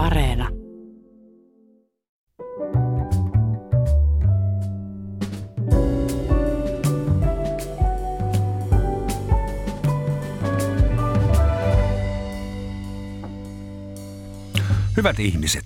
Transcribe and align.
Areena. 0.00 0.48
Hyvät 14.96 15.20
ihmiset, 15.20 15.64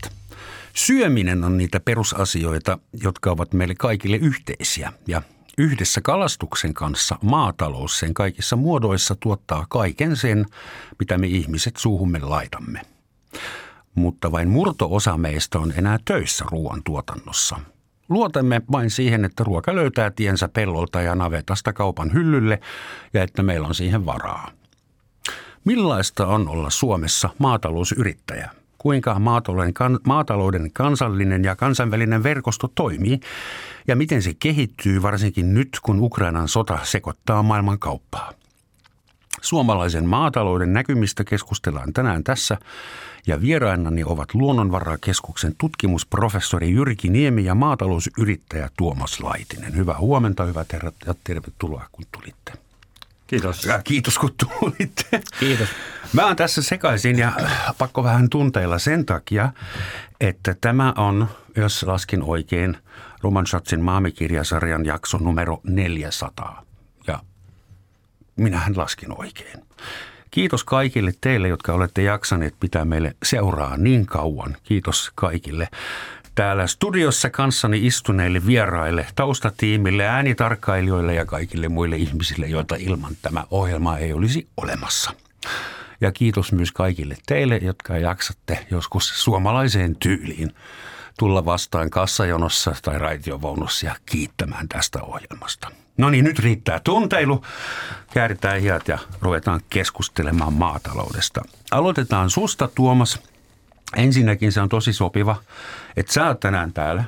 syöminen 0.75 1.45
on 1.45 1.57
niitä 1.57 1.81
perusasioita, 1.81 2.79
jotka 3.03 3.31
ovat 3.31 3.53
meille 3.53 3.75
kaikille 3.75 4.17
yhteisiä 4.17 4.93
ja 5.09 5.23
Yhdessä 5.59 6.01
kalastuksen 6.01 6.75
kanssa 6.75 7.19
maatalous 7.23 7.99
sen 7.99 8.15
kaikissa 8.15 8.57
muodoissa 8.57 9.15
tuottaa 9.21 9.67
kaiken 9.69 10.17
sen, 10.17 10.47
mitä 10.99 11.19
me 11.19 11.27
ihmiset 11.27 11.77
suuhumme 11.77 12.19
laitamme. 12.19 12.81
Mutta 13.95 14.33
vain 14.33 14.49
murto-osa 14.49 15.17
meistä 15.17 15.59
on 15.59 15.73
enää 15.77 15.99
töissä 16.05 16.45
ruoan 16.51 16.83
tuotannossa. 16.85 17.57
Luotamme 18.09 18.63
vain 18.73 18.91
siihen, 18.91 19.25
että 19.25 19.45
ruoka 19.45 19.75
löytää 19.75 20.11
tiensä 20.11 20.49
pellolta 20.49 21.03
ja 21.03 21.15
navetasta 21.15 21.73
kaupan 21.73 22.13
hyllylle 22.13 22.61
ja 23.15 23.23
että 23.23 23.43
meillä 23.43 23.69
on 23.69 23.75
siihen 23.75 24.07
varaa. 24.07 24.51
Millaista 25.65 26.27
on 26.27 26.49
olla 26.49 26.71
Suomessa 26.71 27.31
maatalousyrittäjä? 27.39 28.51
kuinka 28.85 29.19
maatalouden, 29.19 29.75
kan, 29.75 29.99
maatalouden 30.07 30.71
kansallinen 30.73 31.45
ja 31.45 31.57
kansainvälinen 31.57 32.23
verkosto 32.23 32.73
toimii 32.75 33.21
ja 33.89 33.97
miten 33.97 34.23
se 34.23 34.35
kehittyy 34.39 35.03
varsinkin 35.03 35.55
nyt, 35.55 35.69
kun 35.83 36.01
Ukrainan 36.01 36.49
sota 36.49 36.79
sekoittaa 36.83 37.43
maailman 37.43 37.79
kauppaa. 37.79 38.33
Suomalaisen 39.41 40.07
maatalouden 40.07 40.73
näkymistä 40.73 41.25
keskustellaan 41.25 41.93
tänään 41.93 42.25
tässä 42.25 42.57
ja 43.27 43.41
vierainani 43.41 44.05
ovat 44.05 44.35
Luonnonvarakeskuksen 44.35 45.55
tutkimusprofessori 45.59 46.71
Jyrki 46.71 47.09
Niemi 47.09 47.45
ja 47.45 47.55
maatalousyrittäjä 47.55 48.71
Tuomas 48.77 49.21
Laitinen. 49.21 49.77
Hyvää 49.77 49.99
huomenta, 49.99 50.45
hyvät 50.45 50.73
herrat 50.73 50.95
ja 51.07 51.15
tervetuloa 51.25 51.87
kun 51.93 52.05
tulitte. 52.13 52.53
Kiitos. 53.27 53.65
Ja 53.65 53.83
kiitos 53.83 54.19
kun 54.19 54.35
tulitte. 54.37 55.23
Kiitos. 55.41 55.69
Mä 56.13 56.27
oon 56.27 56.37
tässä 56.37 56.63
sekaisin 56.63 57.19
ja 57.19 57.33
pakko 57.79 58.05
vähän 58.05 58.31
tunteilla 58.31 58.79
sen 58.79 59.07
takia, 59.07 59.53
että 60.21 60.57
tämä 60.61 60.93
on, 60.97 61.29
jos 61.57 61.83
laskin 61.83 62.23
oikein, 62.23 62.77
Roman 63.23 63.47
Schatzin 63.47 63.81
maamikirjasarjan 63.81 64.85
jakso 64.85 65.19
numero 65.19 65.61
400. 65.63 66.65
Ja 67.07 67.21
minähän 68.37 68.77
laskin 68.77 69.21
oikein. 69.21 69.65
Kiitos 70.35 70.65
kaikille 70.65 71.13
teille, 71.21 71.49
jotka 71.49 71.73
olette 71.73 72.03
jaksaneet 72.03 72.55
pitää 72.61 72.85
meille 72.85 73.17
seuraa 73.23 73.77
niin 73.77 74.07
kauan. 74.07 74.57
Kiitos 74.63 75.13
kaikille 75.15 75.69
täällä 76.35 76.67
studiossa 76.67 77.31
kanssani 77.31 77.87
istuneille 77.87 78.47
vieraille, 78.47 79.07
taustatiimille, 79.17 80.07
äänitarkkailijoille 80.07 81.15
ja 81.15 81.25
kaikille 81.25 81.69
muille 81.69 81.97
ihmisille, 81.97 82.47
joita 82.47 82.77
ilman 82.79 83.17
tämä 83.23 83.45
ohjelma 83.51 83.99
ei 83.99 84.13
olisi 84.13 84.49
olemassa. 84.57 85.11
Ja 86.01 86.13
kiitos 86.13 86.53
myös 86.53 86.73
kaikille 86.73 87.17
teille, 87.27 87.57
jotka 87.63 87.99
jaksatte 87.99 88.67
joskus 88.71 89.13
suomalaiseen 89.25 89.97
tyyliin 89.97 90.55
tulla 91.19 91.45
vastaan 91.45 91.91
kassajonossa 91.91 92.75
tai 92.83 92.99
raitiovaunussa 92.99 93.87
ja 93.87 93.97
kiittämään 94.07 94.69
tästä 94.69 95.03
ohjelmasta. 95.03 95.84
No 95.97 96.11
niin, 96.11 96.25
nyt 96.25 96.39
riittää 96.39 96.81
tunteilu. 96.85 97.45
Kääritään 98.15 98.61
hiat 98.61 98.89
ja 98.89 98.99
ruvetaan 99.21 99.61
keskustelemaan 99.71 100.53
maataloudesta. 100.53 101.43
Aloitetaan 101.71 102.31
susta, 102.31 102.69
Tuomas. 102.75 103.21
Ensinnäkin 103.97 104.53
se 104.53 104.61
on 104.61 104.69
tosi 104.69 104.93
sopiva, 104.93 105.37
että 105.97 106.13
sä 106.13 106.27
oot 106.27 106.41
tänään 106.41 106.73
täällä 106.73 107.05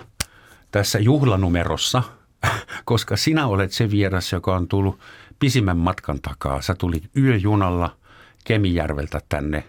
tässä 0.71 0.99
juhlanumerossa, 0.99 2.03
koska 2.85 3.17
sinä 3.17 3.47
olet 3.47 3.73
se 3.73 3.91
vieras, 3.91 4.33
joka 4.33 4.57
on 4.57 4.69
tullut 4.69 4.99
pisimmän 5.39 5.77
matkan 5.77 6.21
takaa. 6.21 6.63
Sä 6.63 6.75
tulit 6.75 7.11
yöjunalla 7.17 7.97
Kemijärveltä 8.45 9.21
tänne 9.29 9.65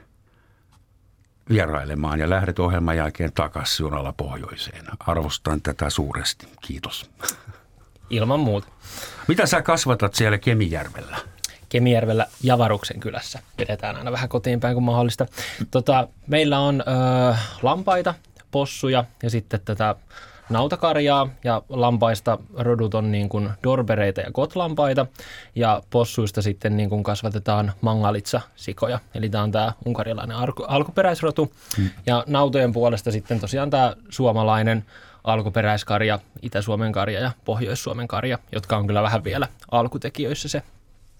vierailemaan 1.50 2.19
ja 2.19 2.29
lähdet 2.29 2.59
ohjelman 2.59 2.97
jälkeen 2.97 3.33
takaisin 3.33 3.83
junalla 3.83 4.13
pohjoiseen. 4.13 4.85
Arvostan 5.00 5.61
tätä 5.61 5.89
suuresti. 5.89 6.47
Kiitos. 6.61 7.09
Ilman 8.09 8.40
muuta. 8.40 8.68
Mitä 9.28 9.45
sä 9.45 9.62
kasvatat 9.62 10.16
siellä 10.16 10.38
Kemijärvellä? 10.38 11.18
Kemijärvellä 11.69 12.25
Javaruksen 12.44 13.00
kylässä. 13.00 13.40
Vedetään 13.57 13.95
aina 13.95 14.12
vähän 14.12 14.29
kotiin 14.29 14.59
päin 14.59 14.73
kuin 14.73 14.84
mahdollista. 14.84 15.25
Tota, 15.72 16.07
meillä 16.28 16.59
on 16.59 16.84
ö, 17.31 17.35
lampaita, 17.62 18.13
possuja 18.51 19.03
ja 19.23 19.29
sitten 19.29 19.59
tätä 19.66 19.95
nautakarjaa 20.50 21.29
ja 21.44 21.62
lampaista 21.69 22.38
rodut 22.57 22.94
on 22.94 23.12
niin 23.12 23.29
kuin 23.29 23.50
dorbereita 23.63 24.22
ja 24.22 24.31
kotlampaita 24.31 25.06
ja 25.56 25.84
possuista 25.89 26.41
sitten 26.41 26.78
niin 26.78 26.89
kuin 26.89 27.03
kasvatetaan 27.03 27.74
mangalitsa-sikoja. 27.81 29.00
Eli 29.16 29.29
tämä 29.29 29.44
on 29.44 29.51
tämä 29.51 29.74
unkarilainen 29.85 30.38
alku, 30.38 30.63
alkuperäisrotu 30.63 31.53
hmm. 31.78 31.89
ja 32.06 32.24
nautojen 32.28 32.74
puolesta 32.74 33.12
sitten 33.12 33.39
tosiaan 33.39 33.69
tämä 33.69 33.95
suomalainen 34.09 34.85
alkuperäiskarja, 35.27 36.19
Itä-Suomen 36.41 36.91
karja 36.91 37.19
ja 37.19 37.31
Pohjois-Suomen 37.45 38.07
karja, 38.07 38.39
jotka 38.51 38.77
on 38.77 38.88
kyllä 38.88 39.03
vähän 39.03 39.23
vielä 39.23 39.47
alkutekijöissä 39.71 40.49
se 40.49 40.63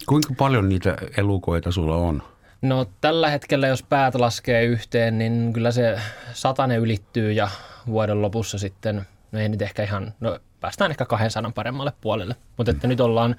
Kuinka 0.06 0.34
paljon 0.38 0.69
niitä 0.69 0.97
elukoita 1.18 1.72
sulla 1.72 1.95
on? 1.95 2.23
No 2.62 2.85
tällä 3.01 3.29
hetkellä, 3.29 3.68
jos 3.68 3.84
päät 3.84 4.16
laskee 4.16 4.63
yhteen, 4.63 5.18
niin 5.18 5.53
kyllä 5.53 5.72
se 5.72 6.00
satane 6.34 6.75
ylittyy 6.75 7.31
ja 7.31 7.50
vuoden 7.88 8.22
lopussa 8.22 8.57
sitten, 8.57 9.07
no 9.31 9.40
ei 9.40 9.50
nyt 9.50 9.62
ehkä 9.62 9.84
ihan, 9.84 10.13
no 10.19 10.39
päästään 10.59 10.91
ehkä 10.91 11.06
200 11.06 11.51
paremmalle 11.56 11.94
puolelle. 12.01 12.35
Mutta 12.57 12.72
että 12.72 12.88
nyt 12.88 13.00
ollaan 13.00 13.35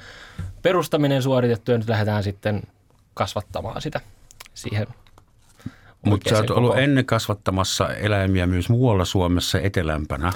perustaminen 0.62 1.22
suoritettu 1.22 1.72
ja 1.72 1.78
nyt 1.78 1.88
lähdetään 1.88 2.22
sitten 2.22 2.62
kasvattamaan 3.14 3.80
sitä 3.82 4.00
siihen 4.54 4.86
mutta 6.06 6.30
sä 6.30 6.36
oot 6.36 6.50
ollut 6.50 6.78
ennen 6.78 7.04
kasvattamassa 7.06 7.94
eläimiä 7.94 8.46
myös 8.46 8.68
muualla 8.68 9.04
Suomessa 9.04 9.60
etelämpänä. 9.60 10.32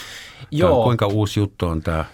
Joo. 0.50 0.70
Tämä, 0.70 0.84
kuinka 0.84 1.06
uusi 1.06 1.40
juttu 1.40 1.66
on 1.66 1.82
tämä? 1.82 2.04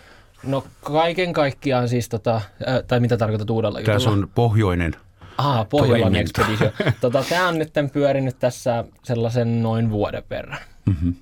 No 0.43 0.65
kaiken 0.81 1.33
kaikkiaan 1.33 1.89
siis, 1.89 2.09
tota, 2.09 2.41
tai 2.89 3.01
mitä 3.01 3.17
tarkoitat 3.17 3.51
uudella 3.51 3.81
jutulla? 3.81 3.97
Tässä 3.97 4.11
on 4.11 4.29
pohjoinen 4.35 4.97
Aha, 5.39 5.65
Pohjolan 5.65 6.17
Expedition. 6.23 6.73
tota, 7.01 7.25
tämä 7.29 7.49
on 7.49 7.59
nyt 7.59 7.73
pyörinyt 7.93 8.39
tässä 8.39 8.85
sellaisen 9.03 9.63
noin 9.63 9.91
vuoden 9.91 10.23
verran. 10.31 10.59
Mm-hmm. 10.87 11.15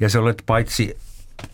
Ja 0.00 0.08
sä 0.08 0.20
olet 0.20 0.42
paitsi 0.46 0.96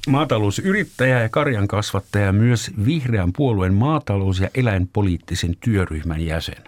maatalousyrittäjä 0.08 1.20
ja 1.20 1.28
karjan 1.28 1.68
kasvattaja, 1.68 2.32
myös 2.32 2.70
vihreän 2.84 3.32
puolueen 3.32 3.74
maatalous- 3.74 4.40
ja 4.40 4.48
eläinpoliittisen 4.54 5.56
työryhmän 5.60 6.20
jäsen. 6.20 6.64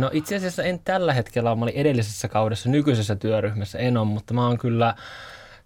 No 0.00 0.10
itse 0.12 0.36
asiassa 0.36 0.62
en 0.62 0.78
tällä 0.78 1.14
hetkellä 1.14 1.50
ole. 1.50 1.58
Mä 1.58 1.64
olin 1.64 1.74
edellisessä 1.74 2.28
kaudessa 2.28 2.68
nykyisessä 2.68 3.16
työryhmässä, 3.16 3.78
en 3.78 3.96
ole, 3.96 4.06
mutta 4.06 4.34
mä 4.34 4.46
oon 4.46 4.58
kyllä 4.58 4.94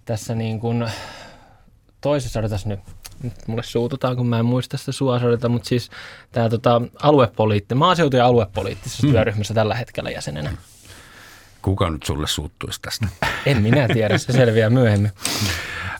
tässä 0.04 0.34
niin 0.34 0.60
kuin 0.60 0.86
toisessa, 2.00 2.40
odotas 2.40 2.66
nyt, 2.66 2.80
nyt 3.22 3.32
mulle 3.46 3.62
suututaan, 3.62 4.16
kun 4.16 4.26
mä 4.26 4.38
en 4.38 4.44
muista 4.44 4.76
sitä 4.76 4.92
suosorita, 4.92 5.48
mutta 5.48 5.68
siis 5.68 5.90
tämä 6.32 6.48
tota, 6.48 6.82
aluepoliitti, 7.02 7.74
maaseutu- 7.74 8.16
ja 8.16 8.26
aluepoliittisessa 8.26 9.06
hmm. 9.06 9.12
työryhmässä 9.12 9.54
tällä 9.54 9.74
hetkellä 9.74 10.10
jäsenenä. 10.10 10.52
Kuka 11.62 11.90
nyt 11.90 12.02
sulle 12.02 12.26
suuttuisi 12.26 12.80
tästä? 12.82 13.06
En 13.46 13.62
minä 13.62 13.88
tiedä, 13.88 14.18
se 14.18 14.32
selviää 14.32 14.70
myöhemmin. 14.70 15.12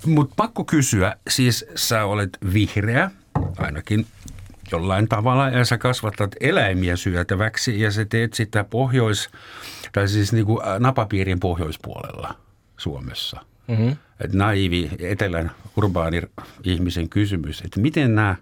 Mutta 0.06 0.34
pakko 0.36 0.64
kysyä, 0.64 1.16
siis 1.30 1.64
sä 1.74 2.04
olet 2.04 2.38
vihreä, 2.52 3.10
ainakin 3.58 4.06
jollain 4.72 5.08
tavalla, 5.08 5.48
ja 5.48 5.64
sä 5.64 5.78
kasvatat 5.78 6.30
eläimiä 6.40 6.96
syötäväksi, 6.96 7.80
ja 7.80 7.90
sä 7.90 8.04
teet 8.04 8.34
sitä 8.34 8.64
pohjois, 8.64 9.30
tai 9.92 10.08
siis 10.08 10.32
niin 10.32 10.46
kuin 10.46 10.60
napapiirin 10.78 11.40
pohjoispuolella 11.40 12.34
Suomessa– 12.76 13.40
Mm-hmm. 13.68 13.96
Että 14.20 14.36
naivi 14.36 14.90
etelän 14.98 15.50
urbaani 15.76 16.22
ihmisen 16.64 17.08
kysymys, 17.08 17.60
että 17.60 17.80
miten, 17.80 18.14
nämä, 18.14 18.36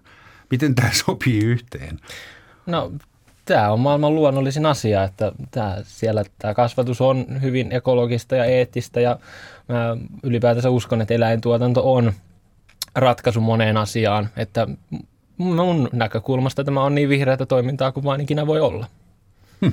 miten 0.51 0.75
tämä 0.75 0.89
sopii 1.05 1.45
yhteen? 1.45 1.99
No 2.65 2.91
tämä 3.45 3.71
on 3.71 3.79
maailman 3.79 4.15
luonnollisin 4.15 4.65
asia, 4.65 5.03
että 5.03 5.31
tämä, 5.51 5.77
siellä 5.83 6.23
tämä 6.39 6.53
kasvatus 6.53 7.01
on 7.01 7.41
hyvin 7.41 7.71
ekologista 7.71 8.35
ja 8.35 8.45
eettistä 8.45 9.01
ja 9.01 9.19
mä 9.67 9.97
ylipäätänsä 10.23 10.69
uskon, 10.69 11.01
että 11.01 11.13
eläintuotanto 11.13 11.93
on 11.93 12.13
ratkaisu 12.95 13.41
moneen 13.41 13.77
asiaan, 13.77 14.29
että 14.37 14.67
mun 15.37 15.89
näkökulmasta 15.93 16.63
tämä 16.63 16.83
on 16.83 16.95
niin 16.95 17.09
vihreätä 17.09 17.45
toimintaa 17.45 17.91
kuin 17.91 18.03
vain 18.03 18.21
ikinä 18.21 18.47
voi 18.47 18.59
olla. 18.59 18.87
Hm. 19.61 19.71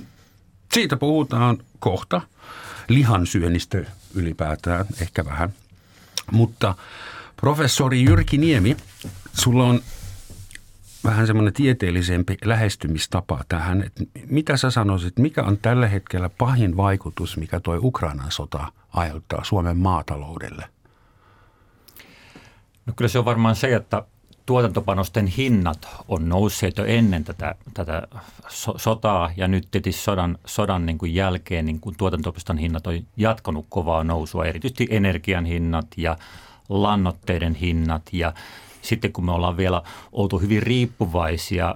Siitä 0.73 0.97
puhutaan 0.97 1.59
kohta 1.79 2.21
lihansyönnistä 2.89 3.79
ylipäätään, 4.15 4.85
ehkä 5.01 5.25
vähän. 5.25 5.53
Mutta 6.33 6.75
professori 7.37 8.05
Jyrki 8.05 8.39
Niemi, 8.39 8.77
sulla 9.33 9.65
on 9.65 9.81
vähän 11.05 11.27
semmoinen 11.27 11.53
tieteellisempi 11.53 12.37
lähestymistapa 12.45 13.45
tähän. 13.49 13.83
Että 13.83 14.05
mitä 14.27 14.57
sä 14.57 14.71
sanoisit, 14.71 15.19
mikä 15.19 15.43
on 15.43 15.59
tällä 15.59 15.89
hetkellä 15.89 16.29
pahin 16.29 16.77
vaikutus, 16.77 17.37
mikä 17.37 17.61
toi 17.61 17.79
Ukrainan 17.83 18.33
sota 18.33 18.73
aiheuttaa 18.93 19.45
Suomen 19.45 19.77
maataloudelle? 19.77 20.69
No 22.87 22.93
kyllä 22.97 23.09
se 23.09 23.19
on 23.19 23.25
varmaan 23.25 23.57
se, 23.57 23.75
että 23.75 24.03
tuotantopanosten 24.51 25.27
hinnat 25.27 25.89
on 26.09 26.29
nousseet 26.29 26.79
jo 26.79 26.85
ennen 26.85 27.25
tätä, 27.25 27.55
tätä 27.75 28.03
so- 28.49 28.79
sotaa 28.79 29.31
ja 29.37 29.49
nyt 29.49 29.69
tietysti 29.71 30.03
sodan, 30.03 30.39
sodan 30.47 30.87
niin 30.87 30.99
kuin 30.99 31.15
jälkeen 31.15 31.67
niin 31.67 31.81
kuin 31.81 31.97
tuotantopiston 31.99 32.59
hinnat 32.59 32.87
on 32.87 33.01
jatkanut 33.17 33.67
kovaa 33.69 34.05
nousua, 34.05 34.45
erityisesti 34.45 34.87
energian 34.91 35.45
hinnat 35.45 35.87
ja 35.97 36.17
lannoitteiden 36.69 37.55
hinnat 37.55 38.03
ja 38.13 38.33
sitten 38.83 39.13
kun 39.13 39.25
me 39.25 39.33
ollaan 39.33 39.57
vielä 39.57 39.83
oltu 40.13 40.39
hyvin 40.39 40.63
riippuvaisia 40.63 41.75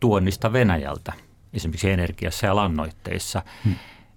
tuonnista 0.00 0.52
Venäjältä, 0.52 1.12
esimerkiksi 1.52 1.90
energiassa 1.90 2.46
ja 2.46 2.56
lannoitteissa, 2.56 3.42
hmm. 3.64 3.74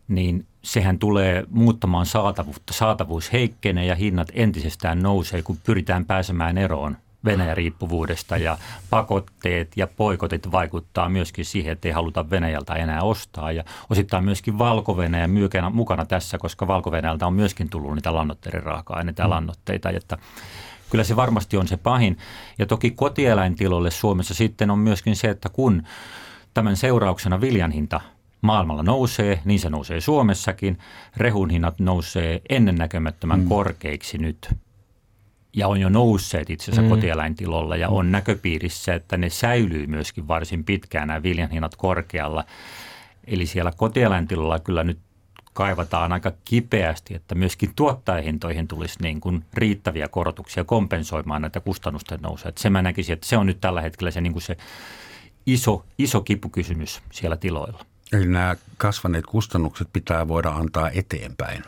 niin 0.08 0.46
sehän 0.62 1.00
tulee 1.00 1.44
muuttamaan 1.50 2.06
saatavuutta. 2.06 2.74
Saatavuus 2.74 3.34
heikkenee 3.34 3.86
ja 3.86 3.96
hinnat 3.96 4.28
entisestään 4.34 5.00
nousee, 5.00 5.42
kun 5.42 5.58
pyritään 5.64 6.06
pääsemään 6.06 6.58
eroon 6.58 6.98
Venäjä-riippuvuudesta 7.26 8.38
ja 8.38 8.58
pakotteet 8.90 9.78
ja 9.78 9.88
poikotit 9.88 10.52
vaikuttaa 10.52 11.10
myöskin 11.10 11.46
siihen, 11.46 11.74
että 11.74 11.88
ei 11.88 11.92
haluta 11.92 12.30
Venäjältä 12.30 12.74
enää 12.74 13.02
ostaa 13.02 13.52
ja 13.52 13.64
osittain 13.90 14.24
myöskin 14.24 14.58
valko 14.58 14.98
mukana 15.70 16.06
tässä, 16.06 16.38
koska 16.38 16.68
valko 16.68 16.92
on 17.28 17.34
myöskin 17.34 17.70
tullut 17.70 17.96
niitä 17.96 18.14
lannoitteiden 18.14 18.64
raaka-aineita 18.64 19.22
ja 19.22 19.28
mm. 19.28 19.32
lannoitteita, 19.32 19.90
että 19.90 20.18
kyllä 20.90 21.04
se 21.04 21.16
varmasti 21.16 21.58
on 21.58 21.68
se 21.68 21.78
pahin. 21.78 22.18
Ja 22.60 22.66
toki 22.66 22.92
kotieläintiloille 22.92 23.92
Suomessa 23.92 24.34
sitten 24.34 24.72
on 24.72 24.80
myöskin 24.80 25.16
se, 25.16 25.30
että 25.30 25.50
kun 25.50 25.84
tämän 26.54 26.78
seurauksena 26.78 27.42
viljan 27.42 27.72
hinta 27.72 28.02
maailmalla 28.42 28.84
nousee, 28.84 29.42
niin 29.46 29.60
se 29.60 29.70
nousee 29.70 30.02
Suomessakin. 30.02 30.78
Rehun 31.18 31.50
hinnat 31.50 31.80
nousee 31.80 32.42
ennennäkemättömän 32.50 33.40
mm. 33.40 33.48
korkeiksi 33.48 34.18
nyt 34.18 34.56
ja 35.56 35.68
on 35.68 35.82
jo 35.82 35.90
nousseet 35.90 36.50
itse 36.50 36.64
asiassa 36.64 36.82
mm. 36.82 36.90
kotieläintilolla 36.90 37.76
ja 37.76 37.90
on 37.90 38.12
näköpiirissä, 38.12 38.94
että 38.94 39.18
ne 39.18 39.30
säilyy 39.30 39.88
myöskin 39.88 40.28
varsin 40.28 40.64
pitkään 40.64 41.08
nämä 41.08 41.24
viljan 41.24 41.50
hinnat 41.50 41.76
korkealla. 41.76 42.44
Eli 43.28 43.46
siellä 43.46 43.72
kotieläintilolla 43.78 44.60
kyllä 44.60 44.84
nyt 44.84 45.00
kaivataan 45.54 46.14
aika 46.14 46.32
kipeästi, 46.46 47.16
että 47.16 47.36
myöskin 47.36 47.72
tuottajahintoihin 47.76 48.68
tulisi 48.68 49.02
niin 49.02 49.22
kuin 49.22 49.46
riittäviä 49.54 50.08
korotuksia 50.08 50.64
kompensoimaan 50.64 51.42
näitä 51.42 51.60
kustannusten 51.60 52.20
nousua. 52.22 52.52
se 52.58 52.70
mä 52.70 52.82
näkisin, 52.82 53.14
että 53.14 53.28
se 53.28 53.38
on 53.38 53.46
nyt 53.46 53.62
tällä 53.62 53.82
hetkellä 53.82 54.12
se, 54.12 54.22
niin 54.22 54.34
kuin 54.34 54.44
se 54.44 54.58
iso, 55.46 55.86
iso 55.98 56.22
kipukysymys 56.22 57.02
siellä 57.12 57.38
tiloilla. 57.38 57.86
Eli 58.14 58.28
nämä 58.28 58.56
kasvaneet 58.78 59.26
kustannukset 59.26 59.88
pitää 59.94 60.28
voida 60.28 60.50
antaa 60.50 60.90
eteenpäin. 60.90 61.64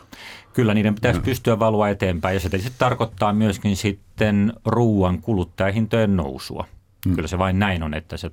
Kyllä 0.52 0.74
niiden 0.74 0.94
pitäisi 0.94 1.18
no. 1.18 1.24
pystyä 1.24 1.58
valua 1.58 1.88
eteenpäin 1.88 2.34
ja 2.34 2.40
se 2.40 2.48
tietysti 2.48 2.74
tarkoittaa 2.78 3.32
myöskin 3.32 3.76
sitten 3.76 4.52
ruoan 4.64 5.22
kuluttajahintojen 5.22 6.16
nousua. 6.16 6.64
Hmm. 7.06 7.14
Kyllä 7.14 7.28
se 7.28 7.38
vain 7.38 7.58
näin 7.58 7.82
on, 7.82 7.94
että, 7.94 8.16
se, 8.16 8.30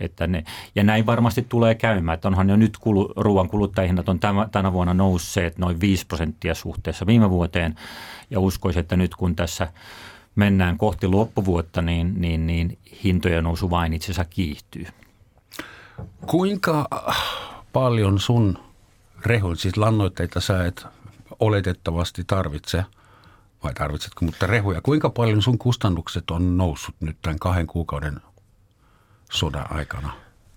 että 0.00 0.26
ne, 0.26 0.44
ja 0.74 0.84
näin 0.84 1.06
varmasti 1.06 1.46
tulee 1.48 1.74
käymään, 1.74 2.14
että 2.14 2.28
onhan 2.28 2.50
jo 2.50 2.56
nyt 2.56 2.78
kulu, 2.78 3.12
ruoan 3.16 3.48
kuluttajahinnat 3.48 4.08
on 4.08 4.20
tämän, 4.20 4.50
tänä 4.50 4.72
vuonna 4.72 4.94
nousseet 4.94 5.58
noin 5.58 5.80
5 5.80 6.06
prosenttia 6.06 6.54
suhteessa 6.54 7.06
viime 7.06 7.30
vuoteen 7.30 7.74
ja 8.30 8.40
uskoisin, 8.40 8.80
että 8.80 8.96
nyt 8.96 9.14
kun 9.14 9.36
tässä 9.36 9.72
mennään 10.34 10.78
kohti 10.78 11.06
loppuvuotta, 11.06 11.82
niin, 11.82 12.20
niin, 12.20 12.46
niin 12.46 12.78
hintojen 13.04 13.44
nousu 13.44 13.70
vain 13.70 13.92
itse 13.92 14.06
asiassa 14.06 14.24
kiihtyy. 14.24 14.86
Kuinka 16.26 16.88
paljon 17.72 18.20
sun 18.20 18.58
rehun, 19.26 19.56
siis 19.56 19.76
lannoitteita 19.76 20.40
sä 20.40 20.66
et 20.66 20.86
oletettavasti 21.40 22.24
tarvitse, 22.26 22.84
vai 23.64 23.74
tarvitsetko, 23.74 24.24
mutta 24.24 24.46
rehuja. 24.46 24.80
Kuinka 24.80 25.10
paljon 25.10 25.42
sun 25.42 25.58
kustannukset 25.58 26.30
on 26.30 26.56
noussut 26.56 26.94
nyt 27.00 27.16
tämän 27.22 27.38
kahden 27.38 27.66
kuukauden 27.66 28.20
sodan 29.32 29.72
aikana? 29.72 30.12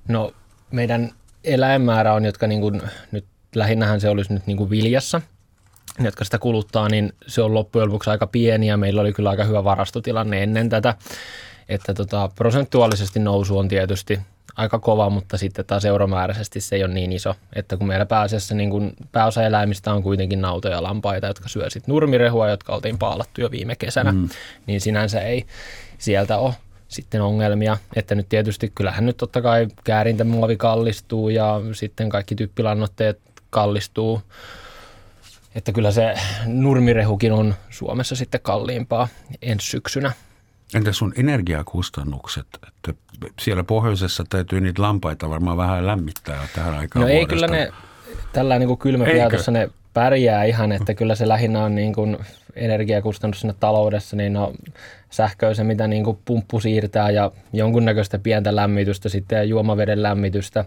No 0.07 0.31
meidän 0.71 1.11
eläinmäärä 1.43 2.13
on, 2.13 2.25
jotka 2.25 2.47
niin 2.47 2.61
kuin, 2.61 2.81
nyt 3.11 3.25
lähinnähän 3.55 4.01
se 4.01 4.09
olisi 4.09 4.33
nyt 4.33 4.47
niin 4.47 4.57
kuin 4.57 4.69
viljassa, 4.69 5.21
jotka 5.99 6.25
sitä 6.25 6.39
kuluttaa, 6.39 6.89
niin 6.89 7.13
se 7.27 7.41
on 7.41 7.53
loppujen 7.53 7.87
lopuksi 7.87 8.09
aika 8.09 8.27
pieni 8.27 8.67
ja 8.67 8.77
meillä 8.77 9.01
oli 9.01 9.13
kyllä 9.13 9.29
aika 9.29 9.43
hyvä 9.43 9.63
varastotilanne 9.63 10.43
ennen 10.43 10.69
tätä. 10.69 10.95
Että 11.69 11.93
tota, 11.93 12.29
prosentuaalisesti 12.35 13.19
nousu 13.19 13.57
on 13.57 13.67
tietysti 13.67 14.19
aika 14.55 14.79
kova, 14.79 15.09
mutta 15.09 15.37
sitten 15.37 15.65
taas 15.65 15.85
euromääräisesti 15.85 16.61
se 16.61 16.75
ei 16.75 16.83
ole 16.83 16.93
niin 16.93 17.11
iso, 17.11 17.35
että 17.55 17.77
kun 17.77 17.87
meillä 17.87 18.05
pääasiassa 18.05 18.55
niin 18.55 18.69
kun 18.69 18.93
pääosa 19.11 19.43
eläimistä 19.43 19.93
on 19.93 20.03
kuitenkin 20.03 20.41
nautoja 20.41 20.75
ja 20.75 20.83
lampaita, 20.83 21.27
jotka 21.27 21.49
syö 21.49 21.69
sitten 21.69 21.93
nurmirehua, 21.93 22.49
jotka 22.49 22.73
oltiin 22.75 22.97
paalattu 22.97 23.41
jo 23.41 23.51
viime 23.51 23.75
kesänä, 23.75 24.11
mm. 24.11 24.29
niin 24.67 24.81
sinänsä 24.81 25.21
ei 25.21 25.45
sieltä 25.97 26.37
ole 26.37 26.53
sitten 26.87 27.21
ongelmia, 27.21 27.77
että 27.95 28.15
nyt 28.15 28.29
tietysti 28.29 28.71
kyllähän 28.75 29.05
nyt 29.05 29.17
totta 29.17 29.41
kai 29.41 29.67
käärintämuovi 29.83 30.57
kallistuu 30.57 31.29
ja 31.29 31.61
sitten 31.73 32.09
kaikki 32.09 32.35
typpilannoitteet 32.35 33.19
kallistuu, 33.49 34.21
että 35.55 35.71
kyllä 35.71 35.91
se 35.91 36.15
nurmirehukin 36.45 37.33
on 37.33 37.55
Suomessa 37.69 38.15
sitten 38.15 38.41
kalliimpaa 38.41 39.07
ensi 39.41 39.67
syksynä. 39.67 40.11
Entä 40.73 40.91
sun 40.91 41.13
energiakustannukset? 41.17 42.47
Että 42.67 42.93
siellä 43.41 43.63
pohjoisessa 43.63 44.23
täytyy 44.29 44.61
niitä 44.61 44.81
lampaita 44.81 45.29
varmaan 45.29 45.57
vähän 45.57 45.87
lämmittää 45.87 46.47
tähän 46.55 46.73
aikaan 46.73 47.01
No 47.05 47.11
ei 47.11 47.25
kyllä 47.25 47.47
ne, 47.47 47.71
tällä 48.33 48.59
niin 48.59 48.77
kylmäpiatossa 48.77 49.51
ne 49.51 49.69
pärjää 49.93 50.43
ihan, 50.43 50.71
että 50.71 50.93
kyllä 50.93 51.15
se 51.15 51.27
lähinnä 51.27 51.63
on 51.63 51.75
niin 51.75 51.93
kuin 51.93 52.17
energiakustannus 52.55 53.41
siinä 53.41 53.53
taloudessa, 53.59 54.15
niin 54.15 54.33
no 54.33 54.53
sähköä 55.09 55.53
se, 55.53 55.63
mitä 55.63 55.87
niin 55.87 56.03
kuin 56.03 56.19
pumppu 56.25 56.59
siirtää 56.59 57.09
ja 57.09 57.31
jonkunnäköistä 57.53 58.19
pientä 58.19 58.55
lämmitystä 58.55 59.09
sitten 59.09 59.37
ja 59.37 59.43
juomaveden 59.43 60.03
lämmitystä. 60.03 60.65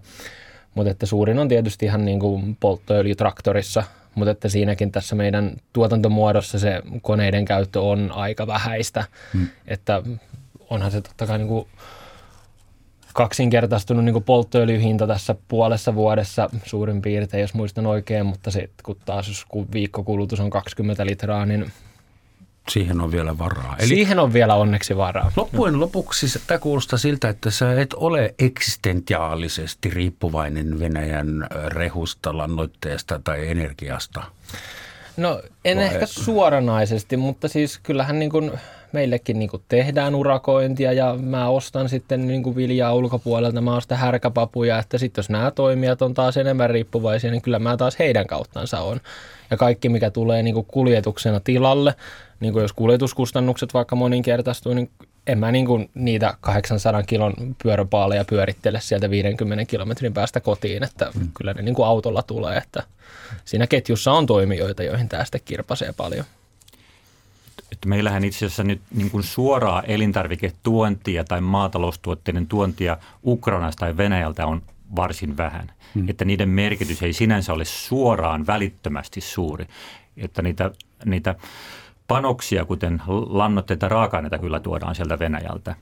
Mutta 0.75 0.91
että 0.91 1.06
suurin 1.06 1.39
on 1.39 1.49
tietysti 1.49 1.87
ihan 1.87 2.05
niin 2.05 2.21
kuin 2.21 2.56
polttoöljytraktorissa 2.61 3.85
mutta 4.19 4.31
että 4.31 4.49
siinäkin 4.49 4.93
tässä 4.93 5.17
meidän 5.17 5.56
tuotantomuodossa 5.73 6.59
se 6.59 6.83
koneiden 7.03 7.45
käyttö 7.45 7.81
on 7.81 8.12
aika 8.12 8.47
vähäistä, 8.47 9.05
hmm. 9.33 9.47
että 9.69 10.03
onhan 10.71 10.91
se 10.91 11.00
totta 11.00 11.27
kai 11.27 11.39
niin 11.39 11.49
kuin 11.49 11.69
kaksinkertaistunut 13.19 14.05
niin 14.05 14.23
polttoöljyhinta 14.23 15.06
tässä 15.06 15.35
puolessa 15.49 15.94
vuodessa 15.94 16.50
suurin 16.65 17.03
piirtein, 17.03 17.41
jos 17.41 17.55
muistan 17.55 17.87
oikein, 17.87 18.26
mutta 18.26 18.50
sitten 18.50 18.82
kun 18.82 18.97
taas 19.05 19.29
jos 19.29 19.47
viikkokulutus 19.73 20.41
on 20.41 20.50
20 20.50 21.06
litraa, 21.06 21.47
niin 21.47 21.73
Siihen 22.69 23.00
on 23.00 23.12
vielä 23.12 23.38
varaa. 23.38 23.76
Eli 23.78 23.88
Siihen 23.88 24.19
on 24.19 24.33
vielä 24.33 24.54
onneksi 24.54 24.97
varaa. 24.97 25.33
Loppujen 25.37 25.81
lopuksi 25.81 26.26
tämä 26.47 26.59
kuulostaa 26.59 26.99
siltä, 26.99 27.28
että 27.28 27.50
sä 27.50 27.81
et 27.81 27.95
ole 27.95 28.35
eksistentiaalisesti 28.38 29.90
riippuvainen 29.90 30.78
Venäjän 30.78 31.47
rehusta, 31.66 32.37
lannoitteesta 32.37 33.21
tai 33.25 33.49
energiasta. 33.49 34.23
No 35.16 35.42
en 35.64 35.78
Vai? 35.78 35.87
ehkä 35.87 36.07
suoranaisesti, 36.07 37.16
mutta 37.16 37.49
siis 37.49 37.78
kyllähän 37.83 38.19
niin 38.19 38.31
kuin 38.31 38.52
meillekin 38.92 39.38
niin 39.38 39.50
kuin 39.50 39.62
tehdään 39.68 40.14
urakointia 40.14 40.92
ja 40.92 41.16
mä 41.21 41.49
ostan 41.49 41.88
sitten 41.88 42.26
niin 42.26 42.42
kuin 42.42 42.57
viljaa 42.57 42.95
ulkopuolelta, 42.95 43.61
mä 43.61 43.76
ostan 43.76 43.99
härkäpapuja, 43.99 44.78
että 44.78 44.99
sitten 44.99 45.23
jos 45.23 45.30
nämä 45.30 45.50
toimijat 45.50 46.02
on 46.02 46.14
taas 46.14 46.37
enemmän 46.37 46.71
riippuvaisia, 46.71 47.30
niin 47.30 47.42
kyllä 47.42 47.59
mä 47.59 47.76
taas 47.76 47.99
heidän 47.99 48.26
kauttansa 48.26 48.80
on. 48.80 49.00
Ja 49.50 49.57
kaikki, 49.57 49.88
mikä 49.88 50.11
tulee 50.11 50.42
niin 50.42 50.54
kuin 50.54 50.66
kuljetuksena 50.66 51.40
tilalle, 51.40 51.95
niin 52.40 52.52
kuin 52.52 52.62
jos 52.62 52.73
kuljetuskustannukset 52.73 53.75
vaikka 53.75 53.97
moninkertaistuu, 53.97 54.75
niin 54.75 54.90
en 55.26 55.38
mä 55.38 55.52
niin 55.52 55.66
kuin 55.66 55.90
niitä 55.95 56.35
800 56.40 57.02
kilon 57.02 57.35
pyöräpaaleja 57.62 58.25
pyörittele 58.25 58.80
sieltä 58.80 59.11
50 59.11 59.64
kilometrin 59.64 60.14
päästä 60.14 60.40
kotiin, 60.40 60.83
että 60.83 61.11
hmm. 61.14 61.28
kyllä 61.35 61.54
ne 61.54 61.62
niin 61.62 61.75
kuin 61.75 61.87
autolla 61.87 62.23
tulee, 62.23 62.57
että 62.57 62.83
siinä 63.45 63.66
ketjussa 63.66 64.12
on 64.12 64.26
toimijoita, 64.26 64.83
joihin 64.83 65.09
tästä 65.09 65.38
kirpasee 65.38 65.95
paljon. 65.97 66.25
Että 67.72 67.88
meillähän 67.88 68.25
itse 68.25 68.46
asiassa 68.46 68.64
nyt 68.64 68.80
niin 68.94 69.10
kuin 69.10 69.22
suoraa 69.22 69.82
elintarviketuontia 69.82 71.25
tai 71.25 71.40
maataloustuotteiden 71.40 72.46
tuontia 72.46 72.96
Ukrainasta 73.25 73.80
tai 73.80 73.96
Venäjältä 73.96 74.46
on 74.46 74.62
varsin 74.96 75.37
vähän. 75.37 75.72
Hmm. 75.94 76.08
Että 76.08 76.25
niiden 76.25 76.48
merkitys 76.48 77.02
ei 77.02 77.12
sinänsä 77.12 77.52
ole 77.52 77.64
suoraan 77.64 78.46
välittömästi 78.46 79.20
suuri. 79.20 79.66
Että 80.16 80.42
niitä, 80.42 80.70
niitä 81.04 81.34
panoksia, 82.08 82.64
kuten 82.64 83.02
lannoitteita 83.06 83.88
raaka-aineita 83.88 84.38
kyllä 84.38 84.60
tuodaan 84.60 84.94
sieltä 84.94 85.18
Venäjältä. 85.18 85.76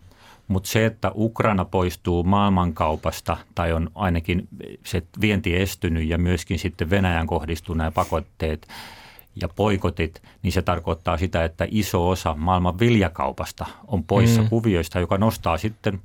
Mutta 0.48 0.68
se, 0.68 0.86
että 0.86 1.12
Ukraina 1.14 1.64
poistuu 1.64 2.24
maailmankaupasta 2.24 3.36
tai 3.54 3.72
on 3.72 3.90
ainakin 3.94 4.48
se 4.84 5.02
vienti 5.20 5.56
estynyt 5.56 6.08
ja 6.08 6.18
myöskin 6.18 6.58
sitten 6.58 6.90
Venäjän 6.90 7.26
kohdistuu 7.26 7.74
nämä 7.74 7.90
pakotteet 7.90 8.68
ja 9.42 9.48
poikotit, 9.48 10.22
niin 10.42 10.52
se 10.52 10.62
tarkoittaa 10.62 11.16
sitä, 11.16 11.44
että 11.44 11.66
iso 11.70 12.08
osa 12.08 12.34
maailman 12.34 12.78
viljakaupasta 12.78 13.66
on 13.86 14.04
poissa 14.04 14.42
mm. 14.42 14.48
kuvioista, 14.48 15.00
joka 15.00 15.18
nostaa 15.18 15.58
sitten 15.58 16.00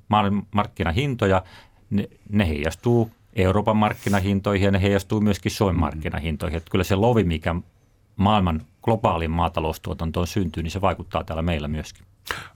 markkinahintoja. 0.52 1.44
Ne, 1.90 2.10
ne 2.30 2.48
heijastuu 2.48 3.12
Euroopan 3.36 3.78
markkinahintoihin 3.78 4.66
ja 4.66 4.72
ne 4.72 4.82
heijastuu 4.82 5.22
myöskin 5.22 5.52
Suomen 5.52 5.76
mm. 5.76 5.80
markkinahintoihin. 5.80 6.58
Että 6.58 6.72
kyllä 6.72 6.84
se 6.84 6.96
lovi, 6.96 7.24
mikä 7.24 7.56
maailman 8.16 8.62
globaalin 8.82 9.32
maataloustuotantoon 9.32 10.28
syntyy, 10.28 10.64
niin 10.64 10.72
se 10.72 10.82
vaikuttaa 10.82 11.24
täällä 11.24 11.42
meillä 11.42 11.68
myöskin. 11.68 12.06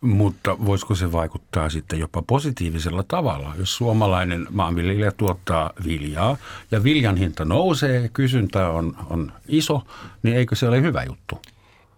Mutta 0.01 0.57
voisiko 0.65 0.95
se 0.95 1.11
vaikuttaa 1.11 1.69
sitten 1.69 1.99
jopa 1.99 2.21
positiivisella 2.21 3.03
tavalla, 3.07 3.53
jos 3.57 3.75
suomalainen 3.75 4.47
maanviljelijä 4.49 5.11
tuottaa 5.11 5.71
viljaa 5.85 6.37
ja 6.71 6.83
viljan 6.83 7.17
hinta 7.17 7.45
nousee, 7.45 8.09
kysyntä 8.13 8.69
on, 8.69 8.97
on 9.09 9.33
iso, 9.47 9.81
niin 10.23 10.37
eikö 10.37 10.55
se 10.55 10.67
ole 10.67 10.81
hyvä 10.81 11.03
juttu? 11.03 11.41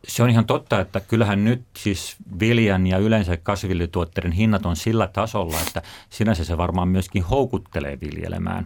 Se 0.08 0.24
on 0.24 0.30
ihan 0.30 0.46
totta, 0.46 0.80
että 0.80 1.00
kyllähän 1.00 1.44
nyt 1.44 1.62
siis 1.78 2.16
viljan 2.40 2.88
ja 2.88 2.98
yleensä 2.98 3.38
kasvillituotteiden 3.38 4.32
hinnat 4.32 4.66
on 4.66 4.76
sillä 4.76 5.08
tasolla, 5.08 5.62
että 5.68 5.82
sinänsä 6.10 6.44
se 6.46 6.58
varmaan 6.58 6.88
myöskin 6.88 7.24
houkuttelee 7.24 7.98
viljelemään. 8.02 8.66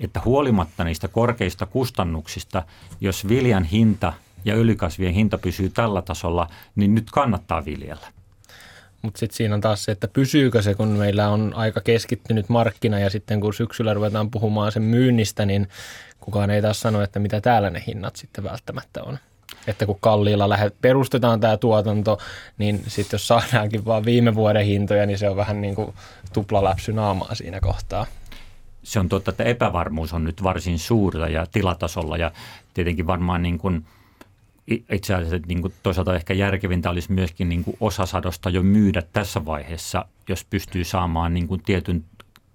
Että 0.00 0.20
huolimatta 0.24 0.84
niistä 0.84 1.08
korkeista 1.08 1.66
kustannuksista, 1.66 2.62
jos 3.00 3.28
viljan 3.28 3.64
hinta 3.64 4.12
ja 4.44 4.54
ylikasvien 4.54 5.14
hinta 5.14 5.38
pysyy 5.38 5.68
tällä 5.68 6.02
tasolla, 6.02 6.48
niin 6.76 6.94
nyt 6.94 7.10
kannattaa 7.10 7.64
viljellä. 7.64 8.06
Mutta 9.04 9.18
sitten 9.18 9.36
siinä 9.36 9.54
on 9.54 9.60
taas 9.60 9.84
se, 9.84 9.92
että 9.92 10.08
pysyykö 10.08 10.62
se, 10.62 10.74
kun 10.74 10.88
meillä 10.88 11.28
on 11.28 11.52
aika 11.54 11.80
keskittynyt 11.80 12.48
markkina 12.48 12.98
ja 12.98 13.10
sitten 13.10 13.40
kun 13.40 13.54
syksyllä 13.54 13.94
ruvetaan 13.94 14.30
puhumaan 14.30 14.72
sen 14.72 14.82
myynnistä, 14.82 15.46
niin 15.46 15.68
kukaan 16.20 16.50
ei 16.50 16.62
taas 16.62 16.80
sano, 16.80 17.02
että 17.02 17.18
mitä 17.18 17.40
täällä 17.40 17.70
ne 17.70 17.82
hinnat 17.86 18.16
sitten 18.16 18.44
välttämättä 18.44 19.02
on. 19.02 19.18
Että 19.66 19.86
kun 19.86 19.98
kalliilla 20.00 20.48
lähet, 20.48 20.74
perustetaan 20.80 21.40
tämä 21.40 21.56
tuotanto, 21.56 22.18
niin 22.58 22.82
sitten 22.86 23.14
jos 23.14 23.28
saadaankin 23.28 23.84
vaan 23.84 24.04
viime 24.04 24.34
vuoden 24.34 24.66
hintoja, 24.66 25.06
niin 25.06 25.18
se 25.18 25.30
on 25.30 25.36
vähän 25.36 25.60
niin 25.60 25.74
kuin 25.74 25.94
tuplaläpsy 26.32 26.92
naamaa 26.92 27.34
siinä 27.34 27.60
kohtaa. 27.60 28.06
Se 28.82 29.00
on 29.00 29.08
totta, 29.08 29.30
että 29.30 29.44
epävarmuus 29.44 30.12
on 30.12 30.24
nyt 30.24 30.42
varsin 30.42 30.78
suurta 30.78 31.28
ja 31.28 31.46
tilatasolla 31.46 32.16
ja 32.16 32.30
tietenkin 32.74 33.06
varmaan 33.06 33.42
niin 33.42 33.58
kuin– 33.58 33.84
itse 34.66 35.14
asiassa 35.14 35.38
niin 35.46 35.60
kuin 35.60 35.74
toisaalta 35.82 36.14
ehkä 36.14 36.34
järkevintä 36.34 36.90
olisi 36.90 37.12
myöskin 37.12 37.48
niin 37.48 37.64
kuin 37.64 37.76
osa 37.80 38.06
sadosta 38.06 38.50
jo 38.50 38.62
myydä 38.62 39.02
tässä 39.12 39.44
vaiheessa, 39.44 40.04
jos 40.28 40.44
pystyy 40.44 40.84
saamaan 40.84 41.34
niin 41.34 41.48
kuin 41.48 41.62
tietyn 41.62 42.04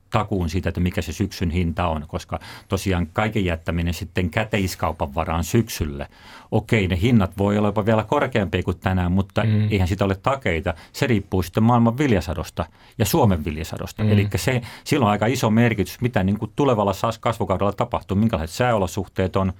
takuun 0.09 0.49
siitä, 0.49 0.69
että 0.69 0.81
mikä 0.81 1.01
se 1.01 1.13
syksyn 1.13 1.49
hinta 1.49 1.87
on, 1.87 2.05
koska 2.07 2.39
tosiaan 2.67 3.07
kaiken 3.13 3.45
jättäminen 3.45 3.93
sitten 3.93 4.29
käteiskaupan 4.29 5.15
varaan 5.15 5.43
syksylle. 5.43 6.07
Okei, 6.51 6.87
ne 6.87 6.97
hinnat 7.01 7.37
voi 7.37 7.57
olla 7.57 7.67
jopa 7.67 7.85
vielä 7.85 8.03
korkeampia 8.03 8.63
kuin 8.63 8.79
tänään, 8.79 9.11
mutta 9.11 9.43
mm. 9.43 9.67
eihän 9.71 9.87
sitä 9.87 10.05
ole 10.05 10.15
takeita. 10.15 10.73
Se 10.93 11.07
riippuu 11.07 11.43
sitten 11.43 11.63
maailman 11.63 11.97
viljasadosta 11.97 12.65
ja 12.97 13.05
Suomen 13.05 13.45
viljasadosta. 13.45 14.03
Mm. 14.03 14.11
Eli 14.11 14.27
se, 14.35 14.61
silloin 14.83 15.07
on 15.07 15.11
aika 15.11 15.25
iso 15.25 15.49
merkitys, 15.49 16.01
mitä 16.01 16.23
niin 16.23 16.39
kuin 16.39 16.51
tulevalla 16.55 16.93
kasvukaudella 17.19 17.73
tapahtuu, 17.73 18.17
minkälaiset 18.17 18.55
sääolosuhteet 18.55 19.35
on, 19.35 19.53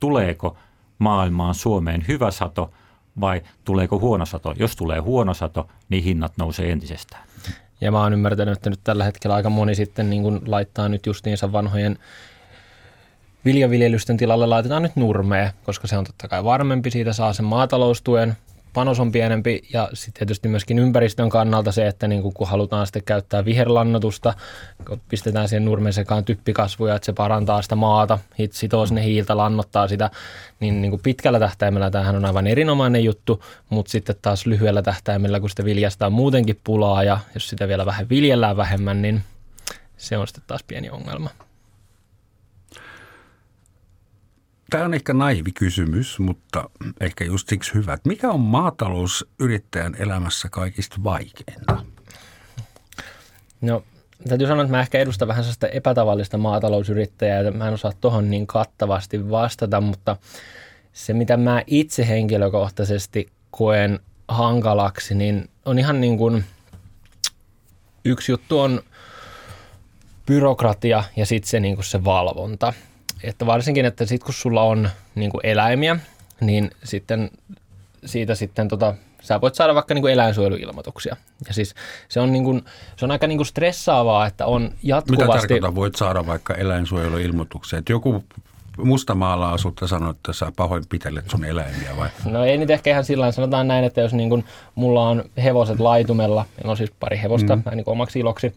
tuleeko– 0.00 0.56
maailmaan 1.00 1.54
Suomeen 1.54 2.04
hyvä 2.08 2.30
sato 2.30 2.72
vai 3.20 3.42
tuleeko 3.64 3.98
huono 3.98 4.26
sato? 4.26 4.54
Jos 4.58 4.76
tulee 4.76 4.98
huono 4.98 5.34
sato, 5.34 5.68
niin 5.88 6.04
hinnat 6.04 6.32
nousee 6.36 6.72
entisestään. 6.72 7.22
Ja 7.80 7.92
mä 7.92 8.00
oon 8.02 8.12
ymmärtänyt, 8.12 8.56
että 8.56 8.70
nyt 8.70 8.80
tällä 8.84 9.04
hetkellä 9.04 9.36
aika 9.36 9.50
moni 9.50 9.74
sitten 9.74 10.10
niin 10.10 10.22
kun 10.22 10.42
laittaa 10.46 10.88
nyt 10.88 11.06
justiinsa 11.06 11.52
vanhojen 11.52 11.98
viljaviljelysten 13.44 14.16
tilalle 14.16 14.46
laitetaan 14.46 14.82
nyt 14.82 14.96
nurmea, 14.96 15.52
koska 15.64 15.86
se 15.86 15.98
on 15.98 16.04
totta 16.04 16.28
kai 16.28 16.44
varmempi, 16.44 16.90
siitä 16.90 17.12
saa 17.12 17.32
sen 17.32 17.44
maataloustuen, 17.44 18.36
panos 18.72 19.00
on 19.00 19.12
pienempi 19.12 19.62
ja 19.72 19.88
sitten 19.94 20.18
tietysti 20.18 20.48
myöskin 20.48 20.78
ympäristön 20.78 21.28
kannalta 21.28 21.72
se, 21.72 21.86
että 21.86 22.08
niin 22.08 22.22
kun 22.22 22.48
halutaan 22.48 22.86
sitten 22.86 23.04
käyttää 23.04 23.44
viherlannotusta, 23.44 24.34
pistetään 25.08 25.48
siihen 25.48 25.64
nurmen 25.64 25.92
sekaan 25.92 26.24
typpikasvuja, 26.24 26.94
että 26.94 27.06
se 27.06 27.12
parantaa 27.12 27.62
sitä 27.62 27.76
maata, 27.76 28.18
sitoo 28.50 28.86
sinne 28.86 29.04
hiiltä, 29.04 29.36
lannottaa 29.36 29.88
sitä, 29.88 30.10
niin, 30.60 30.82
niin 30.82 30.90
kuin 30.90 31.02
pitkällä 31.02 31.38
tähtäimellä 31.38 31.90
tämähän 31.90 32.16
on 32.16 32.24
aivan 32.24 32.46
erinomainen 32.46 33.04
juttu, 33.04 33.44
mutta 33.68 33.90
sitten 33.90 34.16
taas 34.22 34.46
lyhyellä 34.46 34.82
tähtäimellä, 34.82 35.40
kun 35.40 35.50
sitä 35.50 35.64
viljasta 35.64 36.06
on 36.06 36.12
muutenkin 36.12 36.60
pulaa 36.64 37.04
ja 37.04 37.20
jos 37.34 37.48
sitä 37.48 37.68
vielä 37.68 37.86
vähän 37.86 38.08
viljellään 38.08 38.56
vähemmän, 38.56 39.02
niin 39.02 39.22
se 39.96 40.18
on 40.18 40.26
sitten 40.26 40.44
taas 40.46 40.62
pieni 40.62 40.90
ongelma. 40.90 41.30
Tämä 44.70 44.84
on 44.84 44.94
ehkä 44.94 45.12
naivi 45.12 45.52
kysymys, 45.52 46.18
mutta 46.18 46.70
ehkä 47.00 47.24
just 47.24 47.48
siksi 47.48 47.74
hyvä. 47.74 47.98
Mikä 48.04 48.30
on 48.30 48.40
maatalousyrittäjän 48.40 49.94
elämässä 49.98 50.48
kaikista 50.48 50.96
vaikeinta? 51.04 51.84
No 53.60 53.82
täytyy 54.28 54.46
sanoa, 54.46 54.62
että 54.62 54.76
mä 54.76 54.80
ehkä 54.80 54.98
edustan 54.98 55.28
vähän 55.28 55.44
sellaista 55.44 55.68
epätavallista 55.68 56.38
maatalousyrittäjää, 56.38 57.40
että 57.40 57.50
mä 57.50 57.68
en 57.68 57.74
osaa 57.74 57.92
tuohon 58.00 58.30
niin 58.30 58.46
kattavasti 58.46 59.30
vastata, 59.30 59.80
mutta 59.80 60.16
se 60.92 61.12
mitä 61.12 61.36
mä 61.36 61.62
itse 61.66 62.08
henkilökohtaisesti 62.08 63.28
koen 63.50 64.00
hankalaksi, 64.28 65.14
niin 65.14 65.48
on 65.64 65.78
ihan 65.78 66.00
niin 66.00 66.18
kuin 66.18 66.44
yksi 68.04 68.32
juttu 68.32 68.60
on 68.60 68.82
byrokratia 70.26 71.04
ja 71.16 71.26
sitten 71.26 71.50
se, 71.50 71.60
niin 71.60 71.74
kuin 71.74 71.84
se 71.84 72.04
valvonta 72.04 72.72
että 73.22 73.46
varsinkin, 73.46 73.84
että 73.84 74.06
sitten 74.06 74.26
kun 74.26 74.34
sulla 74.34 74.62
on 74.62 74.90
niin 75.14 75.30
kuin 75.30 75.46
eläimiä, 75.46 75.96
niin 76.40 76.70
sitten 76.84 77.30
siitä 78.04 78.34
sitten 78.34 78.68
tota, 78.68 78.94
sä 79.20 79.40
voit 79.40 79.54
saada 79.54 79.74
vaikka 79.74 79.94
niin 79.94 80.02
kuin 80.02 80.12
eläinsuojeluilmoituksia. 80.12 81.16
Ja 81.48 81.54
siis 81.54 81.74
se 82.08 82.20
on, 82.20 82.32
niin 82.32 82.44
kuin, 82.44 82.64
se 82.96 83.04
on 83.04 83.10
aika 83.10 83.26
niin 83.26 83.38
kuin 83.38 83.46
stressaavaa, 83.46 84.26
että 84.26 84.46
on 84.46 84.70
jatkuvasti... 84.82 85.26
Mitä 85.26 85.38
tarkoittaa, 85.38 85.74
voit 85.74 85.94
saada 85.94 86.26
vaikka 86.26 86.54
eläinsuojeluilmoituksia? 86.54 87.78
Että 87.78 87.92
joku 87.92 88.24
mustamaalla 88.84 89.50
asutta 89.50 89.86
sanoo, 89.86 90.10
että 90.10 90.32
sä 90.32 90.52
pitelet 90.88 91.30
sun 91.30 91.44
eläimiä 91.44 91.96
vai? 91.96 92.08
No 92.24 92.44
ei 92.44 92.58
nyt 92.58 92.70
ehkä 92.70 92.90
ihan 92.90 93.04
sillä 93.04 93.32
sanotaan 93.32 93.68
näin, 93.68 93.84
että 93.84 94.00
jos 94.00 94.12
niin 94.12 94.28
kuin 94.28 94.44
mulla 94.74 95.08
on 95.08 95.24
hevoset 95.44 95.80
laitumella, 95.80 96.44
meillä 96.56 96.70
on 96.70 96.76
siis 96.76 96.92
pari 97.00 97.20
hevosta 97.22 97.56
mm. 97.56 97.62
niin 97.74 97.84
kuin 97.84 97.92
omaksi 97.92 98.18
iloksi, 98.18 98.54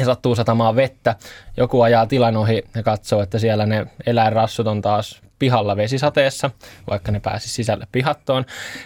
ja 0.00 0.06
sattuu 0.06 0.34
satamaan 0.34 0.76
vettä, 0.76 1.16
joku 1.56 1.80
ajaa 1.80 2.06
tilan 2.06 2.36
ohi 2.36 2.62
ja 2.74 2.82
katsoo, 2.82 3.22
että 3.22 3.38
siellä 3.38 3.66
ne 3.66 3.86
eläinrassut 4.06 4.66
on 4.66 4.82
taas 4.82 5.22
pihalla 5.40 5.76
vesisateessa, 5.76 6.50
vaikka 6.90 7.12
ne 7.12 7.20
pääsi 7.20 7.48
sisälle 7.48 7.86
pihattoon, 7.92 8.44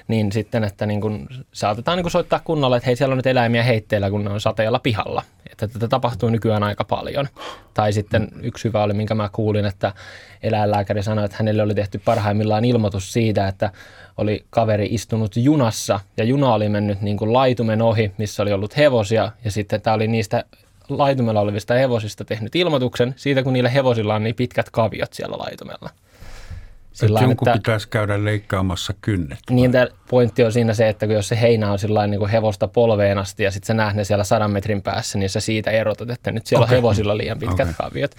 niin 0.09 0.33
sitten, 0.33 0.65
että 0.65 0.87
niin 0.87 1.01
kun 1.01 1.29
saatetaan 1.53 1.97
niin 1.97 2.05
kun 2.05 2.11
soittaa 2.11 2.41
kunnolla, 2.45 2.77
että 2.77 2.87
hei 2.87 2.97
siellä 2.97 3.13
on 3.13 3.17
nyt 3.17 3.27
eläimiä 3.27 3.63
heitteillä, 3.63 4.11
kun 4.11 4.25
ne 4.25 4.31
on 4.31 4.41
sateella 4.41 4.79
pihalla. 4.79 5.23
Että 5.51 5.69
tätä 5.69 5.89
tapahtuu 5.89 6.29
nykyään 6.29 6.63
aika 6.63 6.85
paljon. 6.85 7.29
Tai 7.75 7.93
sitten 7.93 8.29
yksi 8.43 8.65
hyvä 8.65 8.83
oli, 8.83 8.95
minkä 8.95 9.15
mä 9.15 9.29
kuulin, 9.33 9.65
että 9.65 9.93
eläinlääkäri 10.43 11.03
sanoi, 11.03 11.25
että 11.25 11.37
hänelle 11.41 11.63
oli 11.63 11.75
tehty 11.75 12.01
parhaimmillaan 12.05 12.65
ilmoitus 12.65 13.13
siitä, 13.13 13.49
että 13.49 13.71
oli 14.17 14.45
kaveri 14.51 14.89
istunut 14.91 15.37
junassa 15.37 16.01
ja 16.17 16.25
juna 16.25 16.55
oli 16.55 16.69
mennyt 16.69 17.01
niin 17.01 17.17
kuin 17.17 17.33
laitumen 17.33 17.83
ohi, 17.83 18.13
missä 18.19 18.43
oli 18.43 18.53
ollut 18.53 18.77
hevosia 18.77 19.33
ja 19.45 19.51
sitten 19.51 19.81
tämä 19.81 19.95
oli 19.95 20.09
niistä 20.09 20.45
laitumella 20.89 21.41
olevista 21.41 21.75
hevosista 21.75 22.25
tehnyt 22.25 22.57
ilmoituksen 22.57 23.15
siitä, 23.17 23.43
kun 23.43 23.53
niillä 23.53 23.69
hevosilla 23.69 24.15
on 24.15 24.25
niin 24.25 24.35
pitkät 24.35 24.71
kaviot 24.71 25.13
siellä 25.13 25.39
laitumella. 25.39 25.91
Sillä 26.93 27.19
että 27.19 27.31
jonkun 27.31 27.49
että, 27.49 27.59
pitäisi 27.59 27.89
käydä 27.89 28.25
leikkaamassa 28.25 28.95
kynnet. 29.01 29.39
Niin 29.51 29.73
tämä 29.73 29.87
pointti 30.11 30.45
on 30.45 30.53
siinä 30.53 30.75
se, 30.75 30.89
että 30.89 31.07
jos 31.07 31.29
se 31.29 31.41
heinä 31.41 31.73
on 31.73 31.79
sillä 31.79 32.07
niin 32.07 32.19
kuin 32.19 32.31
hevosta 32.31 32.69
polveen 32.69 33.19
asti 33.19 33.43
ja 33.43 33.51
sitten 33.51 33.67
sä 33.67 33.75
näet 33.75 33.97
ne 33.97 34.05
siellä 34.05 34.25
sadan 34.25 34.51
metrin 34.51 34.83
päässä, 34.83 35.19
niin 35.19 35.31
sä 35.31 35.41
siitä 35.41 35.71
erotat, 35.71 36.11
että 36.11 36.33
nyt 36.33 36.47
siellä 36.47 36.65
okay. 36.65 36.77
on 36.77 36.83
hevosilla 36.83 37.17
liian 37.17 37.39
pitkät 37.39 37.69
okay. 37.71 37.75
kaviot. 37.79 38.15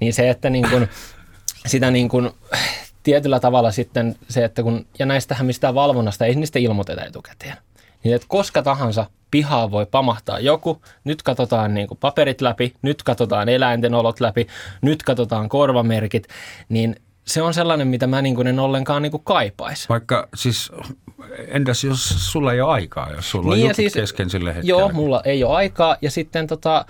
Niin 0.00 0.14
se, 0.14 0.30
että 0.30 0.50
niin 0.50 0.70
kuin, 0.70 0.88
sitä 1.66 1.90
niin 1.90 2.08
kuin, 2.08 2.30
tietyllä 3.02 3.40
tavalla 3.40 3.70
sitten 3.70 4.16
se, 4.28 4.44
että 4.44 4.62
kun, 4.62 4.86
ja 4.98 5.06
näistähän 5.06 5.46
mistään 5.46 5.74
valvonnasta 5.74 6.26
ei 6.26 6.34
niistä 6.34 6.58
ilmoiteta 6.58 7.04
etukäteen. 7.04 7.56
Niin 8.06 8.16
että 8.16 8.28
koska 8.28 8.62
tahansa 8.62 9.06
pihaan 9.30 9.70
voi 9.70 9.86
pamahtaa 9.86 10.40
joku, 10.40 10.82
nyt 11.04 11.22
katsotaan 11.22 11.74
niin 11.74 11.88
kuin 11.88 11.98
paperit 11.98 12.40
läpi, 12.40 12.74
nyt 12.82 13.02
katsotaan 13.02 13.48
eläinten 13.48 13.94
olot 13.94 14.20
läpi, 14.20 14.46
nyt 14.82 15.02
katsotaan 15.02 15.48
korvamerkit, 15.48 16.28
niin 16.68 16.96
se 17.26 17.42
on 17.42 17.54
sellainen, 17.54 17.88
mitä 17.88 18.06
mä 18.06 18.22
niin 18.22 18.34
kuin 18.34 18.46
en 18.46 18.58
ollenkaan 18.58 19.02
niin 19.02 19.10
kuin 19.10 19.22
kaipais. 19.24 19.88
Vaikka 19.88 20.28
siis, 20.34 20.72
entäs 21.48 21.84
jos 21.84 22.32
sulla 22.32 22.52
ei 22.52 22.60
ole 22.60 22.72
aikaa, 22.72 23.10
jos 23.12 23.30
sulla 23.30 23.54
niin 23.54 23.68
on 23.68 23.74
siis, 23.74 23.92
kesken 23.92 24.30
sille 24.30 24.54
hetkelle? 24.54 24.80
Joo, 24.80 24.88
mulla 24.92 25.22
ei 25.24 25.44
ole 25.44 25.56
aikaa 25.56 25.96
ja 26.02 26.10
sitten 26.10 26.46
tota, 26.46 26.86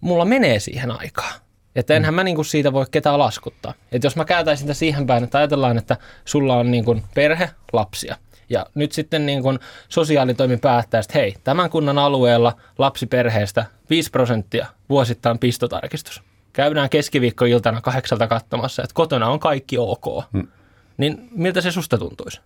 mulla 0.00 0.24
menee 0.24 0.60
siihen 0.60 0.90
aikaa. 0.90 1.32
Että 1.76 1.94
enhän 1.94 2.14
mm. 2.14 2.16
mä 2.16 2.24
niinku 2.24 2.44
siitä 2.44 2.72
voi 2.72 2.86
ketään 2.90 3.18
laskuttaa. 3.18 3.74
Että 3.92 4.06
jos 4.06 4.16
mä 4.16 4.24
kääntäisin 4.24 4.62
sitä 4.64 4.74
siihen 4.74 5.06
päin, 5.06 5.24
että 5.24 5.38
ajatellaan, 5.38 5.78
että 5.78 5.96
sulla 6.24 6.56
on 6.56 6.70
niinku 6.70 6.96
perhe, 7.14 7.50
lapsia– 7.72 8.16
ja 8.50 8.66
nyt 8.74 8.92
sitten 8.92 9.26
niin 9.26 9.42
kuin 9.42 9.58
sosiaalitoimi 9.88 10.56
päättää, 10.56 11.00
että 11.00 11.18
hei, 11.18 11.34
tämän 11.44 11.70
kunnan 11.70 11.98
alueella 11.98 12.56
lapsiperheestä 12.78 13.64
5 13.90 14.10
prosenttia 14.10 14.66
vuosittain 14.88 15.38
pistotarkistus. 15.38 16.22
Käydään 16.52 16.90
keskiviikkoiltana 16.90 17.80
kahdeksalta 17.80 18.26
katsomassa, 18.26 18.82
että 18.82 18.94
kotona 18.94 19.28
on 19.28 19.40
kaikki 19.40 19.78
ok. 19.78 20.24
Hmm. 20.32 20.48
Niin 20.96 21.28
miltä 21.30 21.60
se 21.60 21.70
susta 21.70 21.98
tuntuisi? 21.98 22.40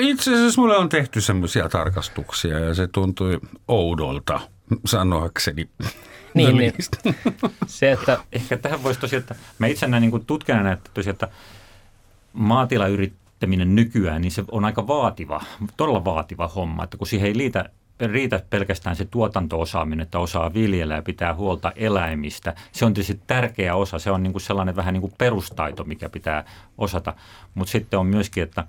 Itse 0.00 0.34
asiassa 0.34 0.60
mulle 0.60 0.76
on 0.76 0.88
tehty 0.88 1.20
semmoisia 1.20 1.68
tarkastuksia 1.68 2.58
ja 2.58 2.74
se 2.74 2.86
tuntui 2.86 3.40
oudolta 3.68 4.40
sanoakseni. 4.86 5.68
Niin, 6.34 6.56
niin. 6.58 6.74
Se, 7.66 7.92
että... 7.92 8.18
Ehkä 8.32 8.56
tähän 8.56 8.82
voisi 8.82 9.00
tosiaan, 9.00 9.20
että 9.20 9.34
mä 9.58 9.66
itse 9.66 9.86
näin 9.86 10.00
niin 10.00 10.26
tutkijana, 10.26 10.72
että 10.72 10.90
tosiaan, 10.94 11.14
että 11.14 11.28
maatilayrittäminen 13.40 13.74
nykyään, 13.74 14.22
niin 14.22 14.30
se 14.30 14.44
on 14.50 14.64
aika 14.64 14.86
vaativa, 14.86 15.40
todella 15.76 16.04
vaativa 16.04 16.48
homma, 16.48 16.84
että 16.84 16.96
kun 16.96 17.06
siihen 17.06 17.28
ei 17.28 17.36
liitä 17.36 17.70
riitä 18.00 18.42
pelkästään 18.50 18.96
se 18.96 19.04
tuotanto-osaaminen, 19.04 20.02
että 20.02 20.18
osaa 20.18 20.54
viljellä 20.54 20.94
ja 20.94 21.02
pitää 21.02 21.34
huolta 21.34 21.72
eläimistä. 21.76 22.54
Se 22.72 22.84
on 22.84 22.94
tietysti 22.94 23.20
tärkeä 23.26 23.74
osa, 23.74 23.98
se 23.98 24.10
on 24.10 24.22
niin 24.22 24.32
kuin 24.32 24.42
sellainen 24.42 24.76
vähän 24.76 24.94
niin 24.94 25.00
kuin 25.00 25.12
perustaito, 25.18 25.84
mikä 25.84 26.08
pitää 26.08 26.44
osata. 26.78 27.14
Mutta 27.54 27.70
sitten 27.70 28.00
on 28.00 28.06
myöskin, 28.06 28.42
että 28.42 28.64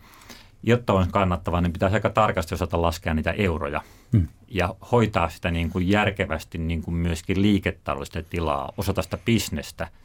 jotta 0.64 0.94
on 0.94 1.12
kannattavaa, 1.12 1.62
niin 1.62 1.74
pitää 1.74 1.90
aika 1.94 2.10
tarkasti 2.10 2.56
osata 2.56 2.82
laskea 2.82 3.14
niitä 3.14 3.32
euroja 3.32 3.82
hmm. 4.12 4.28
ja 4.48 4.76
hoitaa 4.92 5.30
sitä 5.30 5.52
niin 5.52 5.70
kuin 5.70 5.90
järkevästi 5.90 6.58
niin 6.58 6.82
kuin 6.82 6.96
myöskin 6.96 7.42
liiketaloudellista 7.42 8.24
tilaa, 8.24 8.72
osata 8.78 9.02
sitä 9.02 9.18
bisnestä– 9.26 9.88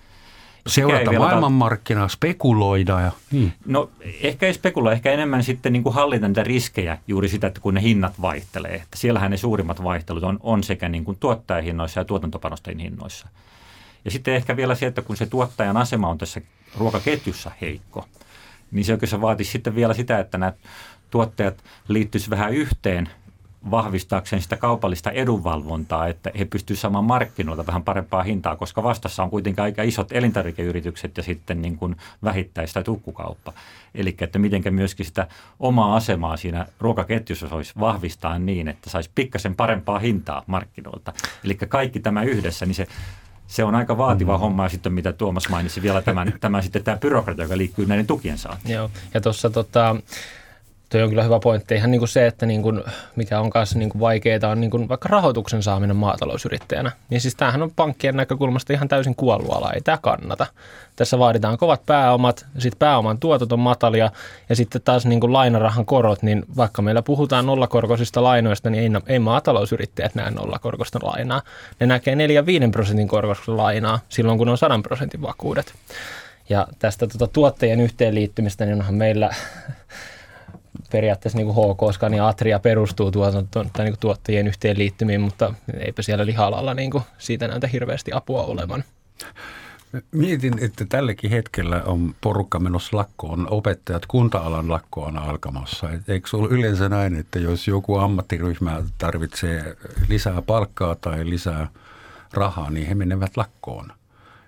Seurata 0.67 1.13
maailmanmarkkinaa, 1.13 2.09
spekuloida. 2.09 3.01
Ja, 3.01 3.13
niin. 3.31 3.53
No 3.67 3.91
ehkä 4.23 4.47
ei 4.47 4.55
spekuloi, 4.55 4.93
ehkä 4.93 5.13
enemmän 5.13 5.43
sitten 5.43 5.73
niin 5.73 5.83
kuin 5.83 5.95
hallita 5.95 6.29
niitä 6.29 6.43
riskejä 6.43 6.99
juuri 7.09 7.29
sitä, 7.29 7.47
että 7.47 7.61
kun 7.61 7.75
ne 7.75 7.83
hinnat 7.83 8.21
vaihtelee. 8.23 8.75
Että 8.75 8.97
siellähän 8.97 9.31
ne 9.31 9.37
suurimmat 9.37 9.83
vaihtelut 9.83 10.23
on, 10.23 10.39
on 10.43 10.63
sekä 10.63 10.89
niin 10.89 11.05
kuin 11.05 11.17
tuottajahinnoissa 11.21 12.01
ja 12.01 12.05
tuotantopanosten 12.05 12.79
hinnoissa. 12.79 13.29
Ja 14.05 14.11
sitten 14.11 14.35
ehkä 14.35 14.57
vielä 14.57 14.75
se, 14.75 14.87
että 14.87 15.03
kun 15.03 15.17
se 15.17 15.27
tuottajan 15.27 15.77
asema 15.77 16.09
on 16.09 16.19
tässä 16.19 16.41
ruokaketjussa 16.79 17.51
heikko, 17.61 18.05
niin 18.71 18.85
se 18.85 18.93
oikeastaan 18.93 19.23
vaatisi 19.23 19.51
sitten 19.51 19.75
vielä 19.75 19.95
sitä, 19.95 20.19
että 20.19 20.39
nämä 20.39 20.53
tuottajat 21.11 21.65
liittyisivät 21.89 22.39
vähän 22.39 22.55
yhteen– 22.55 23.09
vahvistaakseen 23.71 24.43
sitä 24.43 24.57
kaupallista 24.57 25.11
edunvalvontaa, 25.11 26.09
että 26.09 26.31
he 26.39 26.45
pystyvät 26.45 26.81
saamaan 26.81 27.05
markkinoilta 27.05 27.67
vähän 27.67 27.83
parempaa 27.83 28.23
hintaa, 28.23 28.57
koska 28.57 28.83
vastassa 28.83 29.23
on 29.23 29.31
kuitenkin 29.31 29.65
aika 29.65 29.83
isot 29.83 30.13
elintarvikeyritykset 30.13 31.17
ja 31.17 31.23
sitten 31.23 31.63
niin 31.63 31.77
kuin 31.77 31.97
vähittäis- 32.25 32.73
tai 32.73 32.85
tukkukauppa. 32.85 33.53
Eli 33.95 34.17
että 34.21 34.39
miten 34.39 34.63
myöskin 34.75 35.07
sitä 35.07 35.27
omaa 35.61 35.97
asemaa 35.97 36.37
siinä 36.37 36.67
ruokaketjussa 36.81 37.49
olisi 37.51 37.73
vahvistaa 37.81 38.39
niin, 38.39 38.69
että 38.69 38.91
saisi 38.91 39.11
pikkasen 39.15 39.55
parempaa 39.55 39.99
hintaa 39.99 40.43
markkinoilta. 40.47 41.13
Eli 41.45 41.55
kaikki 41.55 42.01
tämä 42.01 42.23
yhdessä, 42.23 42.67
niin 42.67 42.75
se 42.75 42.87
se 43.47 43.65
on 43.65 43.75
aika 43.75 43.99
vaativa 43.99 44.37
mm. 44.37 44.41
homma 44.41 44.63
ja 44.63 44.69
sitten 44.69 44.93
mitä 44.93 45.13
Tuomas 45.13 45.49
mainitsi 45.49 45.83
vielä 45.83 46.03
tämän, 46.03 46.33
tämän 46.41 46.63
sitten 46.63 46.85
tämä 46.85 46.97
byrokratia, 46.97 47.45
joka 47.45 47.57
liittyy 47.57 47.87
näiden 47.87 48.07
tukien 48.07 48.39
saantiin. 48.39 48.75
Joo, 48.75 48.91
ja 49.15 49.21
tuossa 49.21 49.51
tota, 49.51 49.97
Tuo 50.89 51.03
on 51.03 51.09
kyllä 51.09 51.23
hyvä 51.23 51.39
pointti. 51.39 51.75
Ihan 51.75 51.91
niin 51.91 51.99
kuin 51.99 52.09
se, 52.09 52.27
että 52.27 52.47
niin 52.47 52.63
kuin, 52.63 52.85
mikä 53.17 53.41
on 53.41 53.51
kanssa 53.51 53.79
niin 53.79 53.91
vaikeaa, 54.01 54.51
on 54.51 54.61
niin 54.61 54.71
kuin 54.71 54.89
vaikka 54.89 55.09
rahoituksen 55.09 55.63
saaminen 55.63 55.97
maatalousyrittäjänä. 55.97 56.93
Niin 57.11 57.21
siis 57.21 57.35
tämähän 57.35 57.63
on 57.63 57.71
pankkien 57.77 58.17
näkökulmasta 58.17 58.73
ihan 58.73 58.89
täysin 58.89 59.15
kuollut 59.15 59.53
ala. 59.53 59.73
Ei 59.73 59.81
tämä 59.81 59.99
kannata. 60.03 60.47
Tässä 60.97 61.19
vaaditaan 61.19 61.59
kovat 61.59 61.87
pääomat, 61.87 62.47
sitten 62.59 62.79
pääoman 62.79 63.19
tuotot 63.19 63.53
on 63.53 63.59
matalia 63.59 64.11
ja 64.49 64.57
sitten 64.57 64.83
taas 64.85 65.07
niin 65.07 65.21
kuin 65.21 65.33
lainarahan 65.33 65.87
korot, 65.87 66.23
niin 66.23 66.45
vaikka 66.57 66.83
meillä 66.83 67.03
puhutaan 67.03 67.47
nollakorkoisista 67.47 68.23
lainoista, 68.23 68.71
niin 68.71 68.97
ei, 68.97 69.03
ei 69.07 69.19
maatalousyrittäjät 69.19 70.15
näe 70.15 70.31
nollakorkoista 70.31 70.99
lainaa. 71.03 71.43
Ne 71.81 71.87
näkee 71.87 72.15
4-5 72.15 72.19
prosentin 72.71 73.09
korkoista 73.09 73.57
lainaa 73.57 73.99
silloin, 74.09 74.39
kun 74.39 74.49
on 74.49 74.59
100 74.59 74.81
prosentin 74.83 75.23
vakuudet. 75.23 75.75
Ja 76.49 76.67
tästä 76.79 77.07
tuota, 77.07 77.33
tuottajien 77.33 77.81
yhteenliittymistä, 77.81 78.65
niin 78.65 78.75
onhan 78.75 78.95
meillä 78.95 79.31
periaatteessa 80.93 81.39
niin 81.39 81.55
kuin 81.55 81.75
HK 81.75 81.95
Scania 81.95 82.29
Atria 82.29 82.59
perustuu 82.59 83.11
tuotanto, 83.11 83.65
tai 83.73 83.85
niin 83.85 83.93
kuin 83.93 84.01
tuottajien 84.01 84.47
yhteenliittymiin, 84.47 85.21
mutta 85.21 85.55
eipä 85.79 86.03
siellä 86.03 86.27
lihalalla 86.27 86.75
niin 86.75 86.91
kuin 86.91 87.05
siitä 87.19 87.49
näytä 87.49 87.67
hirveästi 87.67 88.11
apua 88.15 88.43
olevan. 88.43 88.85
Mietin, 90.13 90.65
että 90.65 90.87
tälläkin 90.89 91.31
hetkellä 91.31 91.83
on 91.83 92.15
porukka 92.21 92.59
menossa 92.59 92.97
lakkoon, 92.97 93.47
opettajat 93.51 94.07
kunta-alan 94.07 94.71
lakkoon 94.71 95.19
alkamassa. 95.19 95.91
Et 95.91 96.09
eikö 96.09 96.29
se 96.29 96.37
ole 96.37 96.49
yleensä 96.49 96.89
näin, 96.89 97.17
että 97.17 97.39
jos 97.39 97.69
joku 97.69 97.97
ammattiryhmä 97.97 98.83
tarvitsee 98.99 99.77
lisää 100.09 100.43
palkkaa 100.43 100.95
tai 100.95 101.31
lisää 101.31 101.69
rahaa, 102.33 102.71
niin 102.71 102.87
he 102.87 102.95
menevät 102.95 103.37
lakkoon. 103.37 103.93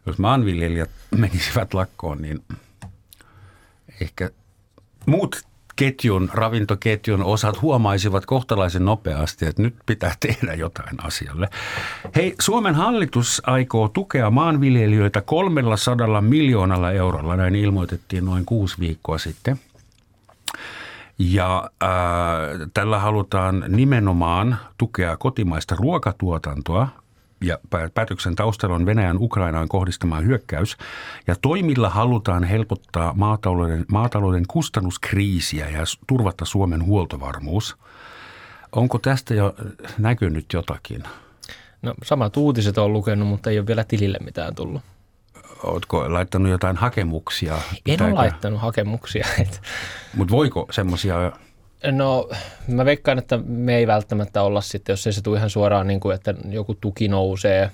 Jos 0.07 0.19
maanviljelijät 0.19 0.91
menisivät 1.11 1.75
lakkoon, 1.75 2.23
niin 2.23 2.45
ehkä 4.01 4.31
muut 5.07 5.43
ketjun, 5.79 6.29
ravintoketjun 6.33 7.25
osat 7.25 7.63
huomaisivat 7.63 8.27
kohtalaisen 8.27 8.85
nopeasti, 8.85 9.47
että 9.47 9.63
nyt 9.63 9.75
pitää 9.87 10.15
tehdä 10.27 10.55
jotain 10.55 11.05
asialle. 11.05 11.49
Hei, 12.17 12.35
Suomen 12.41 12.75
hallitus 12.75 13.43
aikoo 13.47 13.89
tukea 13.89 14.31
maanviljelijöitä 14.31 15.21
300 15.21 16.21
miljoonalla 16.21 16.93
eurolla, 16.93 17.37
näin 17.37 17.55
ilmoitettiin 17.55 18.25
noin 18.25 18.45
kuusi 18.45 18.77
viikkoa 18.81 19.19
sitten. 19.19 19.61
Ja 21.19 21.71
äh, 21.83 21.91
tällä 22.75 22.99
halutaan 22.99 23.65
nimenomaan 23.69 24.57
tukea 24.79 25.17
kotimaista 25.17 25.77
ruokatuotantoa 25.79 26.89
ja 27.41 27.59
päätöksen 27.95 28.37
taustalla 28.37 28.75
on 28.77 28.87
Venäjän 28.87 29.19
Ukrainaan 29.19 29.69
kohdistama 29.69 30.21
hyökkäys. 30.21 30.77
Ja 31.27 31.37
toimilla 31.43 31.91
halutaan 31.91 32.45
helpottaa 32.45 33.15
maatalouden, 33.17 33.85
maatalouden 33.89 34.45
kustannuskriisiä 34.49 35.69
ja 35.69 35.81
turvata 36.07 36.45
Suomen 36.45 36.85
huoltovarmuus. 36.85 37.77
Onko 38.73 38.99
tästä 38.99 39.35
jo 39.35 39.55
näkynyt 39.99 40.47
jotakin? 40.53 41.03
No 41.83 41.95
samat 42.03 42.37
uutiset 42.37 42.79
on 42.79 42.93
lukenut, 42.93 43.29
mutta 43.29 43.51
ei 43.51 43.59
ole 43.59 43.67
vielä 43.67 43.85
tilille 43.85 44.19
mitään 44.25 44.55
tullut. 44.55 44.83
Oletko 45.63 46.13
laittanut 46.13 46.51
jotain 46.53 46.77
hakemuksia? 46.77 47.55
En 47.55 47.61
Pitääkö? 47.85 48.05
ole 48.13 48.21
laittanut 48.21 48.61
hakemuksia. 48.61 49.27
Mutta 50.17 50.33
voiko 50.33 50.67
semmoisia 50.71 51.33
No 51.93 52.31
mä 52.69 52.85
veikkaan, 52.85 53.19
että 53.19 53.39
me 53.47 53.77
ei 53.77 53.87
välttämättä 53.87 54.43
olla 54.43 54.61
sitten, 54.61 54.93
jos 54.93 55.07
ei 55.07 55.13
se 55.13 55.23
tule 55.23 55.37
ihan 55.39 55.51
suoraan 55.51 55.87
niin 55.87 56.01
kuin, 56.01 56.15
että 56.15 56.35
joku 56.49 56.75
tuki 56.75 57.09
nousee, 57.09 57.71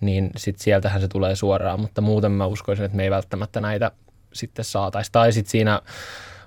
niin 0.00 0.30
sitten 0.36 0.64
sieltähän 0.64 1.00
se 1.00 1.08
tulee 1.08 1.36
suoraan, 1.36 1.80
mutta 1.80 2.00
muuten 2.00 2.32
mä 2.32 2.46
uskoisin, 2.46 2.84
että 2.84 2.96
me 2.96 3.02
ei 3.02 3.10
välttämättä 3.10 3.60
näitä 3.60 3.90
sitten 4.32 4.64
saataisi. 4.64 5.12
Tai 5.12 5.32
sitten 5.32 5.50
siinä 5.50 5.80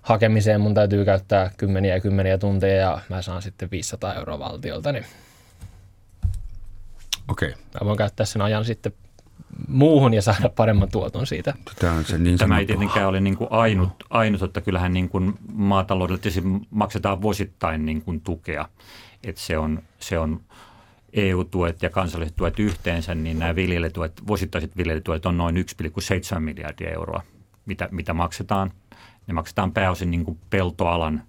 hakemiseen 0.02 0.62
mun 0.62 0.74
täytyy 0.74 1.06
käyttää 1.06 1.52
kymmeniä 1.58 1.96
ja 1.96 2.02
kymmeniä 2.02 2.38
tunteja 2.38 2.82
ja 2.82 3.00
mä 3.10 3.22
saan 3.22 3.42
sitten 3.42 3.72
500 3.72 4.14
euroa 4.14 4.40
valtiolta, 4.40 4.92
niin 4.92 5.06
Okei. 7.28 7.50
Okay. 7.50 7.62
Mä 7.82 7.86
voin 7.86 7.98
käyttää 7.98 8.26
sen 8.26 8.42
ajan 8.42 8.66
sitten 8.66 8.94
muuhun 9.68 10.14
ja 10.14 10.22
saada 10.22 10.50
paremman 10.50 10.90
tuoton 10.92 11.28
siitä. 11.28 11.54
Tämä, 11.80 11.94
on 11.94 12.06
se 12.06 12.18
niin 12.18 12.38
Tämä 12.38 12.60
ei 12.60 12.66
tietenkään 12.66 13.08
ole 13.08 13.20
niin 13.20 13.38
kuin 13.38 13.48
ainut, 13.52 13.90
ainut, 14.10 14.42
että 14.42 14.62
kyllähän 14.62 14.94
niin 14.94 15.10
kuin 15.10 15.34
maataloudelle 15.54 16.22
maksetaan 16.70 17.22
vuosittain 17.22 17.86
niin 17.86 18.02
kuin 18.02 18.22
tukea. 18.22 18.70
Että 19.24 19.42
se 19.42 19.58
on, 19.58 19.80
se 20.00 20.20
on 20.20 20.42
EU-tuet 21.14 21.82
ja 21.82 21.90
kansalliset 21.90 22.36
tuet 22.36 22.60
yhteensä, 22.60 23.16
niin 23.16 23.40
nämä 23.40 23.56
viljelytuet, 23.56 24.28
vuosittaiset 24.28 24.78
viljelytuet 24.78 25.26
on 25.26 25.38
noin 25.38 25.56
1,7 25.56 26.40
miljardia 26.40 26.90
euroa, 26.90 27.22
mitä, 27.66 27.90
mitä 27.92 28.14
maksetaan. 28.14 28.72
Ne 29.28 29.34
maksetaan 29.34 29.72
pääosin 29.72 30.12
niin 30.12 30.26
kuin 30.26 30.40
peltoalan 30.50 31.24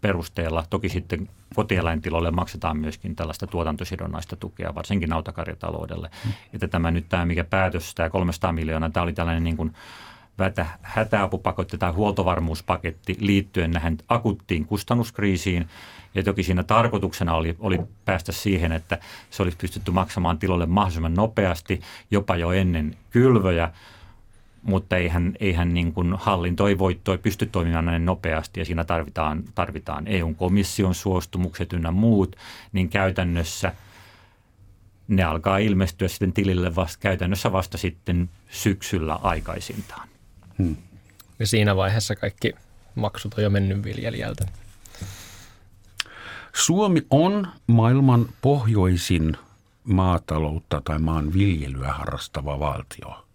perusteella. 0.00 0.64
Toki 0.70 0.88
sitten 0.88 1.28
kotieläintiloille 1.54 2.30
maksetaan 2.30 2.78
myöskin 2.78 3.16
tällaista 3.16 3.46
tuotantosidonnaista 3.46 4.36
tukea, 4.36 4.74
varsinkin 4.74 5.08
nautakarjataloudelle. 5.08 6.10
Mm. 6.24 6.32
Että 6.54 6.68
tämä 6.68 6.90
nyt 6.90 7.08
tämä, 7.08 7.26
mikä 7.26 7.44
päätös, 7.44 7.94
tämä 7.94 8.10
300 8.10 8.52
miljoonaa, 8.52 8.90
tämä 8.90 9.04
oli 9.04 9.12
tällainen 9.12 9.44
niin 9.44 9.56
kuin 9.56 9.72
vätä, 10.38 10.66
hätäapupaketti 10.82 11.78
tai 11.78 11.92
huoltovarmuuspaketti 11.92 13.16
liittyen 13.20 13.70
näihin 13.70 13.98
akuttiin 14.08 14.64
kustannuskriisiin. 14.64 15.68
Ja 16.14 16.22
toki 16.22 16.42
siinä 16.42 16.62
tarkoituksena 16.62 17.34
oli, 17.34 17.56
oli 17.58 17.80
päästä 18.04 18.32
siihen, 18.32 18.72
että 18.72 18.98
se 19.30 19.42
olisi 19.42 19.56
pystytty 19.56 19.90
maksamaan 19.90 20.38
tiloille 20.38 20.66
mahdollisimman 20.66 21.14
nopeasti, 21.14 21.80
jopa 22.10 22.36
jo 22.36 22.52
ennen 22.52 22.96
kylvöjä– 23.10 23.70
mutta 24.66 24.96
eihän, 24.96 25.36
eihän 25.40 25.74
niin 25.74 25.92
kuin 25.92 26.14
hallinto 26.18 26.68
ei 26.68 26.78
voi 26.78 27.00
toi, 27.04 27.18
pysty 27.18 27.46
toimimaan 27.46 27.84
näin 27.84 28.04
nopeasti 28.04 28.60
ja 28.60 28.64
siinä 28.64 28.84
tarvitaan, 28.84 29.44
tarvitaan 29.54 30.08
EU-komission 30.08 30.94
suostumukset 30.94 31.72
ynnä 31.72 31.90
muut, 31.90 32.36
niin 32.72 32.88
käytännössä 32.88 33.72
ne 35.08 35.24
alkaa 35.24 35.58
ilmestyä 35.58 36.08
sitten 36.08 36.32
tilille 36.32 36.74
vasta, 36.74 36.98
käytännössä 37.00 37.52
vasta 37.52 37.78
sitten 37.78 38.30
syksyllä 38.50 39.14
aikaisintaan. 39.14 40.08
Hmm. 40.58 40.76
Ja 41.38 41.46
siinä 41.46 41.76
vaiheessa 41.76 42.16
kaikki 42.16 42.52
maksut 42.94 43.34
on 43.34 43.44
jo 43.44 43.50
mennyt 43.50 43.84
viljelijältä. 43.84 44.46
Suomi 46.54 47.06
on 47.10 47.48
maailman 47.66 48.28
pohjoisin 48.42 49.36
maataloutta 49.84 50.82
tai 50.84 50.98
maanviljelyä 50.98 51.92
harrastava 51.92 52.60
valtio– 52.60 53.22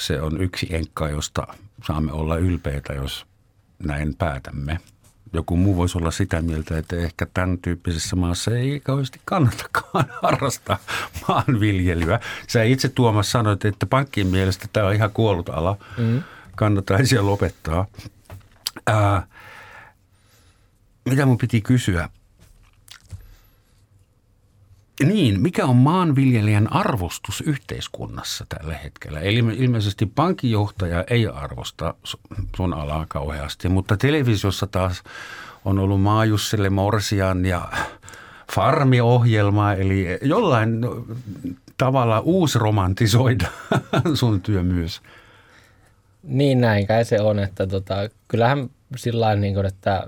se 0.00 0.20
on 0.20 0.42
yksi 0.42 0.66
enkka, 0.70 1.08
josta 1.08 1.46
saamme 1.86 2.12
olla 2.12 2.36
ylpeitä, 2.36 2.92
jos 2.92 3.26
näin 3.78 4.14
päätämme. 4.14 4.78
Joku 5.32 5.56
muu 5.56 5.76
voisi 5.76 5.98
olla 5.98 6.10
sitä 6.10 6.42
mieltä, 6.42 6.78
että 6.78 6.96
ehkä 6.96 7.26
tämän 7.34 7.58
tyyppisessä 7.58 8.16
maassa 8.16 8.56
ei 8.56 8.80
kauheasti 8.80 9.20
kannatakaan 9.24 10.04
harrastaa 10.22 10.78
maanviljelyä. 11.28 12.20
Sä 12.46 12.62
itse 12.62 12.88
Tuomas 12.88 13.32
sanoit, 13.32 13.64
että 13.64 13.86
pankkien 13.86 14.26
mielestä 14.26 14.66
tämä 14.72 14.86
on 14.86 14.94
ihan 14.94 15.10
kuollut 15.10 15.48
ala. 15.48 15.76
Mm. 15.98 16.22
Kannattaisi 16.56 17.18
lopettaa. 17.18 17.86
Ää, 18.86 19.26
mitä 21.04 21.26
mun 21.26 21.38
piti 21.38 21.60
kysyä? 21.60 22.08
Niin, 25.04 25.40
mikä 25.40 25.66
on 25.66 25.76
maanviljelijän 25.76 26.72
arvostus 26.72 27.40
yhteiskunnassa 27.40 28.46
tällä 28.48 28.74
hetkellä? 28.74 29.20
Eli 29.20 29.38
ilmeisesti 29.38 30.06
pankinjohtaja 30.06 31.04
ei 31.10 31.26
arvosta 31.26 31.94
sun 32.56 32.74
alaa 32.74 33.06
kauheasti, 33.08 33.68
mutta 33.68 33.96
televisiossa 33.96 34.66
taas 34.66 35.02
on 35.64 35.78
ollut 35.78 36.02
Maajusselle 36.02 36.70
Morsian 36.70 37.46
ja 37.46 37.68
farmiohjelma, 38.54 39.72
eli 39.72 40.06
jollain 40.22 40.80
tavalla 41.76 42.20
uusromantisoida 42.20 43.48
sun 44.14 44.40
työ 44.40 44.62
myös. 44.62 45.00
Niin 46.22 46.60
näin 46.60 46.86
kai 46.86 47.04
se 47.04 47.20
on, 47.20 47.38
että 47.38 47.66
tota, 47.66 47.94
kyllähän 48.28 48.70
sillä 48.96 49.36
niin 49.36 49.66
että 49.66 50.06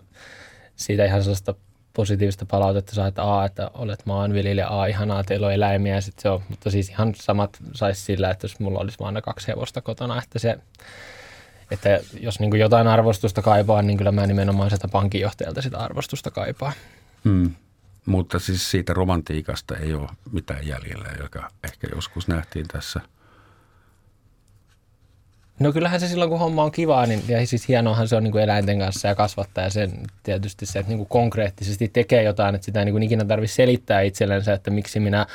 siitä 0.76 1.04
ihan 1.04 1.22
sellaista 1.22 1.54
positiivista 1.92 2.46
palautetta 2.46 2.94
saa, 2.94 3.06
että 3.06 3.38
A, 3.38 3.44
että 3.44 3.70
olet 3.74 4.06
maanviljelijä, 4.06 4.68
A, 4.68 4.86
ihanaa, 4.86 5.24
teillä 5.24 5.46
on 5.46 5.52
eläimiä, 5.52 6.00
sit 6.00 6.18
se 6.18 6.28
on, 6.28 6.42
mutta 6.48 6.70
siis 6.70 6.88
ihan 6.88 7.14
samat 7.14 7.58
saisi 7.74 8.02
sillä, 8.02 8.30
että 8.30 8.44
jos 8.44 8.60
mulla 8.60 8.78
olisi 8.78 8.98
vain 8.98 9.22
kaksi 9.22 9.48
hevosta 9.48 9.80
kotona, 9.80 10.22
että 10.22 10.38
se, 10.38 10.58
että 11.70 12.00
jos 12.20 12.40
niin 12.40 12.58
jotain 12.58 12.86
arvostusta 12.86 13.42
kaipaa, 13.42 13.82
niin 13.82 13.98
kyllä 13.98 14.12
mä 14.12 14.26
nimenomaan 14.26 14.70
sitä 14.70 14.88
pankinjohtajalta 14.88 15.62
sitä 15.62 15.78
arvostusta 15.78 16.30
kaipaa. 16.30 16.72
Hmm. 17.24 17.50
Mutta 18.06 18.38
siis 18.38 18.70
siitä 18.70 18.94
romantiikasta 18.94 19.76
ei 19.76 19.94
ole 19.94 20.08
mitään 20.32 20.66
jäljellä, 20.66 21.08
joka 21.20 21.48
ehkä 21.64 21.88
joskus 21.94 22.28
nähtiin 22.28 22.68
tässä– 22.68 23.00
No 25.60 25.72
kyllähän 25.72 26.00
se 26.00 26.08
silloin, 26.08 26.30
kun 26.30 26.38
homma 26.38 26.64
on 26.64 26.72
kivaa, 26.72 27.06
niin 27.06 27.22
ja 27.28 27.46
siis 27.46 27.68
hienoahan 27.68 28.08
se 28.08 28.16
on 28.16 28.24
niin 28.24 28.32
kuin 28.32 28.44
eläinten 28.44 28.78
kanssa 28.78 29.08
ja 29.08 29.14
kasvattaa 29.14 29.64
ja 29.64 29.70
sen 29.70 29.92
tietysti 30.22 30.66
se, 30.66 30.78
että 30.78 30.90
niin 30.90 30.98
kuin 30.98 31.08
konkreettisesti 31.08 31.88
tekee 31.88 32.22
jotain, 32.22 32.54
että 32.54 32.64
sitä 32.64 32.78
ei 32.78 32.84
niin 32.84 32.92
kuin 32.92 33.02
ikinä 33.02 33.24
tarvitse 33.24 33.54
selittää 33.54 34.00
itsellensä, 34.00 34.52
että 34.52 34.70
miksi 34.70 35.00
minä 35.00 35.26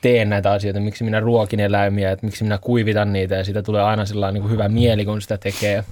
teen 0.00 0.30
näitä 0.30 0.52
asioita, 0.52 0.80
miksi 0.80 1.04
minä 1.04 1.20
ruokin 1.20 1.60
eläimiä, 1.60 2.10
että 2.10 2.26
miksi 2.26 2.44
minä 2.44 2.58
kuivitan 2.58 3.12
niitä 3.12 3.34
ja 3.34 3.44
siitä 3.44 3.62
tulee 3.62 3.82
aina 3.82 4.06
sellainen 4.06 4.34
niin 4.34 4.42
kuin 4.42 4.52
hyvä 4.52 4.68
mieli, 4.68 5.04
kun 5.04 5.22
sitä 5.22 5.38
tekee. 5.38 5.84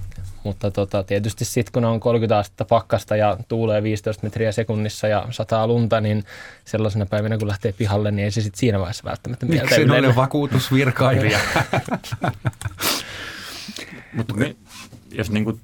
Mutta 0.43 0.71
tota, 0.71 1.03
tietysti 1.03 1.45
sitten 1.45 1.73
kun 1.73 1.85
on 1.85 1.99
30 1.99 2.37
astetta 2.37 2.65
pakkasta 2.65 3.15
ja 3.15 3.37
tuulee 3.47 3.83
15 3.83 4.23
metriä 4.23 4.51
sekunnissa 4.51 5.07
ja 5.07 5.25
sataa 5.31 5.67
lunta, 5.67 6.01
niin 6.01 6.23
sellaisena 6.65 7.05
päivänä 7.05 7.37
kun 7.37 7.47
lähtee 7.47 7.71
pihalle, 7.71 8.11
niin 8.11 8.25
ei 8.25 8.31
se 8.31 8.41
sitten 8.41 8.59
siinä 8.59 8.79
vaiheessa 8.79 9.03
välttämättä 9.09 9.45
mieltä 9.45 9.75
Miksi 9.77 9.91
ole 9.91 10.15
vakuutusvirkailija? 10.15 11.39
Mutta 14.13 14.33
jos 15.11 15.31
niin 15.31 15.43
kuin 15.43 15.59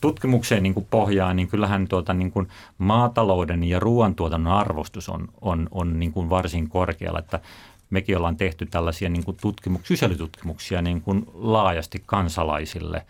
tutkimukseen 0.00 0.62
niin 0.62 0.74
kuin 0.74 0.86
pohjaa, 0.90 1.34
niin 1.34 1.48
kyllähän 1.48 1.88
tuota, 1.88 2.14
niin 2.14 2.30
kuin 2.30 2.48
maatalouden 2.78 3.64
ja 3.64 3.80
ruoantuotannon 3.80 4.52
arvostus 4.52 5.08
on, 5.08 5.28
on, 5.40 5.68
on 5.70 5.98
niin 5.98 6.12
kuin 6.12 6.30
varsin 6.30 6.68
korkealla. 6.68 7.18
Että 7.18 7.40
mekin 7.90 8.16
ollaan 8.16 8.36
tehty 8.36 8.66
tällaisia 8.66 9.08
niin 9.08 9.24
kuin 9.24 9.36
tutkimuk- 9.36 9.88
kyselytutkimuksia 9.88 10.82
niin 10.82 11.00
kuin 11.00 11.26
laajasti 11.34 12.02
kansalaisille, 12.06 13.06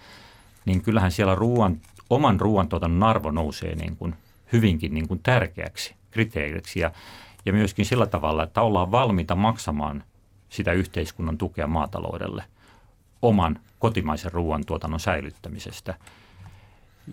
niin 0.65 0.83
kyllähän 0.83 1.13
siellä 1.13 1.35
ruoan, 1.35 1.81
oman 2.11 2.41
ruoantuotannon 2.41 3.09
arvo 3.09 3.31
nousee 3.31 3.75
niin 3.75 3.97
kuin 3.97 4.15
hyvinkin 4.53 4.95
niin 4.95 5.09
kuin 5.09 5.21
tärkeäksi 5.23 5.95
kriteeriksi 6.11 6.81
ja, 6.81 6.91
ja 7.47 7.53
myöskin 7.53 7.87
sillä 7.87 8.07
tavalla, 8.07 8.43
että 8.43 8.63
ollaan 8.63 8.91
valmiita 8.91 9.35
maksamaan 9.35 10.05
sitä 10.49 10.73
yhteiskunnan 10.73 11.39
tukea 11.39 11.67
maataloudelle 11.67 12.45
oman 13.23 13.59
kotimaisen 13.85 14.33
ruoantuotannon 14.33 15.01
säilyttämisestä. 15.01 15.95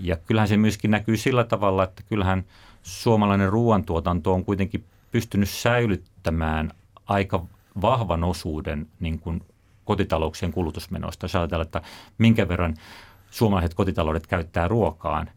Ja 0.02 0.16
kyllähän 0.16 0.48
se 0.48 0.58
myöskin 0.58 0.92
näkyy 0.92 1.18
sillä 1.18 1.44
tavalla, 1.44 1.84
että 1.84 2.04
kyllähän 2.10 2.44
suomalainen 2.84 3.50
ruoantuotanto 3.50 4.34
on 4.34 4.46
kuitenkin 4.46 4.84
pystynyt 5.12 5.50
säilyttämään 5.50 6.72
aika 7.06 7.46
vahvan 7.82 8.24
osuuden 8.24 8.88
niin 9.00 9.20
kuin 9.20 9.42
kotitalouksien 9.86 10.52
kulutusmenoista. 10.52 11.26
Jos 11.26 11.36
ajatellaan, 11.36 11.66
että 11.66 11.82
minkä 12.18 12.48
verran 12.48 12.76
suomalaiset 13.32 13.74
kotitaloudet 13.74 14.28
käyttää 14.28 14.68
ruokaan, 14.68 15.30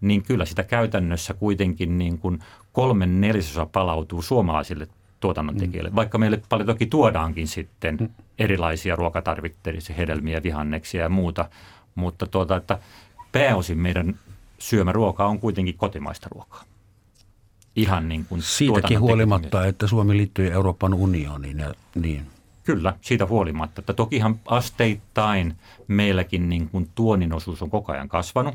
niin 0.00 0.22
kyllä 0.22 0.44
sitä 0.44 0.62
käytännössä 0.62 1.34
kuitenkin 1.34 1.98
niin 1.98 2.18
kuin 2.18 2.38
kolmen 2.72 3.20
neljäsosa 3.20 3.66
palautuu 3.66 4.22
suomalaisille 4.22 4.88
tuotannontekijöille, 5.20 5.90
mm. 5.90 5.96
vaikka 5.96 6.18
meille 6.18 6.42
paljon 6.48 6.66
toki 6.66 6.86
tuodaankin 6.86 7.48
sitten 7.48 7.96
mm. 7.96 8.08
erilaisia 8.38 8.96
ruokatarvikkeita, 8.96 9.92
hedelmiä, 9.92 10.42
vihanneksia 10.42 11.02
ja 11.02 11.08
muuta, 11.08 11.48
mutta 11.94 12.26
tuota, 12.26 12.56
että 12.56 12.78
pääosin 13.32 13.78
meidän 13.78 14.18
syömä 14.58 14.92
ruoka 14.92 15.26
on 15.26 15.40
kuitenkin 15.40 15.74
kotimaista 15.76 16.28
ruokaa. 16.30 16.64
Ihan 17.76 18.08
niin 18.08 18.24
kuin 18.24 18.42
Siitäkin 18.42 19.00
huolimatta, 19.00 19.66
että 19.66 19.86
Suomi 19.86 20.16
liittyi 20.16 20.50
Euroopan 20.50 20.94
unioniin 20.94 21.58
ja 21.58 21.74
niin. 21.94 22.26
Kyllä, 22.64 22.94
siitä 23.00 23.26
huolimatta. 23.26 23.80
Että 23.80 23.92
tokihan 23.92 24.40
asteittain 24.46 25.54
meilläkin 25.88 26.48
niin 26.48 26.68
kuin 26.68 26.90
tuonin 26.94 27.32
osuus 27.32 27.62
on 27.62 27.70
koko 27.70 27.92
ajan 27.92 28.08
kasvanut. 28.08 28.54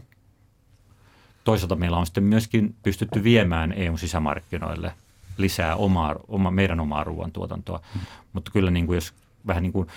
Toisaalta 1.44 1.76
meillä 1.76 1.98
on 1.98 2.06
sitten 2.06 2.24
myöskin 2.24 2.76
pystytty 2.84 3.24
viemään 3.24 3.74
EUn 3.74 4.00
sisämarkkinoille– 4.00 4.92
lisää 5.38 5.76
omaa, 5.76 6.16
oma, 6.28 6.52
meidän 6.52 6.80
omaa 6.80 7.04
ruoantuotantoa. 7.04 7.82
Mm. 7.96 8.02
Mutta 8.34 8.52
kyllä 8.52 8.72
niin 8.72 8.86
kuin 8.86 8.96
jos 8.96 9.14
vähän 9.48 9.64
niin 9.64 9.74
kuin 9.74 9.88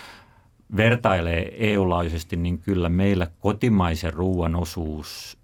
vertailee 0.76 1.72
EU-laajuisesti, 1.72 2.36
niin 2.36 2.58
kyllä 2.58 2.88
meillä 2.88 3.26
kotimaisen 3.40 4.12
ruoan 4.12 4.56
osuus 4.56 5.38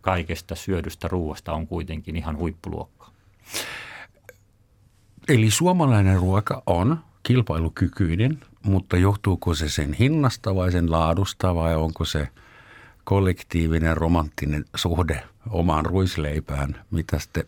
kaikesta 0.00 0.54
syödystä 0.54 1.08
ruoasta 1.08 1.52
on 1.52 1.66
kuitenkin 1.66 2.16
ihan 2.16 2.38
huippuluokka. 2.38 3.10
Eli 5.28 5.50
suomalainen 5.50 6.16
ruoka 6.16 6.62
on 6.66 6.98
kilpailukykyinen, 7.22 8.40
mutta 8.62 8.96
johtuuko 8.96 9.54
se 9.54 9.68
sen 9.68 9.92
hinnasta 9.92 10.54
vai 10.54 10.72
sen 10.72 10.90
laadusta 10.90 11.54
vai 11.54 11.76
onko 11.76 12.04
se 12.04 12.28
kollektiivinen 13.04 13.96
romanttinen 13.96 14.64
suhde 14.74 15.22
omaan 15.50 15.86
ruisleipään? 15.86 16.84
Mitä 16.90 17.18
te 17.32 17.46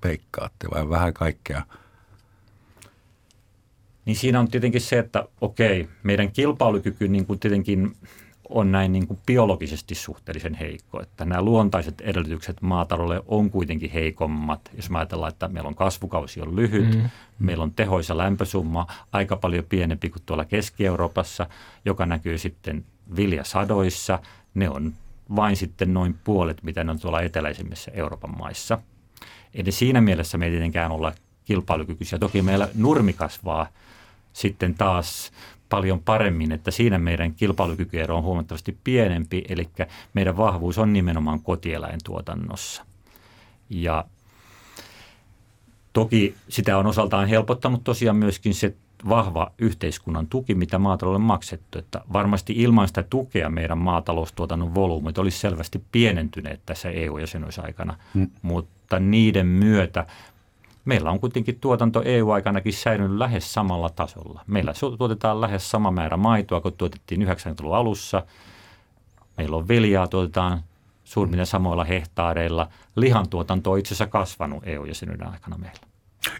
peikkaatte 0.00 0.66
vai 0.74 0.88
vähän 0.88 1.14
kaikkea? 1.14 1.62
Niin 4.04 4.16
siinä 4.16 4.40
on 4.40 4.48
tietenkin 4.48 4.80
se, 4.80 4.98
että 4.98 5.24
okei, 5.40 5.88
meidän 6.02 6.32
kilpailukyky 6.32 7.08
niin 7.08 7.26
kuin 7.26 7.38
tietenkin 7.38 7.96
on 8.48 8.72
näin 8.72 8.92
niin 8.92 9.06
kuin 9.06 9.20
biologisesti 9.26 9.94
suhteellisen 9.94 10.54
heikko. 10.54 11.02
Että 11.02 11.24
nämä 11.24 11.42
luontaiset 11.42 12.00
edellytykset 12.00 12.62
maataloudelle 12.62 13.22
on 13.26 13.50
kuitenkin 13.50 13.90
heikommat. 13.90 14.60
Jos 14.76 14.90
me 14.90 14.98
ajatellaan, 14.98 15.32
että 15.32 15.48
meillä 15.48 15.68
on 15.68 15.74
kasvukausi 15.74 16.40
on 16.40 16.56
lyhyt, 16.56 16.94
mm. 16.94 17.10
meillä 17.38 17.64
on 17.64 17.72
tehoisa 17.72 18.16
lämpösumma 18.16 18.86
aika 19.12 19.36
paljon 19.36 19.64
pienempi 19.68 20.10
kuin 20.10 20.22
tuolla 20.26 20.44
Keski-Euroopassa, 20.44 21.46
joka 21.84 22.06
näkyy 22.06 22.38
sitten 22.38 22.84
viljasadoissa. 23.16 24.18
Ne 24.54 24.70
on 24.70 24.94
vain 25.36 25.56
sitten 25.56 25.94
noin 25.94 26.14
puolet, 26.24 26.62
mitä 26.62 26.84
ne 26.84 26.90
on 26.90 27.00
tuolla 27.00 27.22
eteläisimmissä 27.22 27.90
Euroopan 27.94 28.38
maissa– 28.38 28.78
Eli 29.54 29.72
siinä 29.72 30.00
mielessä 30.00 30.38
me 30.38 30.44
ei 30.44 30.50
tietenkään 30.50 30.92
olla 30.92 31.12
kilpailukykyisiä. 31.44 32.18
Toki 32.18 32.42
meillä 32.42 32.68
nurmi 32.74 33.12
kasvaa 33.12 33.66
sitten 34.32 34.74
taas 34.74 35.32
paljon 35.68 36.00
paremmin, 36.00 36.52
että 36.52 36.70
siinä 36.70 36.98
meidän 36.98 37.34
kilpailukykyero 37.34 38.16
on 38.16 38.22
huomattavasti 38.22 38.78
pienempi, 38.84 39.44
eli 39.48 39.68
meidän 40.14 40.36
vahvuus 40.36 40.78
on 40.78 40.92
nimenomaan 40.92 41.40
kotieläintuotannossa. 41.40 42.84
Ja 43.70 44.04
toki 45.92 46.34
sitä 46.48 46.78
on 46.78 46.86
osaltaan 46.86 47.28
helpottanut 47.28 47.84
tosiaan 47.84 48.16
myöskin 48.16 48.54
se 48.54 48.74
vahva 49.08 49.52
yhteiskunnan 49.58 50.26
tuki, 50.26 50.54
mitä 50.54 50.78
maataloudelle 50.78 51.26
maksettu. 51.26 51.78
Että 51.78 52.00
varmasti 52.12 52.52
ilman 52.56 52.88
sitä 52.88 53.02
tukea 53.02 53.50
meidän 53.50 53.78
maataloustuotannon 53.78 54.74
volyymit 54.74 55.18
olisi 55.18 55.38
selvästi 55.38 55.82
pienentyneet 55.92 56.60
tässä 56.66 56.90
EU-jäsenyysaikana, 56.90 57.96
mm. 58.14 58.30
mutta 58.42 58.79
niiden 58.98 59.46
myötä 59.46 60.06
meillä 60.84 61.10
on 61.10 61.20
kuitenkin 61.20 61.60
tuotanto 61.60 62.02
EU-aikanakin 62.04 62.72
säilynyt 62.72 63.18
lähes 63.18 63.54
samalla 63.54 63.88
tasolla. 63.88 64.44
Meillä 64.46 64.72
tuotetaan 64.98 65.40
lähes 65.40 65.70
sama 65.70 65.90
määrä 65.90 66.16
maitoa 66.16 66.60
kuin 66.60 66.74
tuotettiin 66.74 67.28
90-luvun 67.28 67.76
alussa. 67.76 68.22
Meillä 69.38 69.56
on 69.56 69.68
viljaa, 69.68 70.06
tuotetaan 70.06 70.62
suurin 71.04 71.46
samoilla 71.46 71.84
hehtaareilla. 71.84 72.68
Lihantuotanto 72.96 73.70
on 73.70 73.78
itse 73.78 73.88
asiassa 73.88 74.06
kasvanut 74.06 74.66
EU-jäsenyyden 74.66 75.28
aikana 75.28 75.58
meillä. 75.58 75.80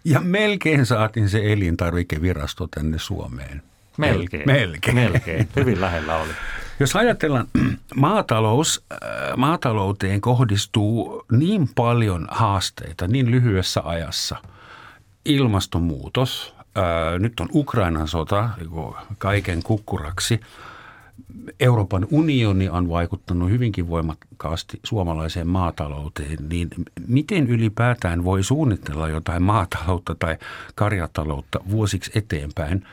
Ja 0.05 0.21
melkein 0.21 0.87
saatiin 0.87 1.29
se 1.29 1.53
elintarvikevirasto 1.53 2.67
tänne 2.67 2.99
Suomeen. 2.99 3.63
Melkein. 3.97 4.43
Melkein. 4.47 4.95
Melkein. 4.95 5.49
Hyvin 5.57 5.81
lähellä 5.81 6.17
oli. 6.17 6.33
Jos 6.81 6.97
ajatellaan, 6.97 7.47
maatalous, 7.97 8.85
äh, 8.93 8.99
maatalouteen 9.37 10.21
kohdistuu 10.21 11.25
niin 11.33 11.69
paljon 11.75 12.29
haasteita 12.31 13.09
niin 13.09 13.31
lyhyessä 13.31 13.83
ajassa. 13.85 14.37
Ilmastonmuutos, 15.25 16.55
äh, 16.59 17.19
nyt 17.19 17.41
on 17.41 17.49
Ukrainan 17.55 18.09
sota 18.09 18.51
kaiken 19.19 19.63
kukkuraksi. 19.63 20.41
Euroopan 21.61 22.07
unioni 22.11 22.69
on 22.69 22.89
vaikuttanut 22.89 23.51
hyvinkin 23.51 23.89
voimakkaasti 23.89 24.81
suomalaiseen 24.85 25.47
maatalouteen, 25.47 26.39
niin 26.49 26.69
miten 27.07 27.49
ylipäätään 27.49 28.25
voi 28.25 28.43
suunnitella 28.43 29.09
jotain 29.09 29.43
maataloutta 29.43 30.15
tai 30.15 30.39
karjataloutta 30.75 31.61
vuosiksi 31.71 32.11
eteenpäin, 32.15 32.87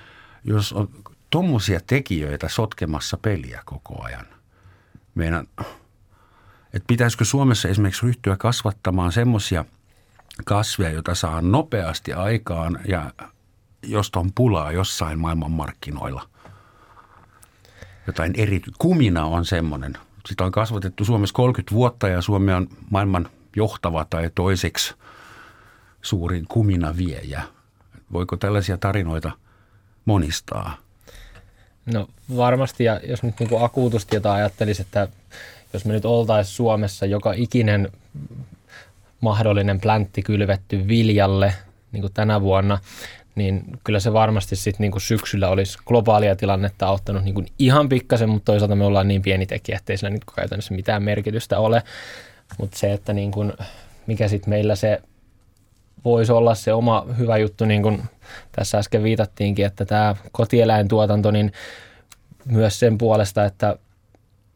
jos 0.44 0.74
on 0.74 0.90
tuommoisia 1.38 1.80
tekijöitä 1.88 2.50
sotkemassa 2.50 3.18
peliä 3.18 3.62
koko 3.66 4.04
ajan. 4.04 4.26
Meidän, 5.16 5.48
että 6.74 6.88
pitäisikö 6.88 7.26
Suomessa 7.26 7.68
esimerkiksi 7.68 8.06
ryhtyä 8.06 8.38
kasvattamaan 8.38 9.12
semmoisia 9.12 9.66
kasveja, 10.46 10.92
joita 10.92 11.16
saa 11.16 11.42
nopeasti 11.42 12.14
aikaan 12.14 12.80
ja 12.88 13.12
josta 13.84 14.20
on 14.20 14.32
pulaa 14.36 14.72
jossain 14.72 15.20
maailmanmarkkinoilla. 15.20 16.30
Jotain 18.08 18.34
eri, 18.38 18.62
kumina 18.78 19.26
on 19.26 19.46
semmoinen. 19.46 19.98
Sitä 20.26 20.46
on 20.46 20.52
kasvatettu 20.52 21.06
Suomessa 21.06 21.34
30 21.34 21.76
vuotta 21.76 22.08
ja 22.08 22.22
Suomi 22.22 22.54
on 22.54 22.68
maailman 22.90 23.30
johtava 23.56 24.06
tai 24.06 24.30
toiseksi 24.36 24.96
suurin 26.02 26.46
kumina 26.48 26.98
viejä. 26.98 27.44
Voiko 28.14 28.38
tällaisia 28.38 28.78
tarinoita 28.78 29.32
monistaa? 30.06 30.87
No 31.94 32.08
varmasti, 32.38 32.84
ja 32.84 33.00
jos 33.04 33.24
nyt 33.24 33.40
niin 33.40 33.50
kuin 33.50 33.64
akuutusti 33.64 34.16
jotain 34.16 34.36
ajattelisi, 34.36 34.82
että 34.82 35.08
jos 35.74 35.86
me 35.86 35.94
nyt 35.94 36.06
oltaisiin 36.06 36.56
Suomessa 36.56 37.06
joka 37.06 37.34
ikinen 37.34 37.92
mahdollinen 39.22 39.80
pläntti 39.80 40.22
kylvetty 40.22 40.88
viljalle 40.88 41.54
niin 41.92 42.02
kuin 42.02 42.14
tänä 42.14 42.42
vuonna, 42.42 42.80
niin 43.36 43.64
kyllä 43.84 44.00
se 44.00 44.14
varmasti 44.14 44.56
sitten 44.56 44.84
niin 44.92 45.02
syksyllä 45.02 45.50
olisi 45.50 45.78
globaalia 45.86 46.36
tilannetta 46.36 46.88
auttanut 46.88 47.24
niin 47.24 47.36
kuin 47.36 47.48
ihan 47.60 47.90
pikkasen, 47.90 48.30
mutta 48.30 48.46
toisaalta 48.52 48.76
me 48.76 48.86
ollaan 48.86 49.08
niin 49.08 49.22
pieni 49.22 49.46
tekijä, 49.46 49.78
ettei 49.78 49.98
sillä 49.98 50.10
nyt 50.10 50.24
käytännössä 50.36 50.74
mitään 50.74 51.04
merkitystä 51.04 51.60
ole. 51.60 51.84
Mutta 52.58 52.78
se, 52.78 52.94
että 52.94 53.14
niin 53.14 53.32
kuin, 53.32 53.54
mikä 54.08 54.28
sitten 54.28 54.50
meillä 54.50 54.76
se 54.76 55.02
voisi 56.06 56.32
olla 56.32 56.56
se 56.56 56.74
oma 56.74 57.06
hyvä 57.18 57.38
juttu, 57.38 57.66
niin 57.66 57.84
kuin 57.84 58.04
tässä 58.52 58.78
äsken 58.78 59.04
viitattiinkin, 59.04 59.66
että 59.66 59.86
tämä 59.86 60.16
kotieläintuotanto, 60.32 61.32
niin 61.32 61.52
myös 62.46 62.80
sen 62.80 62.98
puolesta, 62.98 63.46
että 63.46 63.78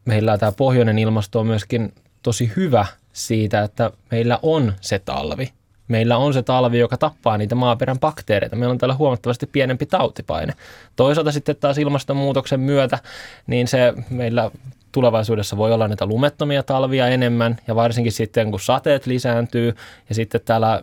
meillä 0.04 0.38
tämä 0.38 0.52
pohjoinen 0.52 0.98
ilmasto 0.98 1.40
on 1.40 1.46
myöskin 1.46 1.92
tosi 2.22 2.52
hyvä 2.56 2.86
siitä, 3.12 3.62
että 3.62 3.90
meillä 4.10 4.38
on 4.42 4.72
se 4.80 4.98
talvi. 4.98 5.52
Meillä 5.88 6.16
on 6.16 6.34
se 6.34 6.42
talvi, 6.42 6.78
joka 6.78 6.96
tappaa 6.96 7.38
niitä 7.38 7.54
maaperän 7.54 7.98
bakteereita. 7.98 8.56
Meillä 8.56 8.72
on 8.72 8.78
täällä 8.78 8.94
huomattavasti 8.94 9.46
pienempi 9.46 9.86
tautipaine. 9.86 10.52
Toisaalta 10.96 11.32
sitten 11.32 11.56
taas 11.56 11.78
ilmastonmuutoksen 11.78 12.60
myötä, 12.60 12.98
niin 13.46 13.68
se 13.68 13.94
meillä 14.10 14.50
tulevaisuudessa 14.92 15.56
voi 15.56 15.72
olla 15.72 15.88
näitä 15.88 16.06
lumettomia 16.06 16.62
talvia 16.62 17.08
enemmän 17.08 17.56
ja 17.66 17.74
varsinkin 17.74 18.12
sitten 18.12 18.50
kun 18.50 18.60
sateet 18.60 19.06
lisääntyy 19.06 19.74
ja 20.08 20.14
sitten 20.14 20.40
täällä 20.44 20.82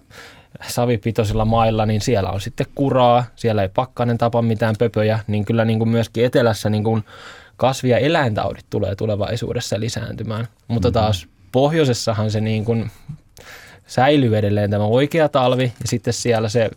savipitoisilla 0.68 1.46
mailla, 1.46 1.86
niin 1.86 2.02
siellä 2.02 2.30
on 2.30 2.42
sitten 2.42 2.68
kuraa, 2.76 3.24
siellä 3.36 3.62
ei 3.62 3.70
pakkanen 3.70 4.18
tapa 4.18 4.42
mitään 4.42 4.76
pöpöjä, 4.80 5.20
niin 5.28 5.46
kyllä 5.46 5.66
niin 5.66 5.80
kuin 5.80 5.90
myöskin 5.90 6.26
etelässä 6.26 6.70
niin 6.70 6.84
kuin 6.84 7.04
kasvi- 7.58 7.90
ja 7.90 7.98
eläintaudit 7.98 8.66
tulee 8.70 8.96
tulevaisuudessa 8.96 9.80
lisääntymään. 9.80 10.48
Mutta 10.68 10.88
mm-hmm. 10.88 10.94
taas 10.94 11.28
pohjoisessahan 11.52 12.32
se 12.32 12.42
niin 12.42 12.66
kuin 12.66 12.92
säilyy 13.88 14.38
edelleen 14.38 14.72
tämä 14.72 14.84
oikea 14.84 15.30
talvi 15.30 15.64
ja 15.64 15.88
sitten 15.88 16.14
siellä 16.14 16.50
se 16.50 16.70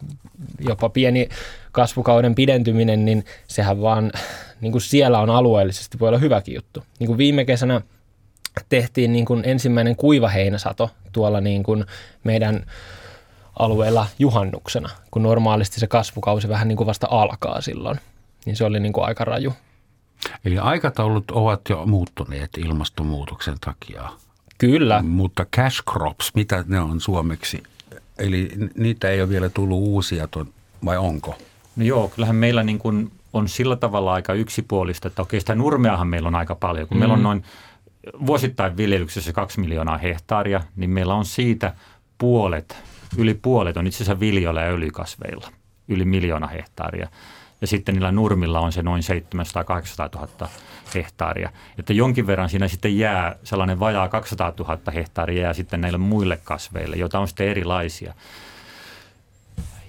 jopa 0.60 0.88
pieni 0.88 1.28
kasvukauden 1.72 2.34
pidentyminen, 2.34 3.04
niin 3.04 3.24
sehän 3.46 3.82
vaan 3.82 4.12
niin 4.60 4.72
kuin 4.72 4.82
siellä 4.82 5.18
on 5.18 5.30
alueellisesti 5.30 5.98
voi 6.00 6.08
olla 6.08 6.18
hyväkin 6.18 6.54
juttu. 6.54 6.84
Niin 6.98 7.06
kuin 7.06 7.18
viime 7.18 7.44
kesänä 7.44 7.80
tehtiin 8.68 9.12
niin 9.12 9.24
kuin 9.24 9.42
ensimmäinen 9.44 9.96
kuiva 9.96 10.28
heinäsato 10.28 10.90
tuolla 11.12 11.40
niin 11.40 11.62
kuin 11.62 11.84
meidän 12.24 12.66
alueella 13.58 14.06
juhannuksena, 14.18 14.88
kun 15.10 15.22
normaalisti 15.22 15.80
se 15.80 15.86
kasvukausi 15.86 16.48
vähän 16.48 16.68
niin 16.68 16.76
kuin 16.76 16.86
vasta 16.86 17.06
alkaa 17.10 17.60
silloin. 17.60 18.00
Niin 18.46 18.56
se 18.56 18.64
oli 18.64 18.80
niin 18.80 18.92
kuin 18.92 19.04
aika 19.04 19.24
raju. 19.24 19.52
Eli 20.44 20.58
aikataulut 20.58 21.30
ovat 21.30 21.60
jo 21.68 21.86
muuttuneet 21.86 22.50
ilmastonmuutoksen 22.58 23.56
takia. 23.60 24.10
Kyllä. 24.58 25.02
Mutta 25.02 25.46
cash 25.56 25.82
crops, 25.90 26.30
mitä 26.34 26.64
ne 26.66 26.80
on 26.80 27.00
suomeksi? 27.00 27.62
Eli 28.18 28.50
niitä 28.76 29.08
ei 29.08 29.20
ole 29.20 29.28
vielä 29.28 29.48
tullut 29.48 29.78
uusia, 29.78 30.28
vai 30.84 30.96
onko? 30.96 31.34
No 31.76 31.84
joo, 31.84 32.08
kyllähän 32.08 32.36
meillä 32.36 32.62
niin 32.62 32.78
kuin 32.78 33.12
on 33.32 33.48
sillä 33.48 33.76
tavalla 33.76 34.12
aika 34.12 34.32
yksipuolista, 34.32 35.08
että 35.08 35.22
okei 35.22 35.40
sitä 35.40 35.54
nurmeahan 35.54 36.06
meillä 36.06 36.26
on 36.26 36.34
aika 36.34 36.54
paljon. 36.54 36.88
Kun 36.88 36.96
mm. 36.96 36.98
meillä 36.98 37.14
on 37.14 37.22
noin 37.22 37.44
vuosittain 38.26 38.76
viljelyksessä 38.76 39.32
kaksi 39.32 39.60
miljoonaa 39.60 39.98
hehtaaria, 39.98 40.60
niin 40.76 40.90
meillä 40.90 41.14
on 41.14 41.24
siitä 41.24 41.74
puolet 42.18 42.76
yli 43.18 43.34
puolet 43.34 43.76
on 43.76 43.86
itse 43.86 43.96
asiassa 43.96 44.20
viljoilla 44.20 44.60
ja 44.60 44.70
öljykasveilla, 44.70 45.48
yli 45.88 46.04
miljoona 46.04 46.46
hehtaaria. 46.46 47.08
Ja 47.60 47.66
sitten 47.66 47.94
niillä 47.94 48.12
nurmilla 48.12 48.60
on 48.60 48.72
se 48.72 48.82
noin 48.82 49.02
700-800 49.02 50.18
000 50.18 50.48
hehtaaria. 50.94 51.50
Että 51.78 51.92
jonkin 51.92 52.26
verran 52.26 52.48
siinä 52.48 52.68
sitten 52.68 52.98
jää 52.98 53.36
sellainen 53.44 53.80
vajaa 53.80 54.08
200 54.08 54.52
000 54.58 54.78
hehtaaria 54.94 55.42
jää 55.42 55.52
sitten 55.52 55.80
näille 55.80 55.98
muille 55.98 56.40
kasveille, 56.44 56.96
joita 56.96 57.18
on 57.18 57.28
sitten 57.28 57.48
erilaisia. 57.48 58.14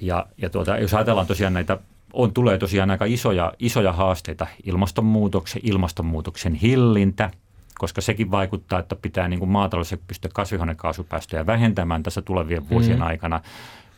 Ja, 0.02 0.26
ja 0.38 0.50
tuota, 0.50 0.78
jos 0.78 0.94
ajatellaan 0.94 1.28
tosiaan 1.28 1.54
näitä, 1.54 1.78
on, 2.14 2.34
tulee 2.34 2.58
tosiaan 2.58 2.92
aika 2.92 3.06
isoja, 3.06 3.54
isoja 3.60 3.92
haasteita, 3.94 4.48
ilmastonmuutoksen, 4.64 5.62
ilmastonmuutoksen 5.66 6.54
hillintä– 6.54 7.32
koska 7.84 8.02
sekin 8.02 8.32
vaikuttaa, 8.32 8.80
että 8.80 8.96
pitää 8.96 9.28
niin 9.28 9.40
kuin 9.40 9.52
maatalous 9.52 9.96
pystyä 10.08 10.32
kasvihuonekaasupäästöjä 10.34 11.46
vähentämään 11.46 12.04
tässä 12.04 12.22
tulevien 12.22 12.70
vuosien 12.70 12.98
mm. 12.98 13.06
aikana, 13.06 13.42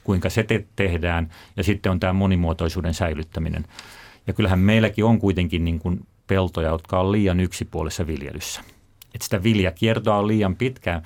kuinka 0.03 0.29
se 0.29 0.43
te- 0.43 0.65
tehdään, 0.75 1.29
ja 1.57 1.63
sitten 1.63 1.91
on 1.91 1.99
tämä 1.99 2.13
monimuotoisuuden 2.13 2.93
säilyttäminen. 2.93 3.65
Ja 4.27 4.33
kyllähän 4.33 4.59
meilläkin 4.59 5.05
on 5.05 5.19
kuitenkin 5.19 5.65
niin 5.65 5.79
kuin 5.79 6.07
peltoja, 6.27 6.69
jotka 6.69 6.99
on 6.99 7.11
liian 7.11 7.39
yksipuolisessa 7.39 8.07
viljelyssä. 8.07 8.61
Että 9.13 9.23
sitä 9.23 9.43
viljakiertoa 9.43 10.17
on 10.17 10.27
liian 10.27 10.55
pitkään. 10.55 11.01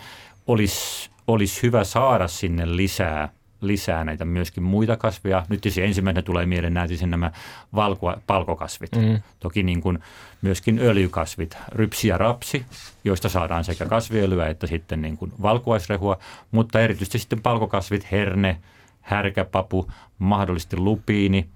Olisi, 0.47 1.09
olisi 1.27 1.63
hyvä 1.63 1.83
saada 1.83 2.27
sinne 2.27 2.75
lisää 2.75 3.29
lisää 3.61 4.03
näitä 4.03 4.25
myöskin 4.25 4.63
muita 4.63 4.97
kasveja. 4.97 5.45
Nyt 5.49 5.63
se 5.69 5.85
ensimmäisenä 5.85 6.21
tulee 6.21 6.45
mieleen 6.45 6.73
näytin 6.73 7.09
nämä 7.09 7.31
valko, 7.75 8.15
palkokasvit. 8.27 8.91
Mm. 8.95 9.21
Toki 9.39 9.63
niin 9.63 9.81
kuin 9.81 9.99
myöskin 10.41 10.79
öljykasvit, 10.79 11.57
rypsi 11.71 12.07
ja 12.07 12.17
rapsi, 12.17 12.65
joista 13.03 13.29
saadaan 13.29 13.63
sekä 13.63 13.85
kasviöljyä 13.85 14.47
että 14.47 14.67
sitten 14.67 15.01
niin 15.01 15.17
kuin 15.17 15.33
valkuaisrehua, 15.41 16.19
mutta 16.51 16.79
erityisesti 16.79 17.19
sitten 17.19 17.41
palkokasvit, 17.41 18.11
herne, 18.11 18.57
härkäpapu, 19.01 19.91
mahdollisesti 20.19 20.77
lupiini. 20.77 21.49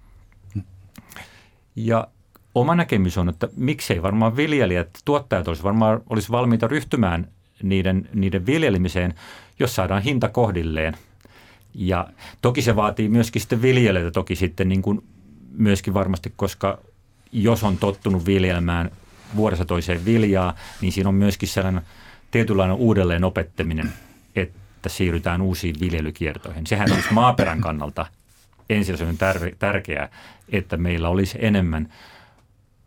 Ja 1.76 2.08
oma 2.56 2.76
näkemys 2.76 3.18
on, 3.18 3.30
että 3.30 3.48
miksei 3.56 4.02
varmaan 4.02 4.36
viljelijät, 4.36 4.90
tuottajat 5.06 5.48
olisi 5.48 5.64
varmaan 5.64 6.02
olisi 6.10 6.32
valmiita 6.32 6.68
ryhtymään 6.68 7.28
niiden, 7.64 8.10
niiden 8.14 8.46
viljelemiseen, 8.46 9.14
jos 9.60 9.76
saadaan 9.76 10.02
hinta 10.02 10.30
kohdilleen– 10.30 10.98
ja 11.74 12.08
toki 12.42 12.62
se 12.62 12.76
vaatii 12.76 13.10
myöskin 13.10 13.42
sitten 13.42 13.62
viljelijöitä 13.62 14.12
toki 14.12 14.36
sitten 14.36 14.70
niin 14.70 14.82
kuin 14.82 15.04
myöskin 15.58 15.94
varmasti, 15.94 16.34
koska 16.36 16.80
jos 17.32 17.64
on 17.64 17.78
tottunut 17.78 18.26
viljelmään 18.26 18.92
vuodessa 19.36 19.66
toiseen 19.66 20.06
viljaa, 20.06 20.56
niin 20.82 20.92
siinä 20.92 21.10
on 21.10 21.16
myöskin 21.16 21.50
sellainen 21.50 21.82
tietynlainen 22.32 22.76
uudelleen 22.76 23.24
opettaminen, 23.24 23.94
että 24.36 24.90
siirrytään 24.90 25.42
uusiin 25.42 25.76
viljelykiertoihin. 25.80 26.68
Sehän 26.68 26.92
olisi 26.92 27.14
maaperän 27.14 27.62
kannalta 27.62 28.06
ensisijaisen 28.70 29.18
tärkeää, 29.60 30.10
että 30.50 30.78
meillä 30.78 31.10
olisi 31.10 31.38
enemmän 31.42 31.94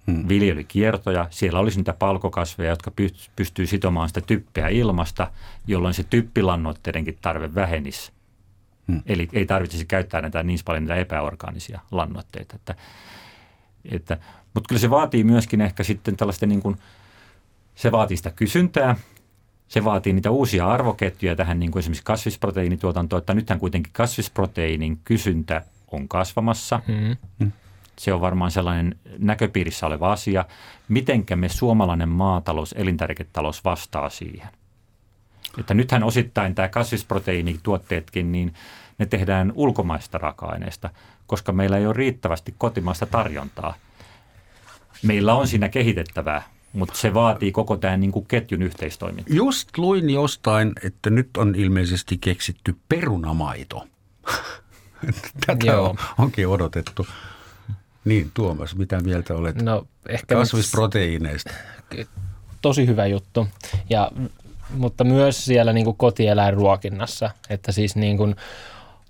hmm. 0.06 0.28
viljelykiertoja. 0.28 1.26
Siellä 1.30 1.58
olisi 1.58 1.78
niitä 1.78 1.92
palkokasveja, 1.92 2.70
jotka 2.70 2.92
pystyy 3.36 3.66
sitomaan 3.66 4.08
sitä 4.08 4.20
typpeä 4.20 4.68
ilmasta, 4.68 5.30
jolloin 5.66 5.94
se 5.94 6.02
typpilannoitteidenkin 6.02 7.18
tarve 7.22 7.54
vähenisi. 7.54 8.15
Hmm. 8.88 9.02
Eli 9.06 9.28
ei 9.32 9.46
tarvitsisi 9.46 9.86
käyttää 9.86 10.20
näitä 10.20 10.42
niin 10.42 10.58
paljon 10.64 10.84
näitä 10.84 11.00
epäorgaanisia 11.00 11.80
lannoitteita. 11.90 12.56
Että, 12.56 12.74
että, 13.84 14.18
mutta 14.54 14.68
kyllä 14.68 14.80
se 14.80 14.90
vaatii 14.90 15.24
myöskin 15.24 15.60
ehkä 15.60 15.82
sitten 15.82 16.16
tällaista 16.16 16.46
niin 16.46 16.62
kuin, 16.62 16.76
se 17.74 17.92
vaatii 17.92 18.16
sitä 18.16 18.30
kysyntää, 18.30 18.96
se 19.68 19.84
vaatii 19.84 20.12
niitä 20.12 20.30
uusia 20.30 20.66
arvoketjuja 20.66 21.36
tähän 21.36 21.58
niin 21.58 21.70
kuin 21.70 21.80
esimerkiksi 21.80 22.04
kasvisproteiinituotantoon, 22.04 23.18
että 23.20 23.34
nythän 23.34 23.58
kuitenkin 23.58 23.92
kasvisproteiinin 23.92 25.00
kysyntä 25.04 25.62
on 25.92 26.08
kasvamassa. 26.08 26.80
Hmm. 26.86 27.16
Hmm. 27.40 27.52
Se 27.98 28.12
on 28.12 28.20
varmaan 28.20 28.50
sellainen 28.50 28.96
näköpiirissä 29.18 29.86
oleva 29.86 30.12
asia. 30.12 30.44
Mitenkä 30.88 31.36
me 31.36 31.48
suomalainen 31.48 32.08
maatalous, 32.08 32.74
elintarviketalous 32.78 33.64
vastaa 33.64 34.10
siihen? 34.10 34.48
Että 35.58 35.74
nythän 35.74 36.02
osittain 36.04 36.54
tämä 36.54 36.68
kasvisproteiinituotteetkin, 36.68 38.32
niin 38.32 38.54
ne 38.98 39.06
tehdään 39.06 39.52
ulkomaista 39.54 40.18
raaka-aineista, 40.18 40.90
koska 41.26 41.52
meillä 41.52 41.78
ei 41.78 41.86
ole 41.86 41.94
riittävästi 41.94 42.54
kotimaista 42.58 43.06
tarjontaa. 43.06 43.74
Meillä 45.02 45.34
on 45.34 45.48
siinä 45.48 45.68
kehitettävää, 45.68 46.42
mutta 46.72 46.94
se 46.98 47.14
vaatii 47.14 47.52
koko 47.52 47.76
tämän 47.76 48.00
niin 48.00 48.12
kuin 48.12 48.26
ketjun 48.26 48.62
yhteistoimintaa. 48.62 49.36
Just 49.36 49.78
luin 49.78 50.10
jostain, 50.10 50.72
että 50.84 51.10
nyt 51.10 51.36
on 51.36 51.54
ilmeisesti 51.54 52.18
keksitty 52.18 52.76
perunamaito. 52.88 53.86
Tätä 55.46 55.66
Joo. 55.66 55.88
on, 55.88 55.96
onkin 56.18 56.48
odotettu. 56.48 57.06
Niin, 58.04 58.30
Tuomas, 58.34 58.76
mitä 58.76 59.00
mieltä 59.00 59.34
olet 59.34 59.62
No 59.62 59.86
ehkä 60.08 60.34
kasvisproteiineista? 60.34 61.50
tosi 62.62 62.86
hyvä 62.86 63.06
juttu. 63.06 63.48
Ja, 63.90 64.10
mutta 64.74 65.04
myös 65.04 65.44
siellä 65.44 65.72
niin 65.72 65.84
kuin 65.84 65.96
kotieläinruokinnassa, 65.96 67.30
että 67.50 67.72
siis 67.72 67.96
niin 67.96 68.16
kuin 68.16 68.36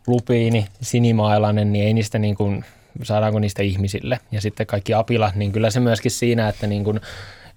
lupiini, 0.06 0.66
sinimailainen, 0.80 1.72
niin 1.72 1.86
ei 1.86 1.94
niistä 1.94 2.18
niin 2.18 2.34
kuin, 2.34 2.64
saadaanko 3.02 3.38
niistä 3.38 3.62
ihmisille. 3.62 4.20
Ja 4.32 4.40
sitten 4.40 4.66
kaikki 4.66 4.94
apilat, 4.94 5.34
niin 5.34 5.52
kyllä 5.52 5.70
se 5.70 5.80
myöskin 5.80 6.10
siinä, 6.10 6.48
että 6.48 6.66
niin 6.66 6.84
kuin, 6.84 7.00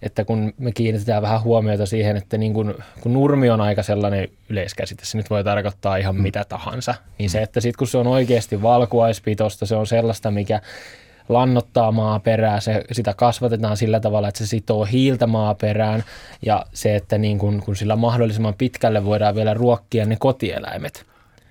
että 0.02 0.26
kun 0.26 0.54
me 0.58 0.72
kiinnitetään 0.72 1.22
vähän 1.22 1.44
huomiota 1.44 1.86
siihen, 1.86 2.18
että 2.18 2.38
niin 2.38 2.54
kun, 2.54 2.76
kun 3.02 3.14
nurmi 3.14 3.50
on 3.50 3.62
aika 3.62 3.84
sellainen 3.84 4.28
yleiskäsite, 4.50 5.06
se 5.06 5.18
nyt 5.18 5.30
voi 5.30 5.44
tarkoittaa 5.44 5.98
ihan 5.98 6.16
mm. 6.16 6.22
mitä 6.22 6.46
tahansa, 6.50 6.96
niin 7.18 7.30
se, 7.30 7.42
että 7.42 7.62
sitten 7.62 7.78
kun 7.78 7.88
se 7.88 7.98
on 7.98 8.08
oikeasti 8.08 8.62
valkuaispitoista, 8.62 9.66
se 9.66 9.76
on 9.76 9.88
sellaista, 9.88 10.32
mikä 10.32 10.62
lannottaa 11.30 11.92
maaperää, 11.92 12.60
se, 12.60 12.84
sitä 12.92 13.14
kasvatetaan 13.14 13.78
sillä 13.78 14.00
tavalla, 14.00 14.28
että 14.28 14.38
se 14.38 14.48
sitoo 14.48 14.86
hiiltä 14.86 15.28
maaperään 15.28 16.04
ja 16.46 16.66
se, 16.74 16.96
että 16.96 17.18
niin 17.18 17.38
kun, 17.40 17.62
kun 17.66 17.76
sillä 17.76 17.96
mahdollisimman 17.96 18.54
pitkälle 18.58 19.06
voidaan 19.06 19.36
vielä 19.36 19.54
ruokkia 19.54 20.06
ne 20.06 20.16
kotieläimet, 20.20 21.06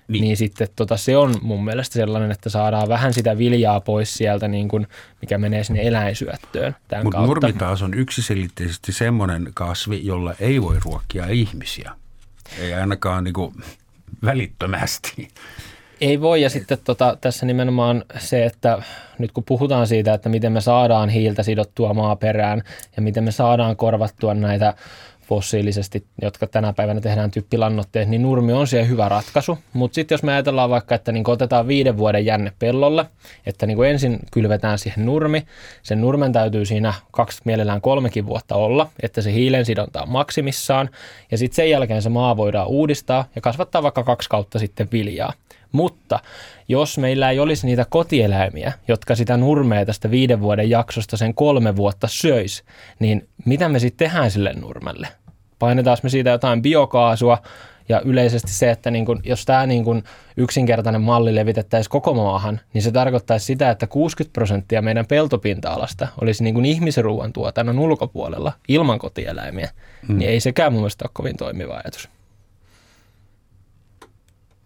niin, 0.07 0.21
niin 0.21 0.37
sitten 0.37 0.67
tota, 0.75 0.97
se 0.97 1.17
on 1.17 1.35
mun 1.41 1.65
mielestä 1.65 1.93
sellainen, 1.93 2.31
että 2.31 2.49
saadaan 2.49 2.89
vähän 2.89 3.13
sitä 3.13 3.37
viljaa 3.37 3.79
pois 3.81 4.13
sieltä, 4.13 4.47
niin 4.47 4.67
kun, 4.67 4.87
mikä 5.21 5.37
menee 5.37 5.63
sinne 5.63 5.87
eläinsyöttöön 5.87 6.75
Mutta 7.03 7.17
kautta. 7.17 7.19
nurmi 7.19 7.53
taas 7.53 7.81
on 7.81 7.93
yksiselitteisesti 7.93 8.91
semmoinen 8.91 9.51
kasvi, 9.53 10.05
jolla 10.05 10.33
ei 10.39 10.61
voi 10.61 10.77
ruokkia 10.85 11.27
ihmisiä. 11.27 11.91
Ei 12.59 12.73
ainakaan 12.73 13.23
niin 13.23 13.33
kuin 13.33 13.53
välittömästi. 14.25 15.27
Ei 16.01 16.21
voi, 16.21 16.41
ja 16.41 16.49
sitten 16.49 16.77
tota, 16.83 17.17
tässä 17.21 17.45
nimenomaan 17.45 18.05
se, 18.17 18.45
että 18.45 18.83
nyt 19.17 19.31
kun 19.31 19.43
puhutaan 19.43 19.87
siitä, 19.87 20.13
että 20.13 20.29
miten 20.29 20.51
me 20.51 20.61
saadaan 20.61 21.09
hiiltä 21.09 21.43
sidottua 21.43 21.93
maaperään 21.93 22.63
ja 22.95 23.01
miten 23.01 23.23
me 23.23 23.31
saadaan 23.31 23.75
korvattua 23.75 24.33
näitä 24.33 24.73
fossiilisesti, 25.27 26.05
jotka 26.21 26.47
tänä 26.47 26.73
päivänä 26.73 27.01
tehdään 27.01 27.31
typpilannoitteet, 27.31 28.09
niin 28.09 28.21
nurmi 28.21 28.53
on 28.53 28.67
siihen 28.67 28.89
hyvä 28.89 29.09
ratkaisu. 29.09 29.57
Mutta 29.73 29.95
sitten 29.95 30.15
jos 30.15 30.23
me 30.23 30.33
ajatellaan 30.33 30.69
vaikka, 30.69 30.95
että 30.95 31.11
niin 31.11 31.29
otetaan 31.29 31.67
viiden 31.67 31.97
vuoden 31.97 32.25
jänne 32.25 32.53
pellolle, 32.59 33.05
että 33.45 33.65
niin 33.65 33.83
ensin 33.83 34.19
kylvetään 34.31 34.79
siihen 34.79 35.05
nurmi, 35.05 35.43
sen 35.83 36.01
nurmen 36.01 36.33
täytyy 36.33 36.65
siinä 36.65 36.93
kaksi 37.11 37.41
mielellään 37.45 37.81
kolmekin 37.81 38.25
vuotta 38.25 38.55
olla, 38.55 38.89
että 39.03 39.21
se 39.21 39.33
hiilen 39.33 39.65
sidonta 39.65 40.01
on 40.01 40.09
maksimissaan, 40.09 40.89
ja 41.31 41.37
sitten 41.37 41.55
sen 41.55 41.69
jälkeen 41.69 42.01
se 42.01 42.09
maa 42.09 42.37
voidaan 42.37 42.67
uudistaa 42.67 43.25
ja 43.35 43.41
kasvattaa 43.41 43.83
vaikka 43.83 44.03
kaksi 44.03 44.29
kautta 44.29 44.59
sitten 44.59 44.87
viljaa. 44.91 45.33
Mutta 45.71 46.19
jos 46.67 46.97
meillä 46.97 47.29
ei 47.29 47.39
olisi 47.39 47.65
niitä 47.65 47.85
kotieläimiä, 47.89 48.73
jotka 48.87 49.15
sitä 49.15 49.37
nurmea 49.37 49.85
tästä 49.85 50.11
viiden 50.11 50.41
vuoden 50.41 50.69
jaksosta 50.69 51.17
sen 51.17 51.33
kolme 51.35 51.75
vuotta 51.75 52.07
söis, 52.07 52.63
niin 52.99 53.27
mitä 53.45 53.69
me 53.69 53.79
sitten 53.79 54.07
tehdään 54.07 54.31
sille 54.31 54.53
nurmelle? 54.53 55.07
Painetaan 55.59 55.97
me 56.03 56.09
siitä 56.09 56.29
jotain 56.29 56.61
biokaasua 56.61 57.37
ja 57.89 58.01
yleisesti 58.05 58.51
se, 58.51 58.71
että 58.71 58.91
niin 58.91 59.05
kun, 59.05 59.21
jos 59.23 59.45
tämä 59.45 59.65
niin 59.65 59.83
kun 59.83 60.03
yksinkertainen 60.37 61.01
malli 61.01 61.35
levitettäisiin 61.35 61.91
koko 61.91 62.13
maahan, 62.13 62.59
niin 62.73 62.81
se 62.81 62.91
tarkoittaisi 62.91 63.45
sitä, 63.45 63.69
että 63.69 63.87
60 63.87 64.33
prosenttia 64.33 64.81
meidän 64.81 65.05
peltopinta-alasta 65.05 66.07
olisi 66.21 66.43
niin 66.43 66.55
kun 66.55 66.65
ihmisen 66.65 67.03
ruoantuotannon 67.03 67.79
ulkopuolella 67.79 68.53
ilman 68.67 68.99
kotieläimiä. 68.99 69.69
Hmm. 70.07 70.17
Niin 70.17 70.29
ei 70.29 70.39
sekään 70.39 70.71
mun 70.71 70.81
mielestä 70.81 71.05
ole 71.05 71.11
kovin 71.13 71.37
toimiva 71.37 71.73
ajatus. 71.73 72.09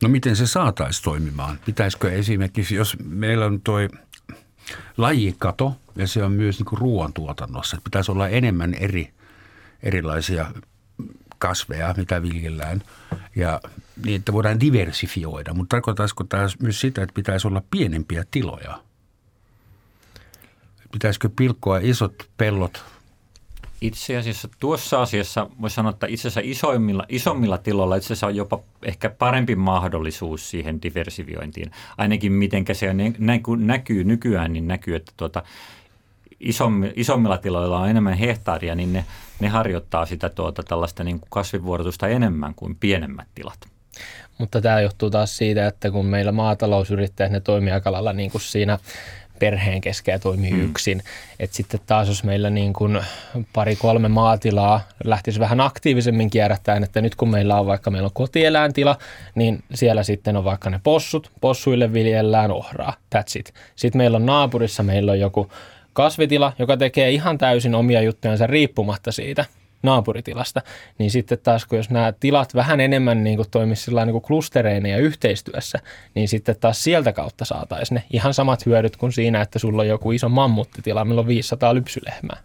No 0.04 0.10
miten 0.10 0.36
se 0.36 0.48
saataisiin 0.48 1.04
toimimaan? 1.04 1.60
Pitäisikö 1.66 2.12
esimerkiksi, 2.12 2.76
jos 2.76 2.98
meillä 3.04 3.46
on 3.46 3.62
toi 3.62 3.90
lajikato 4.98 5.76
ja 5.96 6.08
se 6.08 6.24
on 6.24 6.32
myös 6.32 6.60
niin 6.60 6.80
ruoantuotannossa, 6.80 7.78
että 7.78 7.84
pitäisi 7.84 8.12
olla 8.12 8.28
enemmän 8.28 8.74
eri, 8.74 9.14
erilaisia 9.84 10.52
kasveja, 11.38 11.94
mitä 11.98 12.22
viljellään, 12.22 12.84
ja 13.36 13.62
niin, 14.06 14.16
että 14.16 14.34
voidaan 14.34 14.60
diversifioida. 14.60 15.54
Mutta 15.54 15.76
tarkoittaisiko 15.76 16.24
tämä 16.24 16.48
myös 16.60 16.82
sitä, 16.82 17.04
että 17.04 17.14
pitäisi 17.14 17.48
olla 17.48 17.64
pienempiä 17.72 18.24
tiloja? 18.32 18.80
Pitäisikö 20.92 21.30
pilkkoa 21.36 21.80
isot 21.82 22.30
pellot 22.38 22.84
Itse 23.84 24.18
asiassa 24.18 24.48
tuossa 24.60 25.02
asiassa 25.02 25.48
voisi 25.62 25.74
sanoa, 25.74 25.90
että 25.90 26.08
itse 26.08 26.28
asiassa 26.28 26.42
isoimmilla, 26.44 27.06
isommilla 27.10 27.58
tiloilla 27.58 27.96
itse 27.96 28.08
asiassa 28.08 28.28
on 28.28 28.36
jopa 28.36 28.60
ehkä 28.84 29.10
parempi 29.10 29.56
mahdollisuus 29.56 30.50
siihen 30.50 30.82
diversiviointiin. 30.82 31.72
Ainakin 31.98 32.32
miten 32.32 32.66
se 32.74 32.94
näkyy, 33.18 33.58
näkyy 33.58 34.04
nykyään, 34.04 34.54
niin 34.54 34.68
näkyy, 34.68 34.96
että 34.96 35.12
tuota, 35.18 35.44
isommilla 36.96 37.38
tiloilla 37.38 37.80
on 37.80 37.90
enemmän 37.90 38.14
hehtaaria, 38.14 38.76
niin 38.76 38.94
ne, 38.94 39.06
ne 39.40 39.48
harjoittaa 39.48 40.06
sitä 40.06 40.30
tuota, 40.30 40.64
tällaista 40.64 41.04
niin 41.04 41.20
kuin 41.20 41.30
kasvivuorotusta 41.30 42.08
enemmän 42.08 42.56
kuin 42.56 42.76
pienemmät 42.76 43.28
tilat. 43.36 43.60
Mutta 44.38 44.62
tämä 44.62 44.82
johtuu 44.82 45.10
taas 45.10 45.38
siitä, 45.38 45.68
että 45.68 45.92
kun 45.92 46.06
meillä 46.06 46.32
maatalousyrittäjät, 46.32 47.32
ne 47.32 47.40
toimii 47.40 47.74
aika 47.74 47.92
lailla 47.92 48.14
niin 48.14 48.32
kuin 48.32 48.42
siinä 48.42 48.80
perheen 49.40 49.82
keskeä 49.82 50.20
toimii 50.20 50.52
hmm. 50.52 50.66
yksin. 50.66 51.04
Et 51.40 51.54
sitten 51.54 51.80
taas 51.86 52.08
jos 52.08 52.24
meillä 52.24 52.50
niin 52.50 52.74
kuin 52.74 53.00
pari-kolme 53.54 54.08
maatilaa 54.08 54.82
lähtisi 55.04 55.40
vähän 55.40 55.62
aktiivisemmin 55.62 56.30
kierrättäen, 56.30 56.84
että 56.84 57.02
nyt 57.02 57.16
kun 57.16 57.30
meillä 57.30 57.60
on 57.60 57.66
vaikka 57.66 57.92
meillä 57.92 58.06
on 58.06 58.14
kotieläintila, 58.14 58.98
niin 59.36 59.64
siellä 59.74 60.04
sitten 60.04 60.38
on 60.38 60.44
vaikka 60.44 60.70
ne 60.70 60.80
possut, 60.84 61.32
possuille 61.42 61.94
viljellään 61.94 62.52
ohraa, 62.52 62.94
that's 63.16 63.40
it. 63.40 63.54
Sitten 63.76 64.00
meillä 64.00 64.16
on 64.16 64.26
naapurissa, 64.26 64.84
meillä 64.84 65.12
on 65.12 65.20
joku 65.20 65.52
kasvitila, 65.94 66.54
joka 66.60 66.78
tekee 66.78 67.12
ihan 67.12 67.38
täysin 67.38 67.76
omia 67.76 68.02
juttujansa 68.02 68.48
riippumatta 68.48 69.12
siitä 69.12 69.46
naapuritilasta, 69.84 70.62
niin 70.98 71.12
sitten 71.12 71.38
taas 71.44 71.66
kun 71.66 71.78
jos 71.78 71.90
nämä 71.90 72.14
tilat 72.20 72.56
vähän 72.56 72.80
enemmän 72.80 73.24
niin 73.24 73.36
kuin 73.36 73.50
toimisivat 73.52 74.06
niin 74.06 74.12
kuin 74.12 74.22
klustereina 74.22 74.90
ja 74.90 74.98
yhteistyössä, 74.98 75.80
niin 76.16 76.28
sitten 76.28 76.56
taas 76.60 76.84
sieltä 76.84 77.14
kautta 77.14 77.46
saataisiin 77.46 77.96
ne 77.96 78.04
ihan 78.14 78.34
samat 78.34 78.66
hyödyt 78.66 78.98
kuin 78.98 79.12
siinä, 79.12 79.42
että 79.42 79.60
sulla 79.60 79.82
on 79.82 79.88
joku 79.88 80.12
iso 80.12 80.30
mammuttitila, 80.30 81.06
millä 81.06 81.22
on 81.22 81.28
500 81.28 81.76
lypsylehmää. 81.76 82.38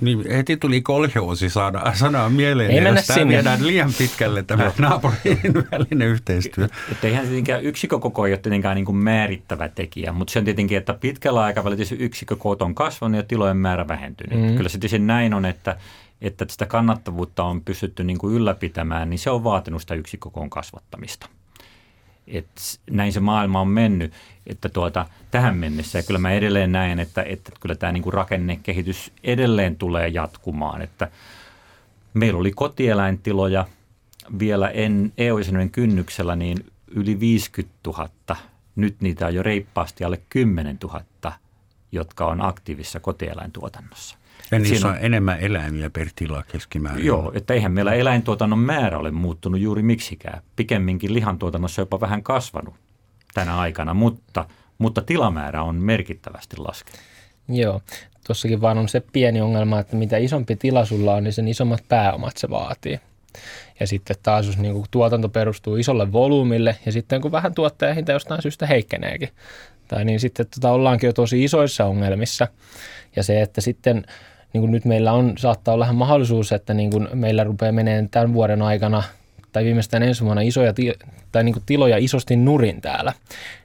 Niin 0.00 0.30
heti 0.30 0.56
tuli 0.56 0.80
kolhoosi 0.80 1.50
saada, 1.50 1.92
sanoa 1.94 2.28
mieleen, 2.28 2.70
Ei 2.70 2.80
mennä 2.80 2.98
jos 3.00 3.06
tämä 3.06 3.18
sinne. 3.18 3.34
viedään 3.34 3.66
liian 3.66 3.92
pitkälle 3.98 4.42
tämä 4.42 4.72
naapurin 4.78 5.54
välinen 5.72 6.08
yhteistyö. 6.08 6.68
Että 6.92 7.06
eihän 7.06 7.26
tietenkään 7.26 7.64
yksikkökoko 7.64 8.26
ei 8.26 8.32
ole 8.32 8.38
tietenkään 8.38 8.74
niin 8.74 8.84
kuin 8.84 8.96
määrittävä 8.96 9.68
tekijä, 9.68 10.12
mutta 10.12 10.32
se 10.32 10.38
on 10.38 10.44
tietenkin, 10.44 10.78
että 10.78 10.94
pitkällä 10.94 11.42
aikavälillä 11.42 11.84
yksikkökoot 11.98 12.62
on 12.62 12.74
kasvanut 12.74 13.16
ja 13.16 13.22
tilojen 13.22 13.56
määrä 13.56 13.88
vähentynyt. 13.88 14.40
Mm. 14.40 14.56
Kyllä 14.56 14.68
se 14.68 14.78
tietysti 14.78 14.98
näin 14.98 15.34
on, 15.34 15.44
että, 15.44 15.76
että 16.20 16.46
sitä 16.48 16.66
kannattavuutta 16.66 17.44
on 17.44 17.60
pystytty 17.60 18.04
niin 18.04 18.18
kuin 18.18 18.34
ylläpitämään, 18.34 19.10
niin 19.10 19.18
se 19.18 19.30
on 19.30 19.44
vaatinut 19.44 19.80
sitä 19.80 19.94
yksikkökoon 19.94 20.50
kasvattamista. 20.50 21.28
Et 22.26 22.80
näin 22.90 23.12
se 23.12 23.20
maailma 23.20 23.60
on 23.60 23.68
mennyt, 23.68 24.12
että 24.46 24.68
tuota, 24.68 25.06
tähän 25.30 25.56
mennessä. 25.56 25.98
Ja 25.98 26.02
kyllä 26.02 26.18
mä 26.18 26.32
edelleen 26.32 26.72
näen, 26.72 26.98
että, 26.98 27.22
että 27.22 27.52
kyllä 27.60 27.74
tämä 27.74 27.92
niin 27.92 28.02
kuin 28.02 28.12
rakennekehitys 28.12 29.12
edelleen 29.24 29.76
tulee 29.76 30.08
jatkumaan. 30.08 30.82
Että 30.82 31.10
meillä 32.14 32.38
oli 32.38 32.52
kotieläintiloja 32.52 33.66
vielä 34.38 34.68
en 34.68 35.12
EU-jäsenyyden 35.18 35.70
kynnyksellä 35.70 36.36
niin 36.36 36.66
yli 36.86 37.20
50 37.20 37.74
000. 37.86 38.36
Nyt 38.76 39.00
niitä 39.00 39.26
on 39.26 39.34
jo 39.34 39.42
reippaasti 39.42 40.04
alle 40.04 40.20
10 40.28 40.78
000, 40.82 41.32
jotka 41.92 42.26
on 42.26 42.42
aktiivisessa 42.42 43.00
kotieläintuotannossa. 43.00 44.19
Ja 44.50 44.58
niissä 44.58 44.74
Siinä 44.76 44.90
on 44.90 44.98
enemmän 45.00 45.40
eläimiä 45.40 45.90
per 45.90 46.08
tila 46.16 46.44
keskimäärin. 46.52 47.06
Joo, 47.06 47.32
että 47.34 47.54
eihän 47.54 47.72
meillä 47.72 47.94
eläintuotannon 47.94 48.58
määrä 48.58 48.98
ole 48.98 49.10
muuttunut 49.10 49.60
juuri 49.60 49.82
miksikään. 49.82 50.42
Pikemminkin 50.56 51.14
lihantuotannossa 51.14 51.82
jopa 51.82 52.00
vähän 52.00 52.22
kasvanut 52.22 52.74
tänä 53.34 53.58
aikana, 53.58 53.94
mutta, 53.94 54.46
mutta 54.78 55.02
tilamäärä 55.02 55.62
on 55.62 55.76
merkittävästi 55.76 56.56
laskenut. 56.56 57.00
Joo, 57.48 57.80
tuossakin 58.26 58.60
vaan 58.60 58.78
on 58.78 58.88
se 58.88 59.00
pieni 59.12 59.40
ongelma, 59.40 59.78
että 59.78 59.96
mitä 59.96 60.16
isompi 60.16 60.56
tila 60.56 60.84
sulla 60.84 61.14
on, 61.14 61.24
niin 61.24 61.32
sen 61.32 61.48
isommat 61.48 61.84
pääomat 61.88 62.36
se 62.36 62.50
vaatii. 62.50 63.00
Ja 63.80 63.86
sitten 63.86 64.16
taas 64.22 64.46
jos 64.46 64.58
niin 64.58 64.74
kuin 64.74 64.86
tuotanto 64.90 65.28
perustuu 65.28 65.76
isolle 65.76 66.12
volyymille 66.12 66.76
ja 66.86 66.92
sitten 66.92 67.20
kun 67.20 67.32
vähän 67.32 67.54
tuottajahinta 67.54 68.12
jostain 68.12 68.42
syystä 68.42 68.66
heikkeneekin, 68.66 69.28
tai 69.88 70.04
niin 70.04 70.20
sitten 70.20 70.46
tota, 70.54 70.70
ollaankin 70.70 71.06
jo 71.06 71.12
tosi 71.12 71.44
isoissa 71.44 71.84
ongelmissa. 71.84 72.48
Ja 73.16 73.22
se, 73.22 73.42
että 73.42 73.60
sitten 73.60 74.04
niin 74.52 74.60
kuin 74.60 74.72
nyt 74.72 74.84
meillä 74.84 75.12
on, 75.12 75.32
saattaa 75.38 75.74
olla 75.74 75.92
mahdollisuus, 75.92 76.52
että 76.52 76.74
niin 76.74 76.90
kuin 76.90 77.08
meillä 77.14 77.44
rupeaa 77.44 77.72
menemään 77.72 78.08
tämän 78.08 78.34
vuoden 78.34 78.62
aikana 78.62 79.02
tai 79.52 79.64
viimeistään 79.64 80.02
ensi 80.02 80.24
vuonna 80.24 80.42
isoja 80.42 80.74
tai 81.32 81.44
niin 81.44 81.52
kuin 81.52 81.62
tiloja 81.66 81.96
isosti 81.98 82.36
nurin 82.36 82.80
täällä, 82.80 83.12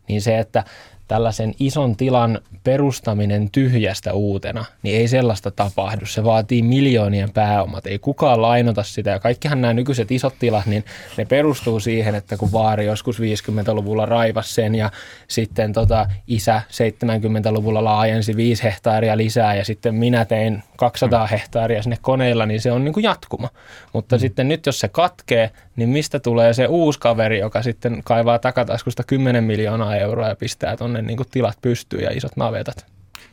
niin 0.07 0.21
se, 0.21 0.39
että 0.39 0.63
tällaisen 1.07 1.53
ison 1.59 1.95
tilan 1.95 2.39
perustaminen 2.63 3.49
tyhjästä 3.51 4.13
uutena, 4.13 4.65
niin 4.83 4.97
ei 4.97 5.07
sellaista 5.07 5.51
tapahdu. 5.51 6.05
Se 6.05 6.23
vaatii 6.23 6.61
miljoonien 6.61 7.31
pääomat. 7.31 7.87
Ei 7.87 7.99
kukaan 7.99 8.41
lainota 8.41 8.83
sitä. 8.83 9.09
Ja 9.09 9.19
kaikkihan 9.19 9.61
nämä 9.61 9.73
nykyiset 9.73 10.11
isot 10.11 10.33
tilat, 10.39 10.65
niin 10.65 10.85
ne 11.17 11.25
perustuu 11.25 11.79
siihen, 11.79 12.15
että 12.15 12.37
kun 12.37 12.51
vaari 12.51 12.85
joskus 12.85 13.19
50-luvulla 13.19 14.05
raivas 14.05 14.55
sen 14.55 14.75
ja 14.75 14.91
sitten 15.27 15.73
tota 15.73 16.09
isä 16.27 16.61
70-luvulla 16.71 17.83
laajensi 17.83 18.35
5 18.35 18.63
hehtaaria 18.63 19.17
lisää 19.17 19.55
ja 19.55 19.65
sitten 19.65 19.95
minä 19.95 20.25
tein 20.25 20.63
200 20.77 21.27
hehtaaria 21.27 21.83
sinne 21.83 21.97
koneilla, 22.01 22.45
niin 22.45 22.61
se 22.61 22.71
on 22.71 22.83
niin 22.83 22.93
kuin 22.93 23.03
jatkuma. 23.03 23.49
Mutta 23.93 24.15
mm. 24.15 24.19
sitten 24.19 24.47
nyt 24.47 24.65
jos 24.65 24.79
se 24.79 24.87
katkee, 24.87 25.51
niin 25.75 25.89
mistä 25.89 26.19
tulee 26.19 26.53
se 26.53 26.67
uusi 26.67 26.99
kaveri, 26.99 27.39
joka 27.39 27.61
sitten 27.61 28.01
kaivaa 28.03 28.39
takataskusta 28.39 29.03
10 29.03 29.43
miljoonaa 29.43 29.95
euroa 29.95 30.27
ja 30.27 30.35
pistää 30.35 30.77
tuonne 30.77 30.94
niin 31.01 31.17
kuin 31.17 31.29
tilat 31.31 31.57
pystyyn 31.61 32.03
ja 32.03 32.11
isot 32.11 32.37
navetat? 32.37 32.85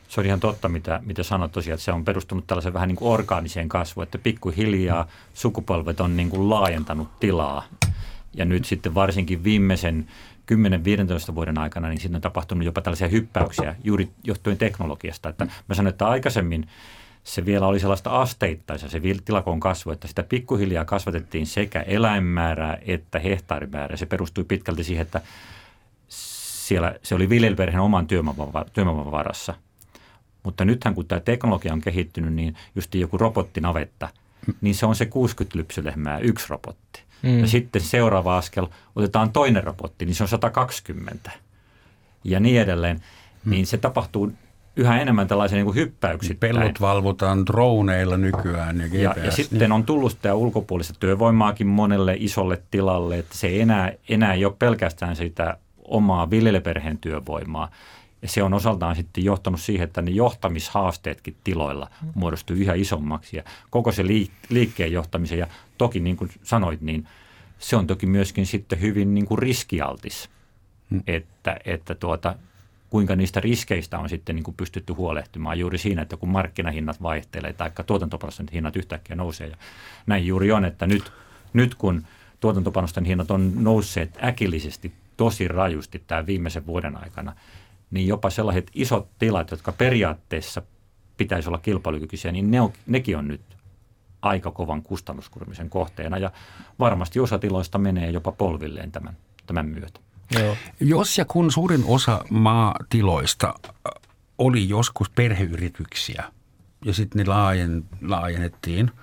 Se 0.07 0.19
on 0.19 0.25
ihan 0.25 0.39
totta, 0.39 0.69
mitä, 0.69 1.01
mitä 1.05 1.23
sanot 1.23 1.51
tosiaan, 1.51 1.73
että 1.73 1.85
se 1.85 1.91
on 1.91 2.05
perustunut 2.05 2.47
tällaisen 2.47 2.73
vähän 2.73 2.87
niin 2.87 2.95
kuin 2.95 3.11
orgaaniseen 3.11 3.69
kasvuun, 3.69 4.03
että 4.03 4.17
pikkuhiljaa 4.17 5.07
sukupolvet 5.33 5.99
on 5.99 6.17
niin 6.17 6.29
kuin 6.29 6.49
laajentanut 6.49 7.19
tilaa. 7.19 7.65
Ja 8.33 8.45
nyt 8.45 8.65
sitten 8.65 8.95
varsinkin 8.95 9.43
viimeisen 9.43 10.07
10-15 11.31 11.35
vuoden 11.35 11.57
aikana, 11.57 11.89
niin 11.89 11.99
siinä 11.99 12.17
on 12.17 12.21
tapahtunut 12.21 12.65
jopa 12.65 12.81
tällaisia 12.81 13.07
hyppäyksiä 13.07 13.75
juuri 13.83 14.09
johtuen 14.23 14.57
teknologiasta. 14.57 15.29
Että 15.29 15.47
mä 15.67 15.75
sanoin, 15.75 15.93
että 15.93 16.07
aikaisemmin 16.07 16.67
se 17.23 17.45
vielä 17.45 17.67
oli 17.67 17.79
sellaista 17.79 18.09
asteittaisa 18.09 18.89
se 18.89 19.01
tilakoon 19.25 19.59
kasvu, 19.59 19.91
että 19.91 20.07
sitä 20.07 20.23
pikkuhiljaa 20.23 20.85
kasvatettiin 20.85 21.47
sekä 21.47 21.81
eläinmäärää 21.81 22.77
että 22.85 23.19
hehtaarimäärää. 23.19 23.97
Se 23.97 24.05
perustui 24.05 24.43
pitkälti 24.43 24.83
siihen, 24.83 25.01
että 25.01 25.21
siellä 26.67 26.95
se 27.03 27.15
oli 27.15 27.29
viljelyperheen 27.29 27.81
oman 27.81 28.07
työvoiman 28.07 29.11
varassa. 29.11 29.53
Mutta 30.43 30.65
nythän 30.65 30.95
kun 30.95 31.05
tämä 31.05 31.19
teknologia 31.19 31.73
on 31.73 31.81
kehittynyt, 31.81 32.33
niin 32.33 32.55
just 32.75 32.95
joku 32.95 33.17
robottinavetta, 33.17 34.09
niin 34.61 34.75
se 34.75 34.85
on 34.85 34.95
se 34.95 35.05
60 35.05 35.57
lypsylehmää, 35.57 36.19
yksi 36.19 36.45
robotti. 36.49 37.03
Mm. 37.23 37.39
Ja 37.39 37.47
sitten 37.47 37.81
seuraava 37.81 38.37
askel, 38.37 38.67
otetaan 38.95 39.31
toinen 39.31 39.63
robotti, 39.63 40.05
niin 40.05 40.15
se 40.15 40.23
on 40.23 40.27
120 40.27 41.31
ja 42.23 42.39
niin 42.39 42.61
edelleen. 42.61 43.01
Mm. 43.45 43.51
Niin 43.51 43.65
se 43.67 43.77
tapahtuu 43.77 44.31
yhä 44.75 45.01
enemmän 45.01 45.27
tällaisia 45.27 45.63
niin 45.63 45.75
hyppäyksiä. 45.75 46.35
Pellot 46.39 46.81
valvotaan 46.81 47.45
droneilla 47.45 48.17
nykyään 48.17 48.79
ja 48.79 48.87
GPS. 48.87 49.17
Ja, 49.17 49.25
ja 49.25 49.31
sitten 49.31 49.59
niin. 49.59 49.71
on 49.71 49.83
tullut 49.83 50.11
sitä 50.11 50.35
ulkopuolista 50.35 50.93
työvoimaakin 50.99 51.67
monelle 51.67 52.15
isolle 52.19 52.61
tilalle, 52.71 53.17
että 53.17 53.37
se 53.37 53.47
ei 53.47 53.61
enää, 53.61 53.91
enää 54.09 54.33
ei 54.33 54.45
ole 54.45 54.55
pelkästään 54.59 55.15
sitä 55.15 55.57
omaa 55.87 56.29
viljeleperheen 56.29 56.97
työvoimaa. 56.97 57.71
Ja 58.21 58.27
se 58.27 58.43
on 58.43 58.53
osaltaan 58.53 58.95
sitten 58.95 59.23
johtanut 59.23 59.61
siihen, 59.61 59.83
että 59.83 60.01
ne 60.01 60.11
johtamishaasteetkin 60.11 61.35
tiloilla 61.43 61.89
muodostuu 62.15 62.55
yhä 62.55 62.73
isommaksi. 62.73 63.37
Ja 63.37 63.43
koko 63.69 63.91
se 63.91 64.03
liikkeen 64.49 64.91
johtamisen, 64.91 65.39
ja 65.39 65.47
toki 65.77 65.99
niin 65.99 66.17
kuin 66.17 66.29
sanoit, 66.43 66.81
niin 66.81 67.07
se 67.59 67.75
on 67.75 67.87
toki 67.87 68.05
myöskin 68.05 68.45
sitten 68.45 68.81
hyvin 68.81 69.13
niin 69.13 69.25
kuin 69.25 69.39
riskialtis, 69.39 70.29
hmm. 70.89 71.03
että, 71.07 71.57
että 71.65 71.95
tuota, 71.95 72.35
kuinka 72.89 73.15
niistä 73.15 73.39
riskeistä 73.39 73.99
on 73.99 74.09
sitten 74.09 74.35
niin 74.35 74.43
kuin 74.43 74.57
pystytty 74.57 74.93
huolehtimaan 74.93 75.59
juuri 75.59 75.77
siinä, 75.77 76.01
että 76.01 76.17
kun 76.17 76.29
markkinahinnat 76.29 77.01
vaihtelee 77.01 77.53
tai 77.53 77.71
tuotantoprosentin 77.85 78.53
hinnat 78.53 78.75
yhtäkkiä 78.75 79.15
nousee. 79.15 79.47
Ja 79.47 79.57
näin 80.05 80.27
juuri 80.27 80.51
on, 80.51 80.65
että 80.65 80.87
nyt, 80.87 81.11
nyt 81.53 81.75
kun 81.75 82.03
tuotantopanosten 82.39 83.05
hinnat 83.05 83.31
on 83.31 83.51
nousseet 83.55 84.17
äkillisesti 84.23 84.93
tosi 85.17 85.47
rajusti 85.47 86.03
tämän 86.07 86.25
viimeisen 86.25 86.65
vuoden 86.65 87.03
aikana, 87.03 87.35
niin 87.91 88.07
jopa 88.07 88.29
sellaiset 88.29 88.71
isot 88.73 89.07
tilat, 89.19 89.51
jotka 89.51 89.71
periaatteessa 89.71 90.61
pitäisi 91.17 91.49
olla 91.49 91.57
kilpailukykyisiä, 91.57 92.31
niin 92.31 92.51
ne 92.51 92.61
on, 92.61 92.73
nekin 92.87 93.17
on 93.17 93.27
nyt 93.27 93.41
aika 94.21 94.51
kovan 94.51 94.81
kustannuskurmisen 94.83 95.69
kohteena 95.69 96.17
ja 96.17 96.31
varmasti 96.79 97.19
osa 97.19 97.39
tiloista 97.39 97.77
menee 97.77 98.09
jopa 98.09 98.31
polvilleen 98.31 98.91
tämän, 98.91 99.17
tämän 99.45 99.65
myötä. 99.65 99.99
Joo. 100.39 100.57
Jos 100.79 101.17
ja 101.17 101.25
kun 101.25 101.51
suurin 101.51 101.83
osa 101.87 102.25
maatiloista 102.29 103.53
oli 104.37 104.69
joskus 104.69 105.09
perheyrityksiä 105.09 106.23
ja 106.85 106.93
sitten 106.93 107.19
ne 107.19 107.29
laajen, 107.29 107.83
laajennettiin– 108.01 108.91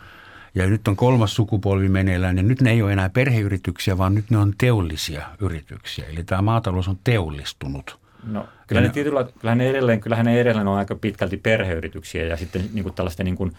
ja 0.55 0.67
nyt 0.67 0.89
on 0.89 0.97
kolmas 0.97 1.35
sukupolvi 1.35 1.89
meneillään, 1.89 2.37
niin 2.37 2.49
nyt 2.49 2.61
ne 2.61 2.71
ei 2.71 2.83
ole 2.83 2.93
enää 2.93 3.09
perheyrityksiä, 3.11 3.99
vaan 3.99 4.15
nyt 4.15 4.31
ne 4.31 4.39
on 4.39 4.55
teollisia 4.59 5.27
yrityksiä. 5.41 6.05
Eli 6.13 6.25
tämä 6.25 6.43
maatalous 6.43 6.89
on 6.89 6.99
teollistunut. 7.05 7.99
No, 8.25 8.47
kyllä 8.67 8.81
ne, 8.81 8.87
ne 8.87 8.93
tietyllä, 8.93 9.27
kyllähän 9.41 9.59
ne 9.59 9.71
edelleen, 9.71 10.01
kyllähän 10.01 10.27
ne 10.27 10.41
edelleen 10.41 10.69
on 10.69 10.79
aika 10.79 10.95
pitkälti 10.95 11.37
perheyrityksiä 11.37 12.25
ja 12.25 12.37
sitten 12.37 12.63
niin 12.73 12.83
kuin 12.83 12.95
tällaisten 12.95 13.25
niin 13.25 13.37
kuin 13.37 13.53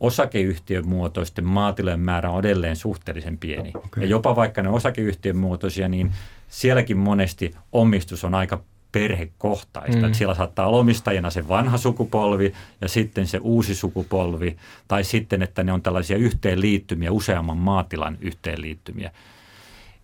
osakeyhtiön 0.00 0.88
muotoisten 0.88 1.44
maatilojen 1.44 2.00
määrä 2.00 2.30
on 2.30 2.38
edelleen 2.38 2.76
suhteellisen 2.76 3.38
pieni. 3.38 3.72
Okay. 3.74 4.02
Ja 4.02 4.08
jopa 4.08 4.36
vaikka 4.36 4.62
ne 4.62 4.68
osakeyhtiön 4.68 5.36
muotoisia, 5.36 5.88
niin 5.88 6.12
sielläkin 6.48 6.96
monesti 6.96 7.54
omistus 7.72 8.24
on 8.24 8.34
aika 8.34 8.60
perhekohtaista. 8.96 9.98
Mm. 9.98 10.04
Että 10.04 10.18
siellä 10.18 10.34
saattaa 10.34 10.66
olla 10.66 10.78
omistajana 10.78 11.30
se 11.30 11.48
vanha 11.48 11.78
sukupolvi 11.78 12.52
ja 12.80 12.88
sitten 12.88 13.26
se 13.26 13.38
uusi 13.42 13.74
sukupolvi, 13.74 14.56
tai 14.88 15.04
sitten, 15.04 15.42
että 15.42 15.64
ne 15.64 15.72
on 15.72 15.82
tällaisia 15.82 16.16
yhteenliittymiä, 16.16 17.12
useamman 17.12 17.56
maatilan 17.56 18.18
yhteenliittymiä. 18.20 19.10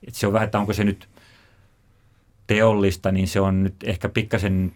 Et 0.08 0.14
se 0.14 0.26
on 0.26 0.32
vähän, 0.32 0.46
että 0.46 0.58
onko 0.58 0.72
se 0.72 0.84
nyt 0.84 1.08
teollista, 2.46 3.12
niin 3.12 3.28
se 3.28 3.40
on 3.40 3.62
nyt 3.62 3.74
ehkä 3.84 4.08
pikkasen 4.08 4.72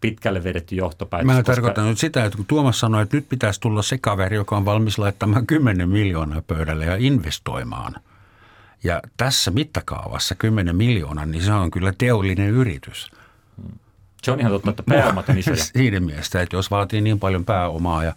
pitkälle 0.00 0.44
vedetty 0.44 0.74
johtopäätös. 0.74 1.26
Mä 1.26 1.32
koska... 1.32 1.52
tarkoitan 1.52 1.88
nyt 1.88 1.98
sitä, 1.98 2.24
että 2.24 2.36
kun 2.36 2.46
Tuomas 2.46 2.80
sanoi, 2.80 3.02
että 3.02 3.16
nyt 3.16 3.28
pitäisi 3.28 3.60
tulla 3.60 3.82
se 3.82 3.98
kaveri, 3.98 4.36
joka 4.36 4.56
on 4.56 4.64
valmis 4.64 4.98
laittamaan 4.98 5.46
10 5.46 5.88
miljoonaa 5.88 6.42
pöydälle 6.46 6.84
ja 6.84 6.96
investoimaan. 6.96 7.94
Ja 8.84 9.02
tässä 9.16 9.50
mittakaavassa 9.50 10.34
10 10.34 10.76
miljoonaa, 10.76 11.26
niin 11.26 11.42
se 11.42 11.52
on 11.52 11.70
kyllä 11.70 11.92
teollinen 11.98 12.48
yritys. 12.48 13.10
Se 14.26 14.32
on 14.32 14.40
ihan 14.40 14.52
totta, 14.52 14.70
että 14.70 14.82
pääomat 14.82 15.28
on 15.28 15.38
isoja. 15.38 15.56
Siinä 15.76 16.00
mielessä, 16.00 16.42
että 16.42 16.56
jos 16.56 16.70
vaatii 16.70 17.00
niin 17.00 17.20
paljon 17.20 17.44
pääomaa 17.44 18.04
ja, 18.04 18.12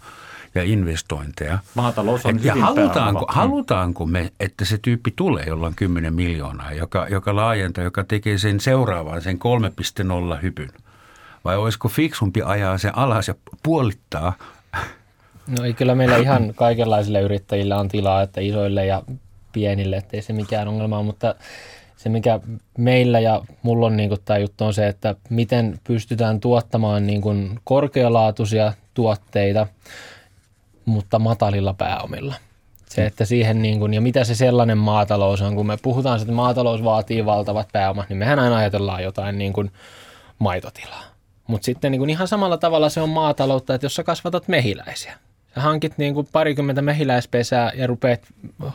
ja 0.55 0.63
investointeja. 0.63 1.59
Maatalous 1.75 2.25
on 2.25 2.43
ja 2.43 2.55
halutaanko, 2.55 3.25
halutaanko 3.27 4.05
me, 4.05 4.31
että 4.39 4.65
se 4.65 4.77
tyyppi 4.77 5.13
tulee, 5.15 5.43
jolla 5.47 5.67
on 5.67 5.75
10 5.75 6.13
miljoonaa, 6.13 6.73
joka, 6.73 7.07
joka 7.09 7.35
laajentaa, 7.35 7.83
joka 7.83 8.03
tekee 8.03 8.37
sen 8.37 8.59
seuraavaan, 8.59 9.21
sen 9.21 9.39
3.0 10.35 10.41
hypyn? 10.41 10.69
Vai 11.45 11.57
olisiko 11.57 11.87
fiksumpi 11.87 12.41
ajaa 12.41 12.77
sen 12.77 12.97
alas 12.97 13.27
ja 13.27 13.35
puolittaa? 13.63 14.33
No 15.47 15.63
ei 15.63 15.73
kyllä 15.73 15.95
meillä 15.95 16.17
ihan 16.17 16.53
kaikenlaisille 16.55 17.21
yrittäjille 17.21 17.75
on 17.75 17.87
tilaa, 17.87 18.21
että 18.21 18.41
isoille 18.41 18.85
ja 18.85 19.03
pienille, 19.53 19.97
ettei 19.97 20.21
se 20.21 20.33
mikään 20.33 20.67
ongelma 20.67 20.97
ole, 20.97 21.05
mutta 21.05 21.35
se, 21.99 22.09
mikä 22.09 22.39
meillä 22.77 23.19
ja 23.19 23.41
mulla 23.61 23.85
on 23.85 23.97
niin 23.97 24.11
tämä 24.25 24.37
juttu 24.37 24.65
on 24.65 24.73
se, 24.73 24.87
että 24.87 25.15
miten 25.29 25.79
pystytään 25.83 26.39
tuottamaan 26.39 27.07
niin 27.07 27.21
kuin 27.21 27.59
korkealaatuisia 27.63 28.73
tuotteita, 28.93 29.67
mutta 30.85 31.19
matalilla 31.19 31.73
pääomilla. 31.73 32.35
Se, 32.85 33.05
että 33.05 33.25
siihen 33.25 33.61
niin 33.61 33.79
kuin, 33.79 33.93
ja 33.93 34.01
mitä 34.01 34.23
se 34.23 34.35
sellainen 34.35 34.77
maatalous 34.77 35.41
on, 35.41 35.55
kun 35.55 35.67
me 35.67 35.77
puhutaan, 35.81 36.21
että 36.21 36.33
maatalous 36.33 36.83
vaatii 36.83 37.25
valtavat 37.25 37.67
pääomat, 37.71 38.09
niin 38.09 38.17
mehän 38.17 38.39
aina 38.39 38.57
ajatellaan 38.57 39.03
jotain 39.03 39.37
niin 39.37 39.53
kuin 39.53 39.71
maitotilaa. 40.39 41.03
Mutta 41.47 41.65
sitten 41.65 41.91
niin 41.91 41.99
kuin 41.99 42.09
ihan 42.09 42.27
samalla 42.27 42.57
tavalla 42.57 42.89
se 42.89 43.01
on 43.01 43.09
maataloutta, 43.09 43.75
että 43.75 43.85
jos 43.85 43.95
sä 43.95 44.03
kasvatat 44.03 44.47
mehiläisiä, 44.47 45.17
hankit 45.59 45.97
niin 45.97 46.13
kuin 46.13 46.27
parikymmentä 46.31 46.81
mehiläispesää 46.81 47.71
ja 47.75 47.87
rupeat 47.87 48.21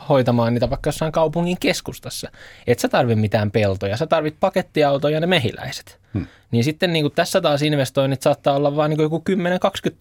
hoitamaan 0.09 0.53
niitä 0.53 0.69
vaikka 0.69 0.87
jossain 0.87 1.11
kaupungin 1.11 1.57
keskustassa. 1.59 2.31
Et 2.67 2.79
sä 2.79 2.87
tarvi 2.87 3.15
mitään 3.15 3.51
peltoja, 3.51 3.97
sä 3.97 4.07
tarvit 4.07 4.35
pakettiautoja 4.39 5.13
ja 5.13 5.19
ne 5.19 5.27
mehiläiset. 5.27 5.99
Hmm. 6.13 6.27
Niin 6.51 6.63
sitten 6.63 6.93
niin 6.93 7.03
kuin 7.03 7.13
tässä 7.15 7.41
taas 7.41 7.61
investoinnit 7.61 8.21
saattaa 8.21 8.55
olla 8.55 8.75
vain 8.75 8.89
niin 8.89 9.01
joku 9.01 9.23
10-20 9.29 9.31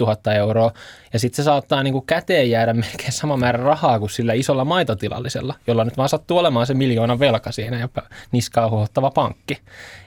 000 0.00 0.34
euroa 0.34 0.72
ja 1.12 1.18
sitten 1.18 1.36
se 1.36 1.42
saattaa 1.42 1.82
niin 1.82 1.92
kuin 1.92 2.06
käteen 2.06 2.50
jäädä 2.50 2.72
melkein 2.72 3.12
sama 3.12 3.36
määrä 3.36 3.64
rahaa 3.64 3.98
kuin 3.98 4.10
sillä 4.10 4.32
isolla 4.32 4.64
maitotilallisella, 4.64 5.54
jolla 5.66 5.84
nyt 5.84 5.96
vaan 5.96 6.08
sattuu 6.08 6.38
olemaan 6.38 6.66
se 6.66 6.74
miljoona 6.74 7.18
velka 7.18 7.52
siinä 7.52 7.78
ja 7.78 7.88
niskaa 8.32 8.70
huohottava 8.70 9.10
pankki. 9.10 9.58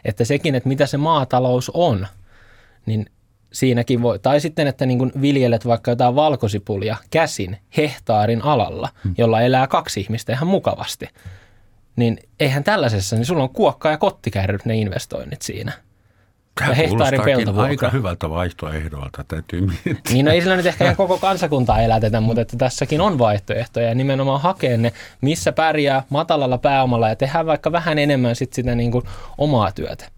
Että 0.05 0.25
sekin, 0.25 0.55
että 0.55 0.69
mitä 0.69 0.86
se 0.86 0.97
maatalous 0.97 1.71
on, 1.73 2.07
niin 2.86 3.05
siinäkin 3.53 4.01
voi, 4.01 4.19
tai 4.19 4.39
sitten, 4.39 4.67
että 4.67 4.85
niin 4.85 5.11
viljelet 5.21 5.67
vaikka 5.67 5.91
jotain 5.91 6.15
valkosipulia 6.15 6.97
käsin 7.09 7.57
hehtaarin 7.77 8.41
alalla, 8.41 8.89
hmm. 9.03 9.15
jolla 9.17 9.41
elää 9.41 9.67
kaksi 9.67 9.99
ihmistä 9.99 10.33
ihan 10.33 10.47
mukavasti, 10.47 11.09
niin 11.95 12.19
eihän 12.39 12.63
tällaisessa, 12.63 13.15
niin 13.15 13.25
sulla 13.25 13.43
on 13.43 13.49
kuokka 13.49 13.89
ja 13.89 13.97
kottikärryt 13.97 14.65
ne 14.65 14.75
investoinnit 14.75 15.41
siinä. 15.41 15.71
Tämä 16.59 16.69
ja 16.71 16.75
hehtaarin 16.75 17.21
peltovuokra. 17.21 17.69
aika 17.69 17.89
hyvältä 17.89 18.29
vaihtoehdolta, 18.29 19.23
täytyy 19.27 19.61
miettiä. 19.61 20.13
Niin 20.13 20.25
no 20.25 20.31
ei 20.31 20.41
sillä 20.41 20.55
nyt 20.55 20.65
ehkä 20.65 20.83
ihan 20.83 20.95
koko 20.95 21.17
kansakuntaa 21.27 21.81
elätetä, 21.81 22.21
mutta 22.21 22.41
että 22.41 22.57
tässäkin 22.57 23.01
on 23.01 23.19
vaihtoehtoja 23.19 23.87
ja 23.87 23.95
nimenomaan 23.95 24.41
hakea 24.41 24.77
ne, 24.77 24.93
missä 25.21 25.51
pärjää 25.51 26.03
matalalla 26.09 26.57
pääomalla 26.57 27.09
ja 27.09 27.15
tehdään 27.15 27.45
vaikka 27.45 27.71
vähän 27.71 27.99
enemmän 27.99 28.35
sit 28.35 28.53
sitä 28.53 28.75
niin 28.75 28.91
kuin 28.91 29.03
omaa 29.37 29.71
työtä. 29.71 30.16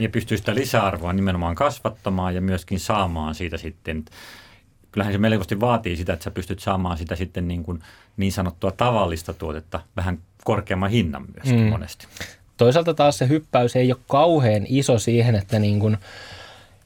Niin 0.00 0.12
pystyy 0.12 0.38
sitä 0.38 0.54
lisäarvoa 0.54 1.12
nimenomaan 1.12 1.54
kasvattamaan 1.54 2.34
ja 2.34 2.40
myöskin 2.40 2.80
saamaan 2.80 3.34
siitä 3.34 3.56
sitten, 3.56 4.04
kyllähän 4.92 5.12
se 5.12 5.18
melkoisesti 5.18 5.60
vaatii 5.60 5.96
sitä, 5.96 6.12
että 6.12 6.24
sä 6.24 6.30
pystyt 6.30 6.60
saamaan 6.60 6.98
sitä 6.98 7.16
sitten 7.16 7.48
niin, 7.48 7.62
kuin 7.62 7.80
niin 8.16 8.32
sanottua 8.32 8.70
tavallista 8.70 9.34
tuotetta 9.34 9.80
vähän 9.96 10.18
korkeamman 10.44 10.90
hinnan 10.90 11.26
myöskin 11.34 11.60
mm. 11.64 11.70
monesti. 11.70 12.06
Toisaalta 12.56 12.94
taas 12.94 13.18
se 13.18 13.28
hyppäys 13.28 13.76
ei 13.76 13.92
ole 13.92 14.00
kauhean 14.08 14.62
iso 14.68 14.98
siihen, 14.98 15.34
että 15.34 15.58
niin 15.58 15.80
kuin 15.80 15.96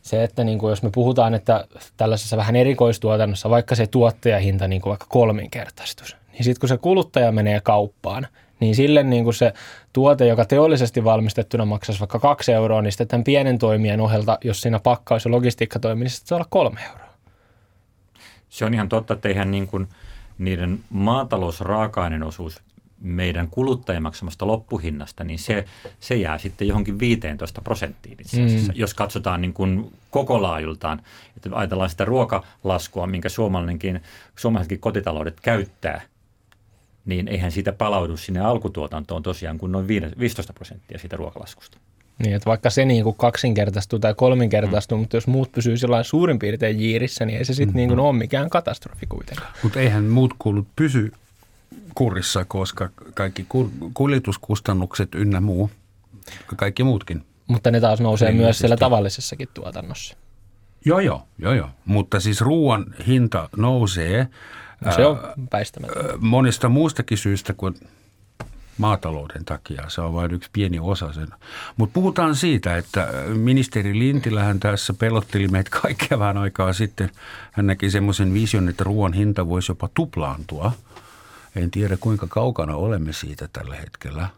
se, 0.02 0.24
että 0.24 0.44
niin 0.44 0.58
kuin 0.58 0.70
jos 0.70 0.82
me 0.82 0.90
puhutaan, 0.90 1.34
että 1.34 1.66
tällaisessa 1.96 2.36
vähän 2.36 2.56
erikoistuotannossa 2.56 3.50
vaikka 3.50 3.74
se 3.74 3.86
tuottajahinta 3.86 4.68
niin 4.68 4.82
kuin 4.82 4.90
vaikka 4.90 5.06
kolminkertaistus, 5.08 6.16
niin 6.32 6.44
sitten 6.44 6.60
kun 6.60 6.68
se 6.68 6.78
kuluttaja 6.78 7.32
menee 7.32 7.60
kauppaan, 7.60 8.26
niin 8.60 8.74
sille 8.74 9.02
niin 9.02 9.24
kuin 9.24 9.34
se 9.34 9.52
tuote, 9.92 10.26
joka 10.26 10.44
teollisesti 10.44 11.04
valmistettuna 11.04 11.64
maksaisi 11.64 12.00
vaikka 12.00 12.18
kaksi 12.18 12.52
euroa, 12.52 12.82
niin 12.82 12.92
sitten 12.92 13.08
tämän 13.08 13.24
pienen 13.24 13.58
toimijan 13.58 14.00
ohjelta, 14.00 14.38
jos 14.44 14.60
siinä 14.60 14.78
pakkaus- 14.78 15.24
ja 15.24 15.30
logistiikka 15.30 15.78
toimii, 15.78 16.04
niin 16.04 16.10
sitten 16.10 16.28
se 16.28 16.34
olla 16.34 16.46
kolme 16.50 16.80
euroa. 16.90 17.14
Se 18.48 18.64
on 18.64 18.74
ihan 18.74 18.88
totta, 18.88 19.14
että 19.14 19.28
eihän 19.28 19.50
niin 19.50 19.66
kuin 19.66 19.88
niiden 20.38 20.80
maatalousraaka-aineen 20.90 22.22
osuus 22.22 22.62
meidän 23.00 23.48
kuluttajien 23.48 24.02
maksamasta 24.02 24.46
loppuhinnasta, 24.46 25.24
niin 25.24 25.38
se, 25.38 25.64
se 26.00 26.14
jää 26.14 26.38
sitten 26.38 26.68
johonkin 26.68 26.98
15 26.98 27.60
prosenttiin 27.62 28.16
itse 28.20 28.44
asiassa, 28.44 28.72
mm. 28.72 28.78
jos 28.78 28.94
katsotaan 28.94 29.40
niin 29.40 29.52
kuin 29.52 29.92
koko 30.10 30.42
laajultaan. 30.42 31.02
Että 31.36 31.50
ajatellaan 31.52 31.90
sitä 31.90 32.04
ruokalaskua, 32.04 33.06
minkä 33.06 33.28
suomalainenkin, 33.28 34.02
suomalaisetkin 34.36 34.80
kotitaloudet 34.80 35.40
käyttää, 35.40 36.00
niin 37.04 37.28
eihän 37.28 37.52
siitä 37.52 37.72
palaudu 37.72 38.16
sinne 38.16 38.40
alkutuotantoon 38.40 39.22
tosiaan 39.22 39.58
kuin 39.58 39.72
noin 39.72 39.88
15 40.18 40.52
prosenttia 40.52 40.98
siitä 40.98 41.16
ruokalaskusta. 41.16 41.78
Niin, 42.18 42.36
että 42.36 42.46
vaikka 42.46 42.70
se 42.70 42.84
niin 42.84 43.04
kuin 43.04 43.16
kaksinkertaistuu 43.16 43.98
tai 43.98 44.14
kolminkertaistuu, 44.14 44.98
mm. 44.98 45.00
mutta 45.00 45.16
jos 45.16 45.26
muut 45.26 45.52
pysyy 45.52 45.76
sellainen 45.76 46.04
suurin 46.04 46.38
piirtein 46.38 46.80
jiirissä, 46.80 47.24
niin 47.24 47.38
ei 47.38 47.44
se 47.44 47.54
sitten 47.54 47.68
mm-hmm. 47.68 47.76
niin 47.76 47.88
kuin 47.88 48.00
ole 48.00 48.12
mikään 48.12 48.50
katastrofi 48.50 49.06
kuitenkaan. 49.06 49.52
Mutta 49.62 49.80
eihän 49.80 50.04
muut 50.04 50.34
kulut 50.38 50.66
pysy 50.76 51.12
kurissa, 51.94 52.44
koska 52.44 52.90
kaikki 53.14 53.46
kuljetuskustannukset 53.94 55.14
ynnä 55.14 55.40
muu, 55.40 55.70
kaikki 56.56 56.84
muutkin. 56.84 57.24
Mutta 57.46 57.70
ne 57.70 57.80
taas 57.80 58.00
nousee 58.00 58.28
Ei 58.28 58.34
myös 58.34 58.58
siellä 58.58 58.76
tavallisessakin 58.76 59.48
tuotannossa. 59.54 60.16
Joo, 60.84 61.00
joo, 61.00 61.26
joo, 61.38 61.52
joo. 61.52 61.70
Mutta 61.84 62.20
siis 62.20 62.40
ruoan 62.40 62.86
hinta 63.06 63.48
nousee. 63.56 64.28
Se 64.90 65.06
on 65.06 65.20
väistämättä. 65.52 66.00
Monista 66.20 66.68
muustakin 66.68 67.18
syystä 67.18 67.52
kuin 67.52 67.74
maatalouden 68.78 69.44
takia. 69.44 69.88
Se 69.88 70.00
on 70.00 70.14
vain 70.14 70.34
yksi 70.34 70.50
pieni 70.52 70.78
osa 70.78 71.12
sen. 71.12 71.28
Mutta 71.76 71.94
puhutaan 71.94 72.36
siitä, 72.36 72.76
että 72.76 73.08
ministeri 73.34 73.98
Lintilähän 73.98 74.60
tässä 74.60 74.94
pelotteli 74.94 75.48
meitä 75.48 75.70
kaikkea 75.82 76.18
vähän 76.18 76.38
aikaa 76.38 76.72
sitten. 76.72 77.10
Hän 77.52 77.66
näki 77.66 77.90
semmoisen 77.90 78.34
vision, 78.34 78.68
että 78.68 78.84
ruoan 78.84 79.12
hinta 79.12 79.48
voisi 79.48 79.70
jopa 79.70 79.88
tuplaantua– 79.94 80.72
en 81.56 81.70
tiedä, 81.70 81.96
kuinka 82.00 82.26
kaukana 82.26 82.76
olemme 82.76 83.12
siitä 83.12 83.48
tällä 83.52 83.76
hetkellä. 83.76 84.28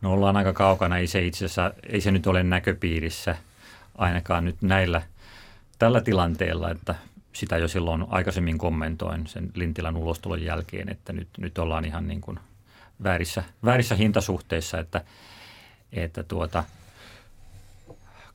No 0.00 0.12
ollaan 0.12 0.36
aika 0.36 0.52
kaukana. 0.52 0.98
Ei 0.98 1.06
se 1.06 1.26
itse 1.26 1.44
asiassa, 1.44 1.72
ei 1.88 2.00
se 2.00 2.10
nyt 2.10 2.26
ole 2.26 2.42
näköpiirissä 2.42 3.36
ainakaan 3.98 4.44
nyt 4.44 4.62
näillä 4.62 5.02
tällä 5.78 6.00
tilanteella, 6.00 6.70
että 6.70 6.94
sitä 7.36 7.58
jo 7.58 7.68
silloin 7.68 8.04
aikaisemmin 8.08 8.58
kommentoin 8.58 9.26
sen 9.26 9.50
Lintilän 9.54 9.96
ulostulon 9.96 10.42
jälkeen, 10.42 10.88
että 10.88 11.12
nyt, 11.12 11.28
nyt 11.38 11.58
ollaan 11.58 11.84
ihan 11.84 12.08
niin 12.08 12.20
kuin 12.20 12.38
väärissä, 13.02 13.44
väärissä 13.64 13.94
hintasuhteissa, 13.94 14.78
että, 14.78 15.04
että 15.92 16.22
tuota, 16.22 16.64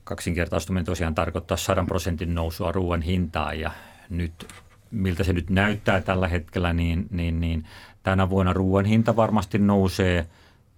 kaksinkertaistuminen 0.03 0.85
tosiaan 0.85 1.15
tarkoittaa 1.15 1.57
100 1.57 1.83
prosentin 1.83 2.35
nousua 2.35 2.71
ruoan 2.71 3.01
hintaan 3.01 3.59
ja 3.59 3.71
nyt 4.09 4.47
miltä 4.91 5.23
se 5.23 5.33
nyt 5.33 5.49
näyttää 5.49 6.01
tällä 6.01 6.27
hetkellä, 6.27 6.73
niin, 6.73 7.07
niin, 7.11 7.39
niin 7.39 7.67
tänä 8.03 8.29
vuonna 8.29 8.53
ruoan 8.53 8.85
hinta 8.85 9.15
varmasti 9.15 9.57
nousee 9.57 10.27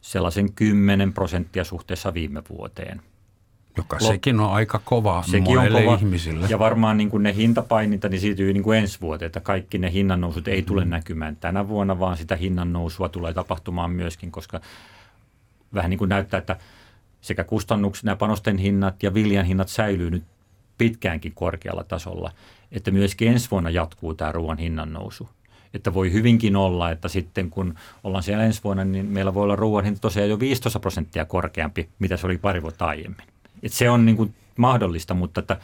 sellaisen 0.02 0.54
10 0.54 1.14
prosenttia 1.14 1.64
suhteessa 1.64 2.14
viime 2.14 2.44
vuoteen. 2.50 3.02
Joka 3.78 3.98
Lop- 3.98 4.08
sekin 4.08 4.40
on 4.40 4.54
aika 4.54 4.82
kova 4.86 5.24
sekin 5.32 5.58
on 5.58 5.68
kova. 5.68 5.96
ihmisille. 5.96 6.48
Ja 6.50 6.60
varmaan 6.60 6.98
niin 6.98 7.10
kuin 7.10 7.24
ne 7.24 7.36
hintapaininta 7.36 8.10
niin 8.10 8.22
siirtyy 8.22 8.54
niin 8.54 8.64
kuin 8.64 8.80
ensi 8.80 9.02
vuoteen, 9.02 9.28
että 9.28 9.40
kaikki 9.40 9.78
ne 9.78 9.92
hinnannousut 9.92 10.48
ei 10.48 10.62
tule 10.62 10.86
mm. 10.86 10.90
näkymään 10.90 11.36
tänä 11.36 11.68
vuonna, 11.68 12.00
vaan 12.00 12.18
sitä 12.18 12.36
hinnannousua 12.36 13.10
tulee 13.10 13.34
tapahtumaan 13.34 13.92
myöskin, 13.92 14.32
koska 14.32 14.60
vähän 15.74 15.90
niin 15.90 15.98
kuin 15.98 16.10
näyttää, 16.10 16.38
että 16.38 16.58
sekä 17.22 17.44
kustannukset, 17.44 18.04
nämä 18.04 18.16
panosten 18.16 18.58
hinnat 18.58 19.04
ja 19.04 19.14
viljan 19.14 19.46
hinnat 19.46 19.70
säilyy 19.70 20.10
nyt 20.10 20.24
pitkäänkin 20.78 21.32
korkealla 21.36 21.84
tasolla, 21.84 22.32
että 22.72 22.92
myöskin 22.92 23.28
ensi 23.28 23.52
vuonna 23.52 23.70
jatkuu 23.70 24.14
tämä 24.14 24.32
ruoan 24.32 24.58
hinnan 24.58 24.94
nousu. 24.94 25.30
Että 25.74 25.94
voi 25.94 26.12
hyvinkin 26.12 26.56
olla, 26.56 26.92
että 26.92 27.08
sitten 27.08 27.50
kun 27.50 27.76
ollaan 28.04 28.24
siellä 28.24 28.44
ensi 28.44 28.62
vuonna, 28.64 28.84
niin 28.84 29.06
meillä 29.06 29.34
voi 29.34 29.44
olla 29.44 29.56
ruoan 29.56 29.86
hinta 29.86 30.02
tosiaan 30.02 30.30
jo 30.30 30.40
15 30.40 30.80
prosenttia 30.80 31.26
korkeampi, 31.26 31.90
mitä 32.00 32.18
se 32.18 32.26
oli 32.26 32.38
pari 32.38 32.62
vuotta 32.62 32.86
aiemmin. 32.86 33.33
Että 33.64 33.78
se 33.78 33.90
on 33.90 34.06
niin 34.06 34.18
kuin 34.18 34.36
mahdollista, 34.58 35.14
mutta 35.14 35.40
että 35.40 35.58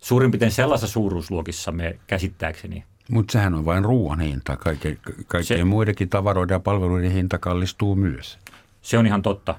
suurin 0.00 0.30
piirtein 0.30 0.52
sellaisessa 0.52 0.92
suuruusluokissa 0.92 1.72
me 1.72 1.98
käsittääkseni 2.06 2.84
mutta 3.10 3.32
sehän 3.32 3.54
on 3.54 3.64
vain 3.64 3.84
ruoan 3.84 4.20
hinta. 4.20 4.56
Kaikkien, 4.56 4.98
kaikkien 5.26 5.58
se, 5.58 5.64
muidenkin 5.64 6.08
tavaroiden 6.08 6.54
ja 6.54 6.60
palveluiden 6.60 7.12
hinta 7.12 7.38
kallistuu 7.38 7.96
myös. 7.96 8.38
Se 8.82 8.98
on 8.98 9.06
ihan 9.06 9.22
totta 9.22 9.54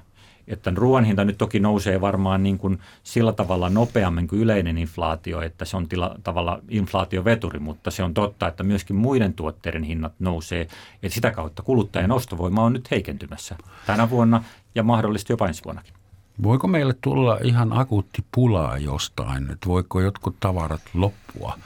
että 0.48 0.72
ruoan 0.74 1.04
hinta 1.04 1.24
nyt 1.24 1.38
toki 1.38 1.60
nousee 1.60 2.00
varmaan 2.00 2.42
niin 2.42 2.58
kuin 2.58 2.78
sillä 3.02 3.32
tavalla 3.32 3.70
nopeammin 3.70 4.28
kuin 4.28 4.40
yleinen 4.42 4.78
inflaatio, 4.78 5.40
että 5.40 5.64
se 5.64 5.76
on 5.76 5.88
tila, 5.88 6.14
tavalla 6.24 6.60
inflaatioveturi, 6.68 7.58
mutta 7.58 7.90
se 7.90 8.02
on 8.02 8.14
totta, 8.14 8.48
että 8.48 8.62
myöskin 8.62 8.96
muiden 8.96 9.34
tuotteiden 9.34 9.82
hinnat 9.82 10.12
nousee, 10.18 10.60
että 11.02 11.14
sitä 11.14 11.30
kautta 11.30 11.62
kuluttajan 11.62 12.12
ostovoima 12.12 12.64
on 12.64 12.72
nyt 12.72 12.90
heikentymässä 12.90 13.56
tänä 13.86 14.10
vuonna 14.10 14.44
ja 14.74 14.82
mahdollisesti 14.82 15.32
jopa 15.32 15.48
ensi 15.48 15.64
vuonnakin. 15.64 15.97
Voiko 16.42 16.66
meille 16.68 16.94
tulla 17.00 17.38
ihan 17.42 17.78
akuutti 17.78 18.24
pulaa 18.34 18.78
jostain, 18.78 19.50
että 19.50 19.68
voiko 19.68 20.00
jotkut 20.00 20.36
tavarat 20.40 20.82
loppua? 20.94 21.58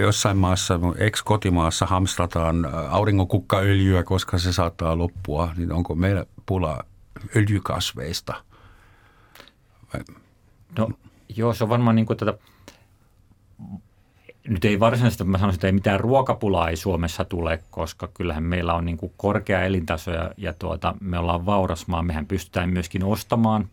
Jossain 0.00 0.36
maassa, 0.36 0.80
ex-kotimaassa 0.98 1.86
hamstrataan 1.86 2.68
auringonkukkaöljyä, 2.90 4.02
koska 4.02 4.38
se 4.38 4.52
saattaa 4.52 4.98
loppua, 4.98 5.52
niin 5.56 5.72
onko 5.72 5.94
meillä 5.94 6.26
pulaa 6.46 6.82
öljykasveista? 7.36 8.34
No 10.78 10.88
joo, 11.36 11.54
se 11.54 11.64
on 11.64 11.70
varmaan 11.70 11.96
niin 11.96 12.06
kuin 12.06 12.16
tätä, 12.16 12.34
nyt 14.48 14.64
ei 14.64 14.80
varsinaisesti, 14.80 15.24
mä 15.24 15.38
sanoisin, 15.38 15.56
että 15.56 15.66
ei 15.66 15.72
mitään 15.72 16.00
ruokapulaa 16.00 16.68
ei 16.68 16.76
Suomessa 16.76 17.24
tule, 17.24 17.62
koska 17.70 18.08
kyllähän 18.14 18.42
meillä 18.42 18.74
on 18.74 18.84
niin 18.84 18.96
kuin 18.96 19.12
korkea 19.16 19.62
elintaso 19.62 20.10
ja, 20.10 20.30
ja 20.36 20.52
tuota, 20.52 20.94
me 21.00 21.18
ollaan 21.18 21.46
vauras 21.46 21.86
maa, 21.86 22.02
mehän 22.02 22.26
pystytään 22.26 22.68
myöskin 22.68 23.04
ostamaan 23.04 23.68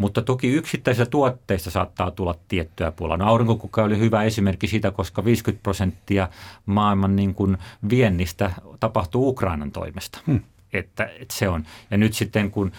mutta 0.00 0.22
toki 0.22 0.48
yksittäisistä 0.48 1.10
tuotteista 1.10 1.70
saattaa 1.70 2.10
tulla 2.10 2.34
tiettyä 2.48 2.92
pulaa. 2.92 3.16
No 3.16 3.26
aurinkokukka 3.26 3.82
oli 3.82 3.98
hyvä 3.98 4.22
esimerkki 4.22 4.66
siitä, 4.66 4.90
koska 4.90 5.24
50 5.24 5.62
prosenttia 5.62 6.28
maailman 6.66 7.16
niin 7.16 7.34
kuin 7.34 7.58
viennistä 7.90 8.50
tapahtuu 8.80 9.28
Ukrainan 9.28 9.72
toimesta. 9.72 10.20
Hmm 10.26 10.40
että, 10.72 11.10
että 11.20 11.34
se 11.34 11.48
on. 11.48 11.64
Ja 11.90 11.98
nyt 11.98 12.14
sitten 12.14 12.50
kun 12.50 12.72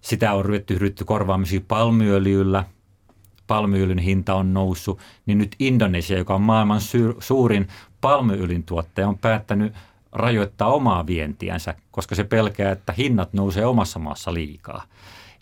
sitä 0.00 0.32
on 0.32 0.44
ryhdytty, 0.44 0.78
ryhdytty 0.78 1.04
korvaamisiin 1.04 1.64
palmiöljyllä, 1.68 2.64
palmiöljyn 3.46 3.98
hinta 3.98 4.34
on 4.34 4.54
noussut, 4.54 4.98
niin 5.26 5.38
nyt 5.38 5.56
Indonesia, 5.58 6.18
joka 6.18 6.34
on 6.34 6.42
maailman 6.42 6.80
suurin 7.18 7.68
palmiöljyn 8.00 8.62
tuottaja, 8.62 9.08
on 9.08 9.18
päättänyt 9.18 9.74
rajoittaa 10.12 10.72
omaa 10.72 11.06
vientiänsä, 11.06 11.74
koska 11.90 12.14
se 12.14 12.24
pelkää, 12.24 12.72
että 12.72 12.92
hinnat 12.92 13.32
nousee 13.32 13.66
omassa 13.66 13.98
maassa 13.98 14.34
liikaa. 14.34 14.84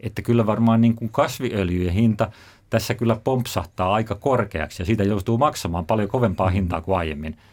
Että 0.01 0.23
kyllä 0.23 0.47
varmaan 0.47 0.81
niin 0.81 0.97
kuin 0.97 1.09
kasviöljyjen 1.09 1.95
hinta 1.95 2.31
tässä 2.71 2.95
kyllä 2.95 3.17
pompsahtaa 3.25 3.95
aika 3.95 4.15
korkeaksi 4.15 4.83
ja 4.83 4.87
siitä 4.87 5.05
joutuu 5.05 5.39
maksamaan 5.39 5.87
paljon 5.87 6.09
kovempaa 6.09 6.51
hintaa 6.51 6.81
kuin 6.81 6.99
aiemmin– 6.99 7.39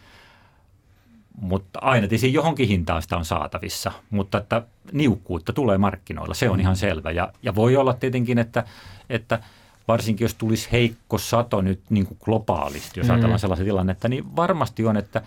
mutta 1.40 1.78
aina 1.82 2.00
tietysti 2.00 2.32
johonkin 2.32 2.68
hintaan 2.68 3.02
sitä 3.02 3.16
on 3.16 3.24
saatavissa, 3.24 3.92
mutta 4.10 4.38
että 4.38 4.62
niukkuutta 4.92 5.52
tulee 5.52 5.78
markkinoilla, 5.78 6.34
se 6.34 6.50
on 6.50 6.60
ihan 6.60 6.74
mm. 6.74 6.78
selvä. 6.78 7.10
Ja, 7.10 7.32
ja 7.42 7.54
voi 7.54 7.76
olla 7.76 7.94
tietenkin, 7.94 8.38
että, 8.38 8.64
että 9.10 9.40
varsinkin 9.88 10.24
jos 10.24 10.34
tulisi 10.34 10.68
heikko 10.72 11.18
sato 11.18 11.60
nyt 11.60 11.80
niin 11.90 12.06
kuin 12.06 12.18
globaalisti, 12.24 13.00
jos 13.00 13.06
mm. 13.06 13.12
ajatellaan 13.12 13.40
sellaisen 13.40 13.66
tilannetta, 13.66 14.08
niin 14.08 14.36
varmasti 14.36 14.86
on, 14.86 14.96
että 14.96 15.22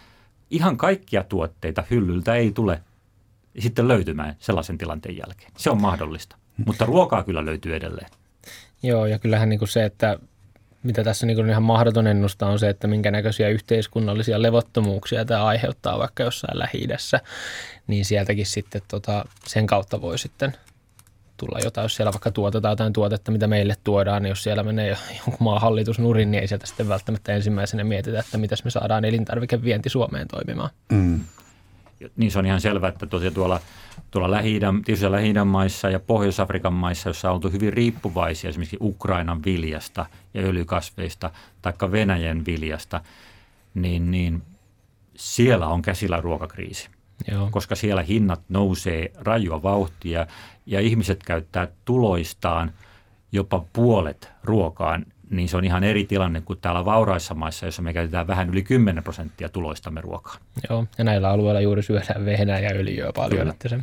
ihan 0.52 0.78
kaikkia 0.78 1.24
tuotteita 1.24 1.84
hyllyltä 1.90 2.36
ei 2.36 2.52
tule 2.52 2.82
sitten 3.60 3.88
löytymään 3.88 4.36
sellaisen 4.40 4.78
tilanteen 4.78 5.18
jälkeen. 5.18 5.52
Se 5.58 5.70
on 5.70 5.82
mahdollista, 5.82 6.36
mutta 6.66 6.86
ruokaa 6.86 7.24
kyllä 7.24 7.46
löytyy 7.46 7.76
edelleen. 7.76 8.10
Joo, 8.84 9.06
ja 9.06 9.20
kyllähän 9.20 9.50
niin 9.50 9.60
kuin 9.60 9.70
se, 9.70 9.86
että 9.86 10.20
mitä 10.84 11.04
tässä 11.04 11.26
niin 11.26 11.38
kuin 11.38 11.50
ihan 11.50 11.64
mahdoton 11.64 12.08
ennustaa 12.08 12.50
on 12.50 12.60
se, 12.60 12.70
että 12.70 12.88
minkä 12.88 13.12
näköisiä 13.12 13.50
yhteiskunnallisia 13.50 14.42
levottomuuksia 14.42 15.26
tämä 15.26 15.44
aiheuttaa 15.44 16.00
vaikka 16.00 16.24
jossain 16.24 16.60
lähi 16.60 16.88
niin 17.88 18.06
sieltäkin 18.06 18.46
sitten 18.46 18.82
tota, 18.88 19.26
sen 19.46 19.68
kautta 19.68 20.02
voi 20.02 20.18
sitten 20.18 20.54
tulla 21.38 21.60
jotain, 21.64 21.86
jos 21.86 21.96
siellä 21.96 22.14
vaikka 22.14 22.32
tuotetaan 22.32 22.72
jotain 22.72 22.94
tuotetta, 22.94 23.32
mitä 23.32 23.48
meille 23.48 23.76
tuodaan, 23.84 24.24
niin 24.24 24.30
jos 24.30 24.44
siellä 24.44 24.64
menee 24.64 24.98
jonkun 25.10 25.34
maan 25.40 25.62
hallitus 25.62 26.00
nurin, 26.00 26.32
niin 26.32 26.42
ei 26.42 26.48
sieltä 26.48 26.68
sitten 26.68 26.90
välttämättä 26.90 27.34
ensimmäisenä 27.34 27.84
mietitä, 27.84 28.20
että 28.20 28.38
miten 28.38 28.58
me 28.64 28.72
saadaan 28.72 29.06
elintarvikevienti 29.06 29.90
Suomeen 29.90 30.28
toimimaan. 30.28 30.70
Mm. 30.92 31.20
Niin 32.16 32.32
se 32.32 32.40
on 32.40 32.46
ihan 32.46 32.62
selvää, 32.62 32.90
että 32.90 33.06
tosiaan 33.06 33.34
tuolla, 33.34 33.60
tuolla 34.12 34.32
Lähi-idän, 34.32 34.84
lähi 35.10 35.34
maissa 35.46 35.90
ja 35.90 36.00
Pohjois-Afrikan 36.00 36.74
maissa, 36.74 37.10
joissa 37.10 37.30
on 37.30 37.36
oltu 37.36 37.50
hyvin 37.50 37.74
riippuvaisia 37.74 38.50
esimerkiksi 38.50 38.78
Ukrainan 38.82 39.44
viljasta 39.46 40.06
ja 40.34 40.42
öljykasveista, 40.42 41.32
taikka 41.62 41.92
Venäjän 41.92 42.46
viljasta, 42.46 43.02
niin, 43.74 44.12
niin 44.12 44.44
siellä 45.16 45.68
on 45.68 45.82
käsillä 45.82 46.22
ruokakriisi. 46.22 46.90
Joo. 47.32 47.50
koska 47.52 47.76
siellä 47.76 48.02
hinnat 48.02 48.42
nousee 48.50 49.12
rajua 49.16 49.64
vauhtia 49.64 50.28
ja 50.66 50.80
ihmiset 50.80 51.24
käyttää 51.24 51.68
tuloistaan 51.86 52.72
jopa 53.32 53.66
puolet 53.74 54.32
ruokaan, 54.44 55.06
niin 55.30 55.50
se 55.50 55.58
on 55.58 55.66
ihan 55.66 55.84
eri 55.84 56.06
tilanne 56.06 56.42
kuin 56.42 56.60
täällä 56.62 56.86
vauraissa 56.86 57.34
maissa, 57.34 57.66
jossa 57.66 57.82
me 57.82 57.94
käytetään 57.94 58.28
vähän 58.28 58.50
yli 58.50 58.64
10 58.64 59.04
prosenttia 59.04 59.50
tuloistamme 59.50 60.02
ruokaan. 60.02 60.38
Joo, 60.70 60.86
ja 60.98 61.04
näillä 61.04 61.30
alueilla 61.30 61.62
juuri 61.62 61.84
syödään 61.84 62.26
vehnää 62.26 62.60
ja 62.60 62.70
öljyä 62.70 63.12
paljon. 63.16 63.50
Että 63.50 63.70
se... 63.70 63.80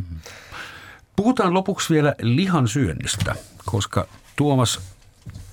Puhutaan 1.17 1.55
lopuksi 1.55 1.95
vielä 1.95 2.15
lihan 2.23 2.69
syönnistä, 2.69 3.35
koska 3.65 4.07
Tuomas, 4.37 4.81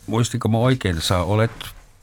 muistinko 0.08 0.48
mä 0.48 0.58
oikein, 0.58 0.96
että 0.96 1.08
sä 1.08 1.18
olet 1.18 1.52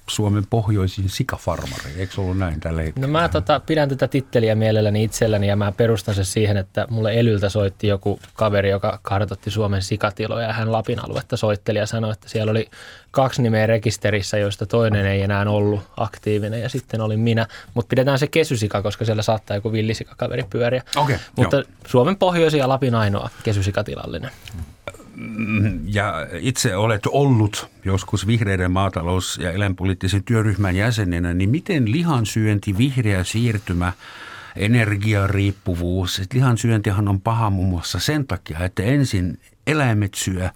Suomen 0.09 0.46
pohjoisin 0.50 1.09
sikafarmari. 1.09 1.90
Eikö 1.96 2.14
se 2.14 2.20
ollut 2.20 2.38
näin 2.38 2.61
tällä 2.61 2.82
hetkellä? 2.82 3.06
No 3.06 3.12
mä 3.12 3.28
tota, 3.28 3.61
pidän 3.61 3.88
tätä 3.88 4.09
titteliä 4.09 4.54
mielelläni 4.54 5.04
itselläni 5.04 5.48
ja 5.48 5.56
mä 5.56 5.72
perustan 5.72 6.14
se 6.14 6.24
siihen, 6.24 6.56
että 6.56 6.86
mulle 6.90 7.20
Elyltä 7.20 7.48
soitti 7.48 7.86
joku 7.86 8.20
kaveri, 8.34 8.70
joka 8.70 8.98
kartoitti 9.02 9.50
Suomen 9.50 9.82
sikatiloja 9.82 10.46
ja 10.46 10.52
hän 10.52 10.72
Lapin 10.72 11.04
aluetta 11.04 11.36
soitteli 11.36 11.78
ja 11.78 11.86
sanoi, 11.86 12.12
että 12.12 12.28
siellä 12.28 12.50
oli 12.50 12.68
kaksi 13.11 13.42
nimeä 13.42 13.66
rekisterissä, 13.66 14.38
joista 14.38 14.66
toinen 14.66 15.06
ei 15.06 15.22
enää 15.22 15.50
ollut 15.50 15.80
aktiivinen 15.96 16.62
ja 16.62 16.68
sitten 16.68 17.00
olin 17.00 17.20
minä. 17.20 17.46
Mutta 17.74 17.88
pidetään 17.88 18.18
se 18.18 18.26
kesysika, 18.26 18.82
koska 18.82 19.04
siellä 19.04 19.22
saattaa 19.22 19.56
joku 19.56 19.72
villisikakaveri 19.72 20.44
pyöriä. 20.50 20.82
Okay, 20.96 21.18
Mutta 21.36 21.56
jo. 21.56 21.64
Suomen 21.86 22.16
pohjoisin 22.16 22.59
ja 22.59 22.68
Lapin 22.68 22.94
ainoa 22.94 23.30
kesysikatilallinen. 23.42 24.30
Ja 25.84 26.26
itse 26.32 26.76
olet 26.76 27.02
ollut 27.06 27.70
joskus 27.84 28.26
vihreiden 28.26 28.70
maatalous- 28.70 29.38
ja 29.38 29.52
eläinpoliittisen 29.52 30.24
työryhmän 30.24 30.76
jäsenenä, 30.76 31.34
niin 31.34 31.50
miten 31.50 31.92
lihansyönti, 31.92 32.78
vihreä 32.78 33.24
siirtymä, 33.24 33.92
energiariippuvuus, 34.56 36.18
että 36.18 36.36
lihansyöntihan 36.36 37.08
on 37.08 37.20
paha 37.20 37.50
muun 37.50 37.68
muassa 37.68 37.98
sen 37.98 38.26
takia, 38.26 38.64
että 38.64 38.82
ensin 38.82 39.38
eläimet 39.66 40.14
syö 40.14 40.50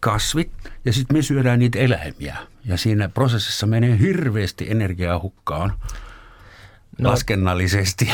kasvit 0.00 0.50
ja 0.84 0.92
sitten 0.92 1.16
me 1.16 1.22
syödään 1.22 1.58
niitä 1.58 1.78
eläimiä. 1.78 2.36
Ja 2.64 2.76
siinä 2.76 3.08
prosessissa 3.08 3.66
menee 3.66 3.98
hirveästi 3.98 4.70
energiaa 4.70 5.20
hukkaan 5.20 5.72
no, 6.98 7.10
laskennallisesti. 7.10 8.10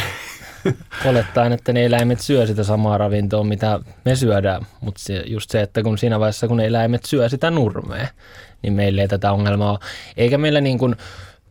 Olettaen, 1.11 1.53
että 1.53 1.73
ne 1.73 1.85
eläimet 1.85 2.21
syö 2.21 2.47
sitä 2.47 2.65
samaa 2.65 2.99
ravintoa, 2.99 3.45
mitä 3.45 3.81
me 4.05 4.17
syödään. 4.17 4.67
Mutta 4.81 5.01
se, 5.05 5.23
just 5.27 5.51
se, 5.51 5.61
että 5.61 5.83
kun 5.83 5.99
siinä 5.99 6.21
vaiheessa, 6.21 6.49
kun 6.49 6.61
eläimet 6.61 7.05
syö 7.05 7.29
sitä 7.29 7.51
nurmea, 7.51 8.09
niin 8.63 8.73
meillä 8.73 9.03
ei 9.03 9.09
tätä 9.09 9.33
ongelmaa 9.33 9.71
ole. 9.71 9.79
Eikä 10.17 10.39
meillä 10.39 10.61
niin 10.61 10.79
kuin 10.79 10.97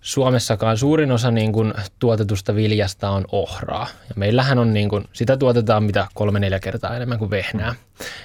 Suomessakaan 0.02 0.78
suurin 0.78 1.12
osa 1.12 1.32
niin 1.32 1.54
kuin 1.54 1.74
tuotetusta 2.00 2.56
viljasta 2.56 3.10
on 3.10 3.26
ohraa. 3.32 3.88
Ja 4.10 4.16
meillähän 4.16 4.60
on 4.60 4.74
niin 4.74 4.90
kuin, 4.90 5.06
sitä 5.14 5.38
tuotetaan 5.38 5.84
mitä 5.84 6.08
kolme-neljä 6.14 6.60
kertaa 6.60 6.96
enemmän 6.96 7.20
kuin 7.20 7.32
vehnää. 7.32 7.76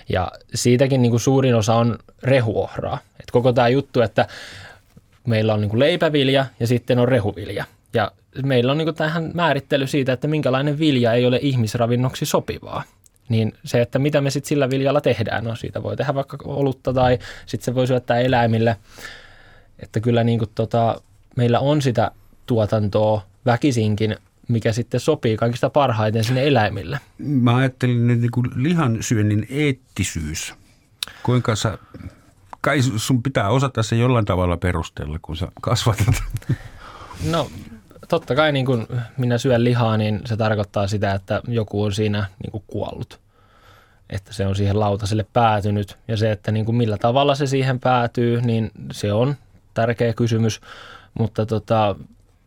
Ja 0.08 0.32
siitäkin 0.54 1.02
niin 1.02 1.10
kuin 1.10 1.20
suurin 1.20 1.54
osa 1.54 1.74
on 1.74 1.98
rehuohraa. 2.22 2.98
Et 3.20 3.30
koko 3.32 3.52
tämä 3.52 3.68
juttu, 3.68 4.00
että 4.00 4.26
meillä 5.26 5.54
on 5.54 5.60
niin 5.60 5.70
kuin 5.70 5.80
leipävilja 5.80 6.46
ja 6.60 6.66
sitten 6.66 6.98
on 6.98 7.08
rehuvilja. 7.08 7.64
Ja 7.94 8.12
meillä 8.42 8.72
on 8.72 8.78
niin 8.78 8.94
tähän 8.94 9.30
määrittely 9.34 9.86
siitä, 9.86 10.12
että 10.12 10.28
minkälainen 10.28 10.78
vilja 10.78 11.12
ei 11.12 11.26
ole 11.26 11.38
ihmisravinnoksi 11.42 12.26
sopivaa. 12.26 12.82
Niin 13.28 13.52
se, 13.64 13.80
että 13.80 13.98
mitä 13.98 14.20
me 14.20 14.30
sitten 14.30 14.48
sillä 14.48 14.70
viljalla 14.70 15.00
tehdään, 15.00 15.44
no 15.44 15.56
siitä 15.56 15.82
voi 15.82 15.96
tehdä 15.96 16.14
vaikka 16.14 16.38
olutta 16.44 16.92
tai 16.92 17.18
sitten 17.46 17.64
se 17.64 17.74
voi 17.74 17.86
syöttää 17.86 18.18
eläimille. 18.18 18.76
Että 19.78 20.00
kyllä 20.00 20.24
niin 20.24 20.38
kuin 20.38 20.50
tota, 20.54 21.02
meillä 21.36 21.60
on 21.60 21.82
sitä 21.82 22.10
tuotantoa 22.46 23.22
väkisinkin, 23.46 24.16
mikä 24.48 24.72
sitten 24.72 25.00
sopii 25.00 25.36
kaikista 25.36 25.70
parhaiten 25.70 26.24
sinne 26.24 26.46
eläimille. 26.46 27.00
Mä 27.18 27.56
ajattelin 27.56 28.06
nyt 28.06 28.20
niin 28.20 28.30
lihansyönnin 28.54 29.46
eettisyys. 29.50 30.54
Kuinka 31.22 31.56
sä, 31.56 31.78
kai 32.60 32.82
sun 32.96 33.22
pitää 33.22 33.48
osata 33.48 33.82
se 33.82 33.96
jollain 33.96 34.24
tavalla 34.24 34.56
perustella, 34.56 35.18
kun 35.22 35.36
sä 35.36 35.48
kasvatat. 35.60 36.22
No 37.30 37.50
totta 38.08 38.34
kai 38.34 38.52
niin 38.52 38.66
kun 38.66 38.86
minä 39.18 39.38
syön 39.38 39.64
lihaa, 39.64 39.96
niin 39.96 40.20
se 40.24 40.36
tarkoittaa 40.36 40.86
sitä, 40.86 41.12
että 41.12 41.40
joku 41.48 41.82
on 41.82 41.92
siinä 41.92 42.26
niin 42.42 42.62
kuollut. 42.66 43.20
Että 44.10 44.32
se 44.32 44.46
on 44.46 44.56
siihen 44.56 44.80
lautaselle 44.80 45.26
päätynyt. 45.32 45.98
Ja 46.08 46.16
se, 46.16 46.32
että 46.32 46.52
niin 46.52 46.64
kuin 46.64 46.76
millä 46.76 46.96
tavalla 46.98 47.34
se 47.34 47.46
siihen 47.46 47.80
päätyy, 47.80 48.40
niin 48.40 48.70
se 48.92 49.12
on 49.12 49.34
tärkeä 49.74 50.12
kysymys. 50.12 50.60
Mutta 51.18 51.46
tota, 51.46 51.96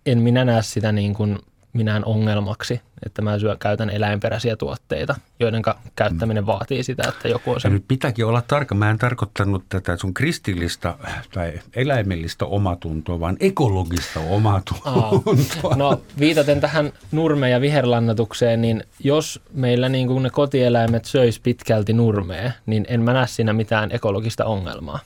en 0.06 0.20
minä 0.20 0.46
näe 0.46 0.62
sitä 0.62 0.92
niin 0.92 1.14
kuin 1.14 1.40
minään 1.78 2.06
ongelmaksi, 2.06 2.82
että 3.06 3.22
mä 3.22 3.40
syö, 3.40 3.56
käytän 3.60 3.90
eläinperäisiä 3.90 4.56
tuotteita, 4.56 5.16
joiden 5.40 5.62
käyttäminen 5.96 6.44
mm. 6.44 6.48
vaatii 6.48 6.84
sitä, 6.84 7.04
että 7.08 7.28
joku 7.28 7.52
on 7.52 7.62
se. 7.62 7.70
nyt 7.70 7.86
pitääkin 7.88 8.26
olla 8.26 8.42
tarkka. 8.42 8.76
Mä 8.76 8.90
en 8.90 8.98
tarkoittanut 8.98 9.64
tätä 9.70 9.98
sun 9.98 10.14
kristillistä 10.14 10.96
tai 11.34 11.60
eläimellistä 11.76 12.46
omatuntoa, 12.46 13.20
vaan 13.20 13.38
ekologista 13.40 14.20
omatuntoa. 14.20 15.76
No 15.76 16.02
viitaten 16.20 16.62
tähän 16.62 16.94
nurme- 17.12 17.50
ja 17.50 17.62
viherlannatukseen, 17.62 18.62
niin 18.62 18.84
jos 19.00 19.42
meillä 19.54 19.90
niin 19.90 20.08
kuin 20.08 20.24
ne 20.24 20.30
kotieläimet 20.30 21.06
söis 21.06 21.40
pitkälti 21.40 21.94
nurmea, 21.94 22.52
niin 22.66 22.86
en 22.90 23.02
mä 23.02 23.14
näe 23.14 23.28
siinä 23.28 23.54
mitään 23.54 23.92
ekologista 23.92 24.46
ongelmaa. 24.46 25.00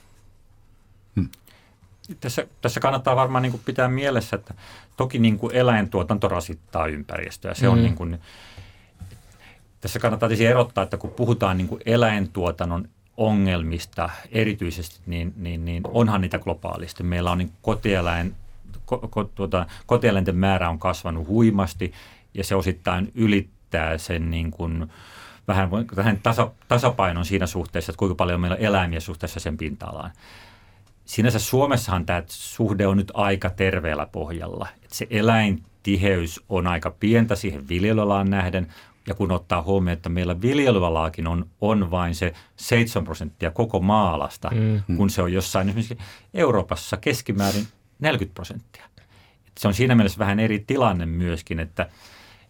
Tässä, 2.19 2.47
tässä 2.61 2.79
kannattaa 2.79 3.15
varmaan 3.15 3.41
niin 3.41 3.51
kuin 3.51 3.61
pitää 3.65 3.87
mielessä, 3.87 4.35
että 4.35 4.53
toki 4.97 5.19
niin 5.19 5.37
kuin 5.37 5.55
eläintuotanto 5.55 6.27
rasittaa 6.27 6.87
ympäristöä. 6.87 7.53
Se 7.53 7.65
mm. 7.65 7.71
on 7.71 7.83
niin 7.83 7.95
kuin, 7.95 8.19
tässä 9.81 9.99
kannattaa 9.99 10.29
tietysti 10.29 10.45
erottaa, 10.45 10.83
että 10.83 10.97
kun 10.97 11.09
puhutaan 11.09 11.57
niin 11.57 11.67
kuin 11.67 11.81
eläintuotannon 11.85 12.89
ongelmista 13.17 14.09
erityisesti, 14.31 14.99
niin, 15.05 15.33
niin, 15.37 15.65
niin 15.65 15.83
onhan 15.87 16.21
niitä 16.21 16.39
globaalisti. 16.39 17.03
Meillä 17.03 17.31
on 17.31 17.37
niin 17.37 17.51
kotieläin, 17.61 18.35
ko, 18.85 18.97
ko, 18.97 19.23
tuota, 19.23 19.65
kotieläinten 19.85 20.35
määrä 20.35 20.69
on 20.69 20.79
kasvanut 20.79 21.27
huimasti 21.27 21.93
ja 22.33 22.43
se 22.43 22.55
osittain 22.55 23.11
ylittää 23.15 23.97
sen 23.97 24.31
niin 24.31 24.51
kuin, 24.51 24.91
vähän, 25.47 25.71
vähän 25.95 26.19
tasa, 26.23 26.51
tasapainon 26.67 27.25
siinä 27.25 27.47
suhteessa, 27.47 27.91
että 27.91 27.97
kuinka 27.99 28.15
paljon 28.15 28.41
meillä 28.41 28.55
on 28.55 28.61
eläimiä 28.61 28.99
suhteessa 28.99 29.39
sen 29.39 29.57
pinta-alaan 29.57 30.11
sinänsä 31.11 31.39
Suomessahan 31.39 32.05
tämä 32.05 32.23
suhde 32.27 32.87
on 32.87 32.97
nyt 32.97 33.11
aika 33.13 33.49
terveellä 33.49 34.05
pohjalla. 34.05 34.67
Että 34.83 34.95
se 34.95 35.07
eläintiheys 35.09 36.41
on 36.49 36.67
aika 36.67 36.91
pientä 36.91 37.35
siihen 37.35 37.67
viljelyalaan 37.67 38.29
nähden, 38.29 38.67
ja 39.07 39.13
kun 39.13 39.31
ottaa 39.31 39.61
huomioon, 39.61 39.93
että 39.93 40.09
meillä 40.09 40.41
viljelyalaakin 40.41 41.27
on, 41.27 41.45
on 41.61 41.91
vain 41.91 42.15
se 42.15 42.33
7 42.55 43.03
prosenttia 43.03 43.51
koko 43.51 43.79
maalasta, 43.79 44.49
mm-hmm. 44.53 44.97
kun 44.97 45.09
se 45.09 45.21
on 45.21 45.33
jossain 45.33 45.69
esimerkiksi 45.69 45.97
Euroopassa 46.33 46.97
keskimäärin 46.97 47.67
40 47.99 48.33
prosenttia. 48.33 48.85
Se 49.59 49.67
on 49.67 49.73
siinä 49.73 49.95
mielessä 49.95 50.19
vähän 50.19 50.39
eri 50.39 50.59
tilanne 50.59 51.05
myöskin, 51.05 51.59
että, 51.59 51.89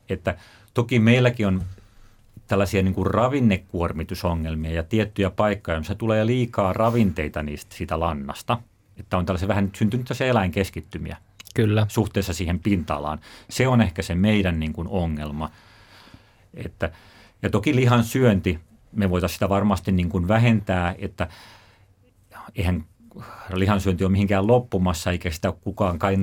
että 0.09 0.37
toki 0.73 0.99
meilläkin 0.99 1.47
on 1.47 1.63
tällaisia 2.51 2.83
niin 2.83 2.93
kuin 2.93 3.07
ravinnekuormitusongelmia 3.07 4.71
ja 4.71 4.83
tiettyjä 4.83 5.29
paikkoja, 5.29 5.77
missä 5.77 5.95
tulee 5.95 6.25
liikaa 6.25 6.73
ravinteita 6.73 7.43
niistä 7.43 7.75
siitä 7.75 7.99
lannasta. 7.99 8.57
Että 8.97 9.17
on 9.17 9.25
tällaisia 9.25 9.47
vähän 9.47 9.69
syntynyt 9.75 10.05
tässä 10.05 10.25
eläinkeskittymiä 10.25 11.17
Kyllä. 11.55 11.85
suhteessa 11.89 12.33
siihen 12.33 12.59
pinta-alaan. 12.59 13.19
Se 13.49 13.67
on 13.67 13.81
ehkä 13.81 14.01
se 14.01 14.15
meidän 14.15 14.59
niin 14.59 14.73
kuin 14.73 14.87
ongelma. 14.87 15.51
Että, 16.53 16.91
ja 17.41 17.49
toki 17.49 17.75
lihan 17.75 18.03
syönti, 18.03 18.59
me 18.91 19.09
voitaisiin 19.09 19.35
sitä 19.35 19.49
varmasti 19.49 19.91
niin 19.91 20.09
kuin 20.09 20.27
vähentää, 20.27 20.95
että 20.97 21.27
eihän 22.55 22.85
lihansyönti 23.53 24.05
on 24.05 24.11
mihinkään 24.11 24.47
loppumassa, 24.47 25.11
eikä 25.11 25.31
sitä 25.31 25.51
kukaan 25.51 25.99
kai 25.99 26.17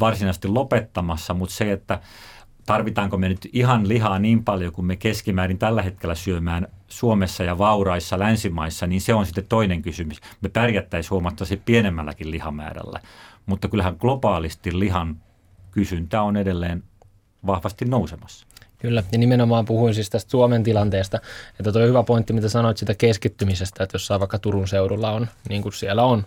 varsinaisesti 0.00 0.48
lopettamassa, 0.48 1.34
mutta 1.34 1.54
se, 1.54 1.72
että 1.72 2.00
tarvitaanko 2.68 3.18
me 3.18 3.28
nyt 3.28 3.48
ihan 3.52 3.88
lihaa 3.88 4.18
niin 4.18 4.44
paljon 4.44 4.72
kuin 4.72 4.86
me 4.86 4.96
keskimäärin 4.96 5.58
tällä 5.58 5.82
hetkellä 5.82 6.14
syömään 6.14 6.68
Suomessa 6.88 7.44
ja 7.44 7.58
vauraissa 7.58 8.18
länsimaissa, 8.18 8.86
niin 8.86 9.00
se 9.00 9.14
on 9.14 9.26
sitten 9.26 9.44
toinen 9.48 9.82
kysymys. 9.82 10.20
Me 10.40 10.48
pärjättäisiin 10.48 11.10
huomattavasti 11.10 11.56
pienemmälläkin 11.56 12.30
lihamäärällä, 12.30 13.00
mutta 13.46 13.68
kyllähän 13.68 13.96
globaalisti 13.98 14.78
lihan 14.78 15.16
kysyntä 15.70 16.22
on 16.22 16.36
edelleen 16.36 16.82
vahvasti 17.46 17.84
nousemassa. 17.84 18.46
Kyllä, 18.78 19.02
ja 19.12 19.18
nimenomaan 19.18 19.64
puhuin 19.64 19.94
siis 19.94 20.10
tästä 20.10 20.30
Suomen 20.30 20.62
tilanteesta, 20.62 21.18
että 21.58 21.72
tuo 21.72 21.82
hyvä 21.82 22.02
pointti, 22.02 22.32
mitä 22.32 22.48
sanoit 22.48 22.76
sitä 22.76 22.94
keskittymisestä, 22.94 23.84
että 23.84 23.94
jossain 23.94 24.20
vaikka 24.20 24.38
Turun 24.38 24.68
seudulla 24.68 25.10
on, 25.10 25.26
niin 25.48 25.62
kuin 25.62 25.72
siellä 25.72 26.04
on 26.04 26.24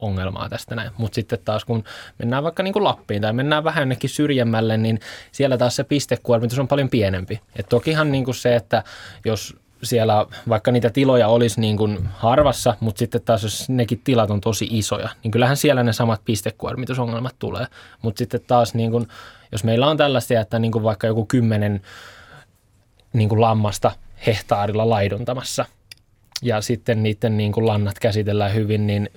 ongelmaa 0.00 0.48
tästä 0.48 0.74
näin. 0.74 0.90
Mutta 0.98 1.14
sitten 1.14 1.38
taas 1.44 1.64
kun 1.64 1.84
mennään 2.18 2.44
vaikka 2.44 2.62
niin 2.62 2.72
kuin 2.72 2.84
Lappiin 2.84 3.22
tai 3.22 3.32
mennään 3.32 3.64
vähän 3.64 3.82
jonnekin 3.82 4.10
syrjemmälle, 4.10 4.76
niin 4.76 5.00
siellä 5.32 5.58
taas 5.58 5.76
se 5.76 5.84
pistekuormitus 5.84 6.58
on 6.58 6.68
paljon 6.68 6.88
pienempi. 6.88 7.40
Et 7.56 7.66
tokihan 7.68 8.12
niin 8.12 8.24
kuin 8.24 8.34
se, 8.34 8.56
että 8.56 8.84
jos 9.24 9.56
siellä 9.82 10.26
vaikka 10.48 10.72
niitä 10.72 10.90
tiloja 10.90 11.28
olisi 11.28 11.60
niin 11.60 11.76
kuin 11.76 12.08
harvassa, 12.12 12.76
mutta 12.80 12.98
sitten 12.98 13.20
taas 13.22 13.42
jos 13.42 13.68
nekin 13.68 14.00
tilat 14.04 14.30
on 14.30 14.40
tosi 14.40 14.68
isoja, 14.70 15.08
niin 15.22 15.30
kyllähän 15.30 15.56
siellä 15.56 15.82
ne 15.82 15.92
samat 15.92 16.20
pistekuormitusongelmat 16.24 17.34
tulee. 17.38 17.66
Mutta 18.02 18.18
sitten 18.18 18.40
taas 18.46 18.74
niin 18.74 18.90
kuin, 18.90 19.08
jos 19.52 19.64
meillä 19.64 19.86
on 19.86 19.96
tällaisia, 19.96 20.40
että 20.40 20.58
niin 20.58 20.72
kuin 20.72 20.82
vaikka 20.84 21.06
joku 21.06 21.26
kymmenen 21.26 21.80
niin 23.12 23.28
kuin 23.28 23.40
lammasta 23.40 23.90
hehtaarilla 24.26 24.90
laiduntamassa 24.90 25.64
ja 26.42 26.60
sitten 26.60 27.02
niiden 27.02 27.36
niin 27.36 27.52
kuin 27.52 27.66
lannat 27.66 27.98
käsitellään 27.98 28.54
hyvin, 28.54 28.86
niin 28.86 29.10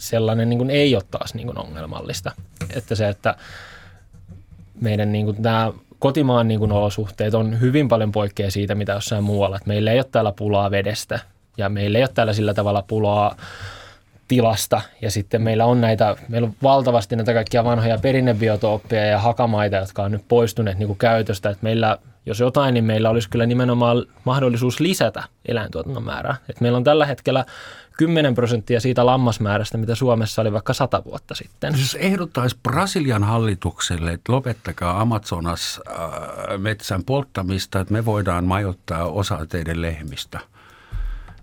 sellainen 0.00 0.48
niin 0.48 0.58
kuin 0.58 0.70
ei 0.70 0.94
ole 0.94 1.02
taas 1.10 1.34
niin 1.34 1.46
kuin 1.46 1.58
ongelmallista. 1.58 2.32
Että 2.74 2.94
se, 2.94 3.08
että 3.08 3.34
meidän 4.80 5.12
niin 5.12 5.26
kuin 5.26 5.36
nämä 5.42 5.72
kotimaan 5.98 6.48
niin 6.48 6.60
kuin 6.60 6.72
olosuhteet 6.72 7.34
on 7.34 7.60
hyvin 7.60 7.88
paljon 7.88 8.12
poikkea 8.12 8.50
siitä, 8.50 8.74
mitä 8.74 8.92
jossain 8.92 9.24
muualla. 9.24 9.56
Että 9.56 9.68
meillä 9.68 9.92
ei 9.92 9.98
ole 9.98 10.06
täällä 10.12 10.32
pulaa 10.32 10.70
vedestä 10.70 11.18
ja 11.56 11.68
meillä 11.68 11.98
ei 11.98 12.02
ole 12.02 12.10
täällä 12.14 12.32
sillä 12.32 12.54
tavalla 12.54 12.82
pulaa 12.82 13.36
tilasta 14.28 14.80
ja 15.02 15.10
sitten 15.10 15.42
meillä 15.42 15.64
on 15.64 15.80
näitä, 15.80 16.16
meillä 16.28 16.46
on 16.46 16.54
valtavasti 16.62 17.16
näitä 17.16 17.34
kaikkia 17.34 17.64
vanhoja 17.64 17.98
perinnebiotooppeja 17.98 19.06
ja 19.06 19.18
hakamaita, 19.18 19.76
jotka 19.76 20.02
on 20.02 20.12
nyt 20.12 20.24
poistuneet 20.28 20.78
niin 20.78 20.86
kuin 20.86 20.98
käytöstä, 20.98 21.50
että 21.50 21.64
meillä 21.64 21.98
jos 22.26 22.40
jotain, 22.40 22.74
niin 22.74 22.84
meillä 22.84 23.10
olisi 23.10 23.30
kyllä 23.30 23.46
nimenomaan 23.46 24.04
mahdollisuus 24.24 24.80
lisätä 24.80 25.22
eläintuotannon 25.48 26.04
määrää. 26.04 26.36
Et 26.48 26.60
meillä 26.60 26.76
on 26.76 26.84
tällä 26.84 27.06
hetkellä 27.06 27.44
10 28.00 28.34
prosenttia 28.34 28.80
siitä 28.80 29.06
lammasmäärästä, 29.06 29.78
mitä 29.78 29.94
Suomessa 29.94 30.42
oli 30.42 30.52
vaikka 30.52 30.74
sata 30.74 31.04
vuotta 31.04 31.34
sitten. 31.34 31.74
Jos 31.78 31.94
ehdottaisi 32.00 32.56
Brasilian 32.62 33.24
hallitukselle, 33.24 34.12
että 34.12 34.32
lopettakaa 34.32 35.00
Amazonas 35.00 35.80
äh, 35.88 36.58
metsän 36.58 37.04
polttamista, 37.04 37.80
että 37.80 37.92
me 37.92 38.04
voidaan 38.04 38.44
majoittaa 38.44 39.04
osa 39.04 39.46
teidän 39.48 39.82
lehmistä 39.82 40.40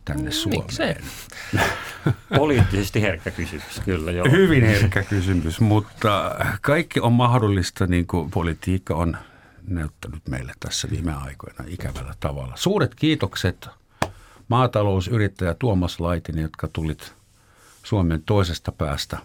tänne 0.05 0.31
Suomeen. 0.31 0.61
Miksei? 0.61 0.95
Poliittisesti 2.37 3.01
herkkä 3.01 3.31
kysymys, 3.31 3.81
kyllä. 3.85 4.11
Joo. 4.11 4.27
Hyvin 4.31 4.65
herkkä 4.65 5.03
kysymys, 5.03 5.59
mutta 5.59 6.35
kaikki 6.61 6.99
on 6.99 7.13
mahdollista, 7.13 7.87
niin 7.87 8.07
kuin 8.07 8.31
politiikka 8.31 8.95
on 8.95 9.17
näyttänyt 9.67 10.27
meille 10.29 10.53
tässä 10.59 10.87
viime 10.91 11.13
aikoina 11.13 11.65
ikävällä 11.67 12.13
tavalla. 12.19 12.53
Suuret 12.55 12.95
kiitokset 12.95 13.69
maatalousyrittäjä 14.47 15.53
Tuomas 15.53 15.99
Laitinen, 15.99 16.41
jotka 16.41 16.67
tulit 16.73 17.13
Suomen 17.83 18.23
toisesta 18.23 18.71
päästä 18.71 19.17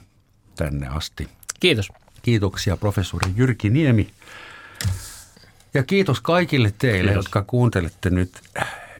tänne 0.56 0.88
asti. 0.88 1.28
Kiitos. 1.60 1.88
Kiitoksia 2.22 2.76
professori 2.76 3.32
Jyrki 3.36 3.70
Niemi. 3.70 4.10
Ja 5.74 5.82
kiitos 5.82 6.20
kaikille 6.20 6.74
teille, 6.78 7.10
kiitos. 7.10 7.24
jotka 7.24 7.42
kuuntelette 7.42 8.10
nyt, 8.10 8.40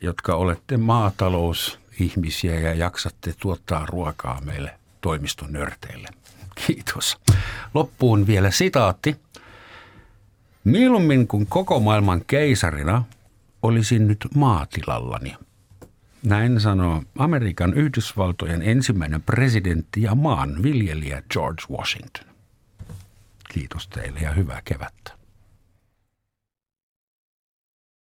jotka 0.01 0.35
olette 0.35 0.77
maatalousihmisiä 0.77 2.61
ja 2.61 2.75
jaksatte 2.75 3.35
tuottaa 3.41 3.87
ruokaa 3.87 4.41
meille 4.41 4.75
toimiston 5.01 5.53
nörteille. 5.53 6.09
Kiitos. 6.67 7.19
Loppuun 7.75 8.27
vielä 8.27 8.51
sitaatti. 8.51 9.17
Mieluummin 10.65 11.29
kuin 11.29 11.47
koko 11.47 11.81
maailman 11.81 12.23
keisarina 12.27 13.05
olisin 13.63 14.09
nyt 14.09 14.27
maatilallani. 14.35 15.37
Näin 16.25 16.61
sanoo 16.61 17.03
Amerikan 17.19 17.75
Yhdysvaltojen 17.75 18.63
ensimmäinen 18.63 19.23
presidentti 19.23 20.03
ja 20.03 20.15
maanviljelijä 20.15 21.23
George 21.31 21.63
Washington. 21.71 22.35
Kiitos 23.49 23.89
teille 23.89 24.21
ja 24.21 24.33
hyvää 24.33 24.63
kevättä. 24.65 25.22